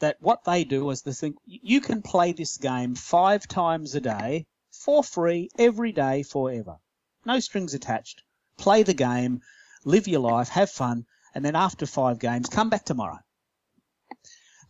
that 0.00 0.16
what 0.20 0.44
they 0.44 0.64
do 0.64 0.88
is 0.90 1.02
they 1.02 1.12
think 1.12 1.36
you 1.44 1.82
can 1.82 2.00
play 2.00 2.32
this 2.32 2.56
game 2.56 2.94
five 2.94 3.46
times 3.46 3.94
a 3.94 4.00
day 4.00 4.46
for 4.80 5.04
free 5.04 5.50
every 5.58 5.92
day 5.92 6.22
forever. 6.22 6.76
No 7.24 7.38
strings 7.38 7.74
attached. 7.74 8.22
Play 8.56 8.82
the 8.82 8.94
game, 8.94 9.42
live 9.84 10.08
your 10.08 10.20
life, 10.20 10.48
have 10.48 10.70
fun, 10.70 11.04
and 11.34 11.44
then 11.44 11.54
after 11.54 11.86
five 11.86 12.18
games, 12.18 12.48
come 12.48 12.70
back 12.70 12.84
tomorrow. 12.84 13.18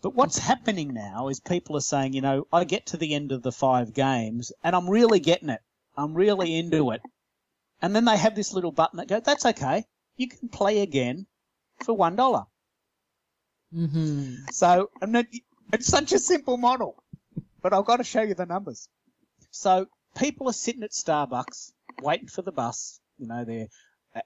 But 0.02 0.14
what's 0.14 0.38
happening 0.38 0.94
now 0.94 1.28
is 1.28 1.40
people 1.40 1.76
are 1.76 1.82
saying, 1.82 2.14
you 2.14 2.22
know, 2.22 2.46
I 2.52 2.64
get 2.64 2.86
to 2.86 2.96
the 2.96 3.14
end 3.14 3.32
of 3.32 3.42
the 3.42 3.52
five 3.52 3.94
games 3.94 4.50
and 4.64 4.74
I'm 4.74 4.88
really 4.88 5.20
getting 5.20 5.50
it. 5.50 5.60
I'm 5.96 6.14
really 6.14 6.56
into 6.56 6.90
it. 6.90 7.02
And 7.82 7.94
then 7.94 8.04
they 8.04 8.16
have 8.16 8.34
this 8.34 8.52
little 8.52 8.72
button 8.72 8.96
that 8.96 9.08
goes, 9.08 9.22
that's 9.22 9.46
okay. 9.46 9.84
You 10.16 10.28
can 10.28 10.48
play 10.48 10.80
again 10.80 11.26
for 11.84 11.94
one 11.94 12.16
dollar. 12.16 12.44
Mm-hmm. 13.74 14.46
So, 14.50 14.90
then, 15.00 15.26
it's 15.72 15.86
such 15.86 16.12
a 16.12 16.18
simple 16.18 16.56
model, 16.56 17.02
but 17.62 17.72
I've 17.72 17.84
got 17.84 17.98
to 17.98 18.04
show 18.04 18.22
you 18.22 18.34
the 18.34 18.46
numbers. 18.46 18.88
So 19.50 19.86
people 20.16 20.48
are 20.48 20.54
sitting 20.54 20.82
at 20.82 20.90
Starbucks 20.90 21.72
waiting 22.02 22.28
for 22.28 22.42
the 22.42 22.52
bus. 22.52 23.00
You 23.18 23.26
know, 23.26 23.44
they're 23.44 23.68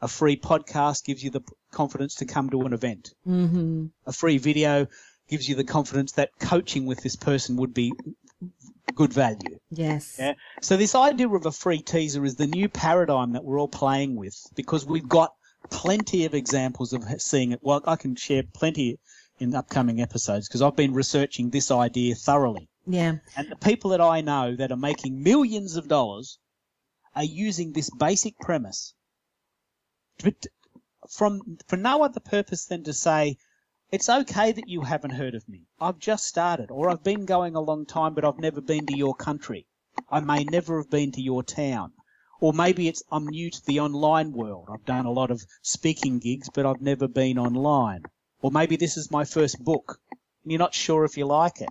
A 0.00 0.08
free 0.08 0.36
podcast 0.36 1.04
gives 1.04 1.22
you 1.22 1.30
the 1.30 1.42
confidence 1.70 2.16
to 2.16 2.26
come 2.26 2.50
to 2.50 2.62
an 2.62 2.72
event. 2.72 3.14
Mm-hmm. 3.26 3.86
A 4.06 4.12
free 4.12 4.38
video 4.38 4.88
gives 5.28 5.48
you 5.48 5.54
the 5.54 5.64
confidence 5.64 6.12
that 6.12 6.30
coaching 6.40 6.86
with 6.86 7.02
this 7.02 7.14
person 7.14 7.56
would 7.56 7.72
be 7.72 7.92
good 8.94 9.12
value. 9.12 9.58
Yes. 9.70 10.16
Yeah. 10.18 10.34
So 10.60 10.76
this 10.76 10.94
idea 10.94 11.28
of 11.28 11.46
a 11.46 11.52
free 11.52 11.80
teaser 11.80 12.24
is 12.24 12.36
the 12.36 12.46
new 12.46 12.68
paradigm 12.68 13.32
that 13.32 13.44
we're 13.44 13.60
all 13.60 13.68
playing 13.68 14.16
with 14.16 14.36
because 14.54 14.84
we've 14.84 15.08
got 15.08 15.32
plenty 15.70 16.24
of 16.24 16.34
examples 16.34 16.92
of 16.92 17.04
seeing 17.18 17.52
it. 17.52 17.60
Well, 17.62 17.82
I 17.86 17.96
can 17.96 18.16
share 18.16 18.42
plenty 18.54 18.98
in 19.38 19.54
upcoming 19.54 20.00
episodes 20.00 20.48
because 20.48 20.62
I've 20.62 20.76
been 20.76 20.94
researching 20.94 21.50
this 21.50 21.70
idea 21.70 22.14
thoroughly. 22.14 22.68
Yeah. 22.86 23.16
And 23.36 23.50
the 23.50 23.56
people 23.56 23.90
that 23.90 24.00
I 24.00 24.20
know 24.20 24.56
that 24.56 24.72
are 24.72 24.76
making 24.76 25.22
millions 25.22 25.76
of 25.76 25.88
dollars 25.88 26.38
are 27.14 27.24
using 27.24 27.72
this 27.72 27.90
basic 27.90 28.38
premise 28.38 28.94
but 30.22 30.46
from 31.10 31.58
for 31.66 31.76
no 31.76 32.02
other 32.02 32.20
purpose 32.20 32.66
than 32.66 32.84
to 32.84 32.92
say 32.92 33.36
it's 33.92 34.08
okay 34.08 34.52
that 34.52 34.68
you 34.68 34.80
haven't 34.80 35.10
heard 35.10 35.34
of 35.34 35.46
me. 35.46 35.66
I've 35.78 35.98
just 35.98 36.26
started, 36.26 36.70
or 36.70 36.88
I've 36.88 37.04
been 37.04 37.26
going 37.26 37.54
a 37.54 37.60
long 37.60 37.84
time, 37.84 38.14
but 38.14 38.24
I've 38.24 38.38
never 38.38 38.62
been 38.62 38.86
to 38.86 38.96
your 38.96 39.14
country. 39.14 39.66
I 40.10 40.20
may 40.20 40.44
never 40.44 40.78
have 40.78 40.88
been 40.88 41.12
to 41.12 41.20
your 41.20 41.42
town. 41.42 41.92
Or 42.40 42.54
maybe 42.54 42.88
it's 42.88 43.02
I'm 43.12 43.26
new 43.26 43.50
to 43.50 43.64
the 43.66 43.80
online 43.80 44.32
world. 44.32 44.68
I've 44.72 44.86
done 44.86 45.04
a 45.04 45.12
lot 45.12 45.30
of 45.30 45.44
speaking 45.60 46.18
gigs, 46.18 46.48
but 46.48 46.64
I've 46.64 46.80
never 46.80 47.06
been 47.06 47.38
online. 47.38 48.04
Or 48.40 48.50
maybe 48.50 48.76
this 48.76 48.96
is 48.96 49.10
my 49.10 49.24
first 49.24 49.62
book. 49.62 50.00
And 50.42 50.50
you're 50.50 50.58
not 50.58 50.74
sure 50.74 51.04
if 51.04 51.18
you 51.18 51.26
like 51.26 51.60
it. 51.60 51.68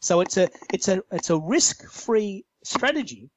So 0.00 0.20
it's 0.20 0.36
a 0.36 0.50
it's 0.72 0.88
a 0.88 1.02
it's 1.10 1.30
a 1.30 1.38
risk 1.38 1.90
free 1.90 2.44
strategy 2.62 3.30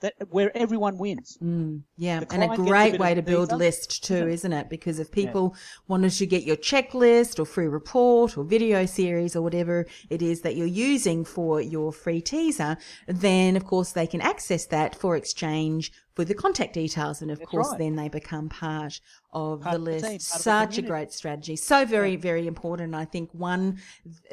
that 0.00 0.14
where 0.30 0.56
everyone 0.56 0.98
wins. 0.98 1.38
Mm, 1.42 1.82
yeah, 1.96 2.22
and 2.30 2.44
a 2.44 2.56
great 2.56 2.96
a 2.96 2.98
way 2.98 3.14
to 3.14 3.22
build 3.22 3.52
list 3.52 4.04
too, 4.04 4.28
isn't 4.28 4.52
it? 4.52 4.68
Because 4.68 4.98
if 4.98 5.10
people 5.10 5.54
yeah. 5.54 5.60
wanted 5.88 6.10
to 6.12 6.26
get 6.26 6.44
your 6.44 6.56
checklist 6.56 7.38
or 7.38 7.44
free 7.44 7.68
report 7.68 8.36
or 8.36 8.44
video 8.44 8.86
series 8.86 9.36
or 9.36 9.42
whatever 9.42 9.86
it 10.08 10.22
is 10.22 10.40
that 10.40 10.56
you're 10.56 10.66
using 10.66 11.24
for 11.24 11.60
your 11.60 11.92
free 11.92 12.20
teaser, 12.20 12.76
then 13.06 13.56
of 13.56 13.64
course 13.64 13.92
they 13.92 14.06
can 14.06 14.20
access 14.20 14.66
that 14.66 14.94
for 14.94 15.16
exchange 15.16 15.92
with 16.20 16.28
the 16.28 16.34
contact 16.34 16.74
details. 16.74 17.22
And 17.22 17.30
of 17.30 17.38
That's 17.38 17.50
course, 17.50 17.70
right. 17.70 17.78
then 17.78 17.96
they 17.96 18.10
become 18.10 18.50
part 18.50 19.00
of 19.32 19.62
part 19.62 19.72
the 19.72 19.78
list. 19.78 20.04
The 20.04 20.18
Such 20.18 20.76
a 20.76 20.82
great 20.82 21.14
strategy. 21.14 21.56
So 21.56 21.86
very, 21.86 22.12
yeah. 22.12 22.18
very 22.18 22.46
important. 22.46 22.94
I 22.94 23.06
think 23.06 23.30
one 23.32 23.78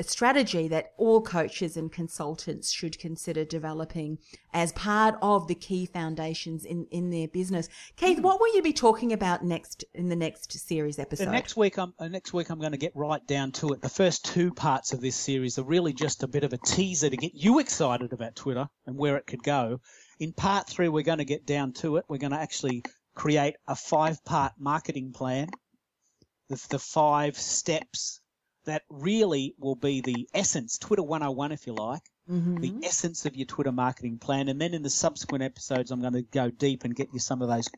strategy 0.01 0.67
that 0.67 0.91
all 0.97 1.21
coaches 1.21 1.77
and 1.77 1.89
consultants 1.89 2.73
should 2.73 2.99
consider 2.99 3.45
developing 3.45 4.17
as 4.53 4.73
part 4.73 5.15
of 5.21 5.47
the 5.47 5.55
key 5.55 5.85
foundations 5.85 6.65
in, 6.65 6.87
in 6.91 7.09
their 7.09 7.29
business. 7.29 7.69
Keith, 7.95 8.19
mm. 8.19 8.23
what 8.23 8.41
will 8.41 8.53
you 8.53 8.61
be 8.61 8.73
talking 8.73 9.13
about 9.13 9.45
next 9.45 9.85
in 9.93 10.09
the 10.09 10.15
next 10.15 10.51
series 10.51 10.99
episode? 10.99 11.27
The 11.27 11.31
next 11.31 11.55
week, 11.55 11.79
I'm, 11.79 11.93
uh, 11.99 12.09
next 12.09 12.33
week 12.33 12.49
I'm 12.49 12.59
going 12.59 12.73
to 12.73 12.77
get 12.77 12.91
right 12.95 13.25
down 13.27 13.53
to 13.53 13.69
it. 13.69 13.81
The 13.81 13.87
first 13.87 14.25
two 14.25 14.53
parts 14.53 14.91
of 14.91 14.99
this 14.99 15.15
series 15.15 15.57
are 15.57 15.63
really 15.63 15.93
just 15.93 16.23
a 16.23 16.27
bit 16.27 16.43
of 16.43 16.51
a 16.51 16.57
teaser 16.57 17.09
to 17.09 17.15
get 17.15 17.33
you 17.33 17.59
excited 17.59 18.11
about 18.11 18.35
Twitter 18.35 18.67
and 18.85 18.97
where 18.97 19.15
it 19.15 19.25
could 19.25 19.41
go. 19.41 19.79
In 20.19 20.33
part 20.33 20.67
three, 20.67 20.87
we're 20.87 21.03
going 21.03 21.19
to 21.19 21.25
get 21.25 21.45
down 21.45 21.73
to 21.73 21.97
it. 21.97 22.05
We're 22.07 22.17
going 22.17 22.31
to 22.31 22.39
actually 22.39 22.83
create 23.15 23.55
a 23.67 23.75
five 23.75 24.23
part 24.23 24.53
marketing 24.59 25.11
plan, 25.13 25.49
the, 26.49 26.63
the 26.69 26.79
five 26.79 27.37
steps 27.37 28.21
that 28.65 28.83
really 28.89 29.55
will 29.59 29.75
be 29.75 30.01
the 30.01 30.27
essence, 30.33 30.77
Twitter 30.77 31.03
101, 31.03 31.51
if 31.51 31.65
you 31.65 31.73
like, 31.73 32.01
mm-hmm. 32.29 32.57
the 32.57 32.75
essence 32.83 33.25
of 33.25 33.35
your 33.35 33.45
Twitter 33.45 33.71
marketing 33.71 34.19
plan. 34.19 34.49
And 34.49 34.59
then 34.59 34.73
in 34.73 34.83
the 34.83 34.89
subsequent 34.89 35.43
episodes, 35.43 35.89
I'm 35.89 36.01
going 36.01 36.13
to 36.13 36.21
go 36.21 36.49
deep 36.49 36.83
and 36.83 36.95
get 36.95 37.09
you 37.13 37.19
some 37.19 37.41
of 37.41 37.47
those 37.47 37.69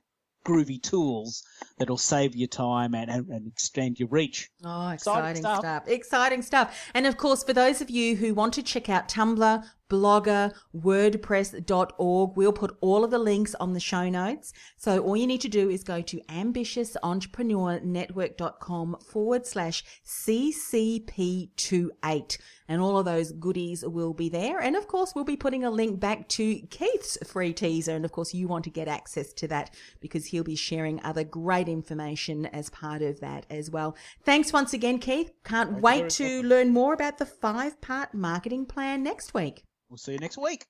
groovy 0.46 0.82
tools 0.82 1.44
that'll 1.78 1.98
save 1.98 2.36
you 2.36 2.48
time 2.48 2.96
and, 2.96 3.10
and, 3.10 3.30
and 3.30 3.48
extend 3.48 4.00
your 4.00 4.10
reach. 4.10 4.50
Oh, 4.64 4.90
exciting, 4.90 5.32
exciting 5.32 5.42
stuff. 5.42 5.60
stuff. 5.60 5.88
Exciting 5.88 6.42
stuff. 6.42 6.90
And 6.94 7.06
of 7.06 7.18
course, 7.18 7.44
for 7.44 7.54
those 7.54 7.82
of 7.82 7.90
you 7.90 8.16
who 8.16 8.34
want 8.34 8.54
to 8.56 8.64
check 8.64 8.90
out 8.90 9.08
Tumblr, 9.08 9.64
blogger, 9.90 10.54
wordpress.org. 10.76 12.38
We'll 12.38 12.54
put 12.54 12.78
all 12.82 13.04
of 13.04 13.12
the 13.12 13.20
links 13.20 13.54
on 13.56 13.74
the 13.74 13.80
show 13.80 14.10
notes. 14.10 14.54
So 14.78 15.00
all 15.00 15.18
you 15.18 15.28
need 15.28 15.42
to 15.42 15.50
do 15.50 15.70
is 15.70 15.84
go 15.84 16.02
to 16.02 16.22
ambitiousentrepreneurnetwork.com 16.30 18.98
forward 19.12 19.46
slash 19.46 19.84
CCP28 20.06 22.38
and 22.70 22.82
all 22.82 23.00
of 23.00 23.06
those 23.06 23.32
goodies 23.32 23.84
will 23.84 24.14
be 24.14 24.30
there. 24.30 24.60
And 24.60 24.76
of 24.76 24.88
course, 24.88 25.14
we'll 25.16 25.26
be 25.26 25.36
putting 25.36 25.66
a 25.66 25.72
link 25.72 26.00
back 26.00 26.30
to 26.30 26.60
Keith's 26.70 27.18
free 27.28 27.52
teaser. 27.52 27.96
And 27.96 28.06
of 28.06 28.12
course, 28.12 28.34
you 28.34 28.48
want 28.48 28.64
to 28.66 28.70
get 28.70 28.88
access 28.88 29.34
to 29.34 29.48
that 29.48 29.74
because 30.00 30.28
he'll 30.28 30.44
be 30.44 30.56
sharing 30.56 31.04
other 31.04 31.24
great 31.24 31.68
information 31.68 32.46
as 32.46 32.70
part 32.70 33.02
of 33.02 33.20
that 33.22 33.48
as 33.50 33.72
well. 33.72 33.98
Thanks 34.24 34.54
once 34.54 34.74
again, 34.74 35.00
Keith. 35.00 35.32
Can't 35.44 35.72
Thank 35.72 35.84
wait 35.84 36.10
to 36.12 36.24
welcome. 36.24 36.50
learn 36.50 36.70
more 36.70 36.94
about 36.94 37.18
the 37.18 37.26
five 37.26 37.82
part 37.82 38.14
marketing 38.14 38.68
plan 38.68 39.02
next 39.02 39.34
week. 39.34 39.64
We'll 39.90 39.98
see 39.98 40.14
you 40.14 40.20
next 40.20 40.38
week. 40.38 40.66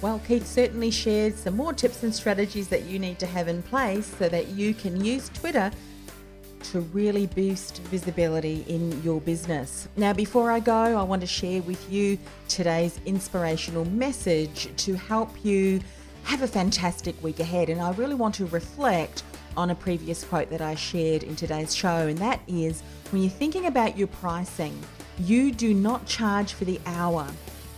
Well, 0.00 0.20
Keith 0.26 0.46
certainly 0.46 0.90
shared 0.90 1.36
some 1.36 1.56
more 1.56 1.72
tips 1.72 2.02
and 2.02 2.14
strategies 2.14 2.68
that 2.68 2.84
you 2.84 2.98
need 2.98 3.18
to 3.18 3.26
have 3.26 3.48
in 3.48 3.62
place 3.62 4.06
so 4.06 4.28
that 4.28 4.48
you 4.48 4.74
can 4.74 5.02
use 5.02 5.30
Twitter 5.30 5.72
to 6.64 6.80
really 6.80 7.26
boost 7.26 7.78
visibility 7.82 8.64
in 8.68 9.02
your 9.02 9.20
business. 9.20 9.88
Now, 9.96 10.12
before 10.12 10.50
I 10.50 10.60
go, 10.60 10.72
I 10.72 11.02
want 11.02 11.20
to 11.22 11.26
share 11.26 11.62
with 11.62 11.90
you 11.90 12.18
today's 12.48 13.00
inspirational 13.06 13.84
message 13.84 14.68
to 14.76 14.94
help 14.94 15.44
you 15.44 15.80
have 16.24 16.42
a 16.42 16.48
fantastic 16.48 17.22
week 17.22 17.40
ahead. 17.40 17.68
And 17.68 17.80
I 17.80 17.92
really 17.92 18.14
want 18.14 18.34
to 18.36 18.46
reflect 18.46 19.22
on 19.56 19.70
a 19.70 19.74
previous 19.74 20.24
quote 20.24 20.50
that 20.50 20.60
I 20.60 20.74
shared 20.74 21.22
in 21.22 21.36
today's 21.36 21.74
show, 21.74 22.06
and 22.06 22.18
that 22.18 22.40
is 22.46 22.82
when 23.10 23.22
you're 23.22 23.30
thinking 23.30 23.66
about 23.66 23.96
your 23.96 24.08
pricing, 24.08 24.78
you 25.18 25.52
do 25.52 25.74
not 25.74 26.06
charge 26.06 26.52
for 26.52 26.64
the 26.64 26.80
hour 26.86 27.26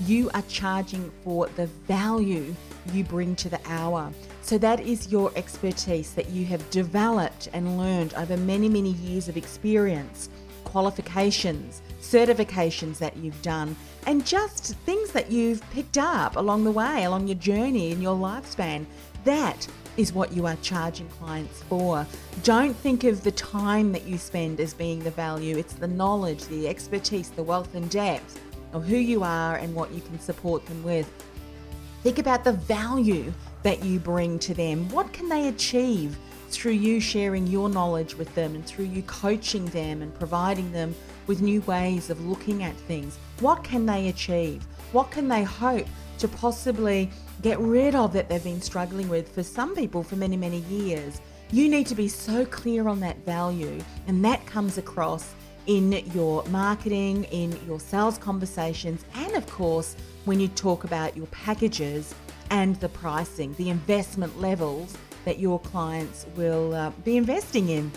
you 0.00 0.30
are 0.32 0.42
charging 0.42 1.10
for 1.22 1.46
the 1.56 1.66
value 1.66 2.54
you 2.92 3.04
bring 3.04 3.36
to 3.36 3.48
the 3.48 3.60
hour. 3.66 4.10
So 4.50 4.58
that 4.58 4.80
is 4.80 5.12
your 5.12 5.30
expertise 5.36 6.12
that 6.14 6.30
you 6.30 6.44
have 6.46 6.68
developed 6.70 7.48
and 7.52 7.78
learned 7.78 8.14
over 8.14 8.36
many, 8.36 8.68
many 8.68 8.94
years 8.94 9.28
of 9.28 9.36
experience, 9.36 10.28
qualifications, 10.64 11.82
certifications 12.00 12.98
that 12.98 13.16
you've 13.16 13.40
done, 13.42 13.76
and 14.08 14.26
just 14.26 14.74
things 14.78 15.12
that 15.12 15.30
you've 15.30 15.62
picked 15.70 15.98
up 15.98 16.34
along 16.34 16.64
the 16.64 16.70
way, 16.72 17.04
along 17.04 17.28
your 17.28 17.38
journey 17.38 17.92
in 17.92 18.02
your 18.02 18.16
lifespan. 18.16 18.86
That 19.22 19.68
is 19.96 20.12
what 20.12 20.32
you 20.32 20.46
are 20.46 20.56
charging 20.62 21.06
clients 21.10 21.62
for. 21.68 22.04
Don't 22.42 22.74
think 22.74 23.04
of 23.04 23.22
the 23.22 23.30
time 23.30 23.92
that 23.92 24.04
you 24.04 24.18
spend 24.18 24.58
as 24.58 24.74
being 24.74 24.98
the 24.98 25.12
value, 25.12 25.58
it's 25.58 25.74
the 25.74 25.86
knowledge, 25.86 26.44
the 26.46 26.66
expertise, 26.66 27.28
the 27.28 27.44
wealth 27.44 27.76
and 27.76 27.88
depth 27.88 28.40
of 28.72 28.84
who 28.84 28.96
you 28.96 29.22
are 29.22 29.58
and 29.58 29.72
what 29.76 29.92
you 29.92 30.00
can 30.00 30.18
support 30.18 30.66
them 30.66 30.82
with. 30.82 31.08
Think 32.02 32.18
about 32.18 32.42
the 32.42 32.52
value 32.52 33.32
that 33.62 33.84
you 33.84 33.98
bring 33.98 34.38
to 34.40 34.54
them. 34.54 34.88
What 34.90 35.12
can 35.12 35.28
they 35.28 35.48
achieve 35.48 36.18
through 36.48 36.72
you 36.72 37.00
sharing 37.00 37.46
your 37.46 37.68
knowledge 37.68 38.16
with 38.16 38.34
them 38.34 38.54
and 38.54 38.64
through 38.64 38.86
you 38.86 39.02
coaching 39.02 39.66
them 39.66 40.02
and 40.02 40.14
providing 40.14 40.72
them 40.72 40.94
with 41.26 41.40
new 41.40 41.60
ways 41.62 42.10
of 42.10 42.24
looking 42.26 42.62
at 42.62 42.74
things? 42.74 43.18
What 43.40 43.62
can 43.62 43.86
they 43.86 44.08
achieve? 44.08 44.64
What 44.92 45.10
can 45.10 45.28
they 45.28 45.42
hope 45.42 45.86
to 46.18 46.28
possibly 46.28 47.10
get 47.42 47.58
rid 47.60 47.94
of 47.94 48.12
that 48.12 48.28
they've 48.28 48.42
been 48.42 48.60
struggling 48.60 49.08
with 49.08 49.32
for 49.32 49.42
some 49.42 49.74
people 49.74 50.02
for 50.02 50.16
many, 50.16 50.36
many 50.36 50.58
years? 50.62 51.20
You 51.52 51.68
need 51.68 51.86
to 51.88 51.94
be 51.94 52.08
so 52.08 52.44
clear 52.46 52.88
on 52.88 53.00
that 53.00 53.24
value, 53.24 53.80
and 54.06 54.24
that 54.24 54.44
comes 54.46 54.78
across 54.78 55.34
in 55.66 55.92
your 56.12 56.44
marketing, 56.46 57.24
in 57.24 57.58
your 57.66 57.80
sales 57.80 58.18
conversations, 58.18 59.04
and 59.14 59.34
of 59.34 59.48
course, 59.48 59.96
when 60.24 60.40
you 60.40 60.48
talk 60.48 60.84
about 60.84 61.16
your 61.16 61.26
packages 61.26 62.14
and 62.50 62.76
the 62.76 62.88
pricing, 62.88 63.54
the 63.54 63.70
investment 63.70 64.40
levels 64.40 64.96
that 65.24 65.38
your 65.38 65.58
clients 65.60 66.26
will 66.36 66.74
uh, 66.74 66.90
be 67.04 67.16
investing 67.16 67.68
in 67.68 67.90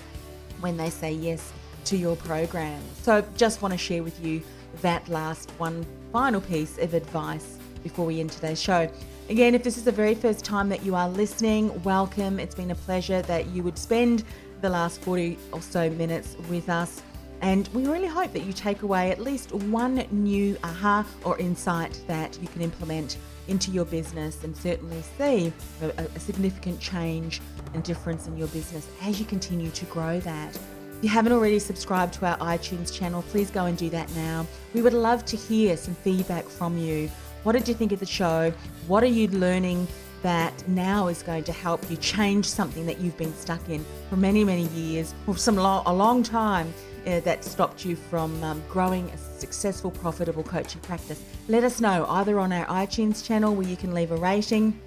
when 0.62 0.78
they 0.78 0.90
say 0.90 1.12
yes 1.12 1.52
to 1.86 1.98
your 1.98 2.16
program. 2.16 2.82
So, 3.02 3.26
just 3.36 3.62
want 3.62 3.74
to 3.74 3.78
share 3.78 4.04
with 4.04 4.24
you 4.24 4.42
that 4.82 5.08
last 5.10 5.52
one 5.58 5.86
final 6.12 6.42
piece 6.42 6.78
of 6.78 6.94
advice 6.94 7.58
before 7.84 8.06
we 8.06 8.20
end 8.20 8.32
today's 8.32 8.62
show. 8.62 8.90
Again, 9.30 9.56
if 9.56 9.64
this 9.64 9.78
is 9.78 9.84
the 9.84 9.92
very 9.92 10.16
first 10.16 10.44
time 10.44 10.70
that 10.70 10.84
you 10.84 10.96
are 10.96 11.10
listening, 11.10 11.82
welcome. 11.84 12.40
It's 12.40 12.56
been 12.56 12.72
a 12.72 12.76
pleasure 12.76 13.22
that 13.24 13.48
you 13.48 13.64
would 13.64 13.78
spend 13.78 14.24
the 14.62 14.70
last 14.70 15.02
40 15.02 15.38
or 15.52 15.62
so 15.62 15.90
minutes 15.90 16.36
with 16.50 16.70
us. 16.70 17.02
And 17.42 17.68
we 17.70 17.86
really 17.86 18.08
hope 18.08 18.32
that 18.34 18.44
you 18.44 18.54
take 18.54 18.84
away 18.84 19.12
at 19.12 19.20
least 19.20 19.52
one 19.54 20.06
new 20.12 20.58
aha 20.64 21.06
or 21.26 21.38
insight 21.40 22.02
that 22.08 22.38
you 22.42 22.48
can 22.48 22.62
implement 22.62 23.18
into 23.48 23.72
your 23.72 23.86
business 23.86 24.44
and 24.44 24.56
certainly 24.56 25.02
see 25.18 25.52
a, 25.82 25.90
a 26.04 26.20
significant 26.20 26.80
change 26.80 27.42
and 27.74 27.84
difference 27.84 28.28
in 28.28 28.38
your 28.38 28.48
business 28.50 28.88
as 29.02 29.20
you 29.20 29.26
continue 29.26 29.72
to 29.72 29.86
grow 29.86 30.20
that. 30.22 30.56
If 30.56 31.04
you 31.04 31.10
haven't 31.10 31.34
already 31.34 31.60
subscribed 31.60 32.14
to 32.16 32.26
our 32.26 32.38
iTunes 32.38 32.94
channel, 32.94 33.24
please 33.24 33.52
go 33.52 33.66
and 33.66 33.78
do 33.78 33.90
that 33.90 34.14
now. 34.16 34.48
We 34.74 34.82
would 34.82 34.94
love 34.94 35.26
to 35.26 35.36
hear 35.36 35.76
some 35.76 35.96
feedback 35.96 36.46
from 36.46 36.78
you. 36.78 37.10
What 37.44 37.54
did 37.54 37.68
you 37.68 37.74
think 37.74 37.92
of 37.92 38.00
the 38.00 38.06
show? 38.06 38.54
What 38.88 39.04
are 39.04 39.08
you 39.08 39.28
learning 39.28 39.88
that 40.22 40.66
now 40.70 41.10
is 41.10 41.22
going 41.22 41.44
to 41.44 41.52
help 41.52 41.92
you 41.92 41.98
change 41.98 42.46
something 42.46 42.86
that 42.86 43.00
you've 43.00 43.18
been 43.18 43.34
stuck 43.36 43.68
in 43.68 43.86
for 44.10 44.16
many, 44.16 44.46
many 44.46 44.68
years 44.68 45.14
or 45.28 45.36
some 45.36 45.58
lo- 45.58 45.84
a 45.86 45.94
long 45.94 46.24
time? 46.24 46.74
Uh, 47.06 47.20
that 47.22 47.44
stopped 47.44 47.86
you 47.86 47.96
from 47.96 48.44
um, 48.44 48.64
growing 48.70 49.10
a 49.10 49.18
successful, 49.18 49.92
profitable 49.92 50.44
coaching 50.44 50.82
practice, 50.82 51.22
let 51.48 51.64
us 51.64 51.82
know 51.82 52.06
either 52.08 52.40
on 52.40 52.52
our 52.52 52.66
iTunes 52.68 53.26
channel 53.26 53.54
where 53.56 53.68
you 53.68 53.76
can 53.76 53.94
leave 53.94 54.12
a 54.12 54.16
rating 54.16 54.80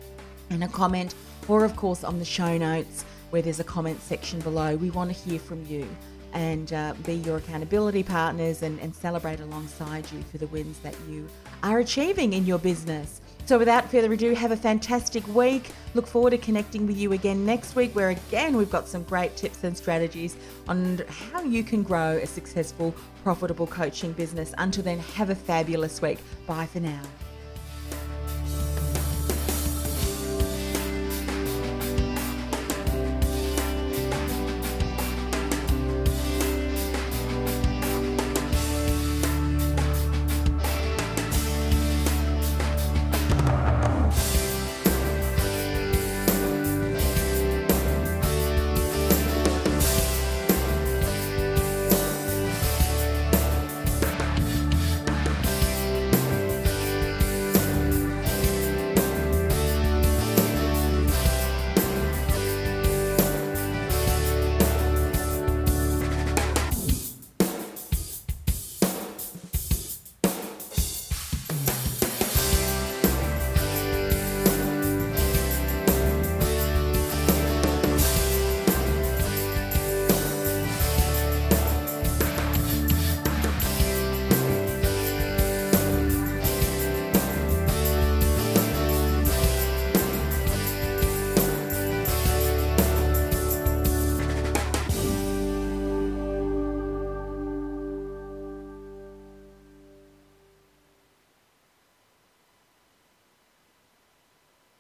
and 0.51 0.64
a 0.64 0.69
comment, 0.69 1.14
or 1.49 1.64
of 1.64 1.77
course 1.77 2.05
on 2.05 2.19
the 2.19 2.25
show 2.25 2.57
notes 2.57 3.05
where 3.31 3.43
there's 3.43 3.61
a 3.61 3.64
comment 3.64 4.01
section 4.01 4.41
below. 4.41 4.77
We 4.77 4.91
want 4.91 5.14
to 5.14 5.17
hear 5.29 5.39
from 5.39 5.64
you 5.67 5.89
and 6.33 6.73
uh, 6.73 6.95
be 7.05 7.14
your 7.14 7.39
accountability 7.39 8.03
partners 8.03 8.62
and, 8.62 8.79
and 8.81 8.95
celebrate 8.95 9.41
alongside 9.41 10.11
you 10.12 10.23
for 10.31 10.39
the 10.39 10.47
wins 10.49 10.79
that 10.81 10.95
you 11.09 11.29
are 11.62 11.79
achieving 11.79 12.33
in 12.33 12.47
your 12.47 12.59
business. 12.59 13.21
So, 13.47 13.59
without 13.59 13.88
further 13.88 14.12
ado, 14.12 14.34
have 14.34 14.51
a 14.51 14.57
fantastic 14.57 15.24
week. 15.28 15.70
Look 15.94 16.09
forward 16.09 16.30
to 16.30 16.38
connecting 16.38 16.84
with 16.84 16.99
you 16.99 17.12
again 17.12 17.47
next 17.47 17.76
week, 17.76 17.94
where 17.94 18.11
again 18.11 18.57
we've 18.57 18.70
got 18.70 18.88
some 18.88 19.05
great 19.05 19.36
tips 19.36 19.62
and 19.62 19.76
strategies 19.76 20.36
on 20.66 21.01
how 21.09 21.42
you 21.42 21.62
can 21.62 21.84
grow 21.84 22.18
a 22.20 22.26
successful, 22.26 22.92
profitable 23.22 23.68
coaching 23.68 24.12
business. 24.14 24.53
Until 24.59 24.82
then, 24.82 24.99
have 24.99 25.30
a 25.30 25.36
fabulous 25.36 26.03
week. 26.03 26.18
Bye 26.49 26.66
for 26.66 26.80
now. 26.80 27.03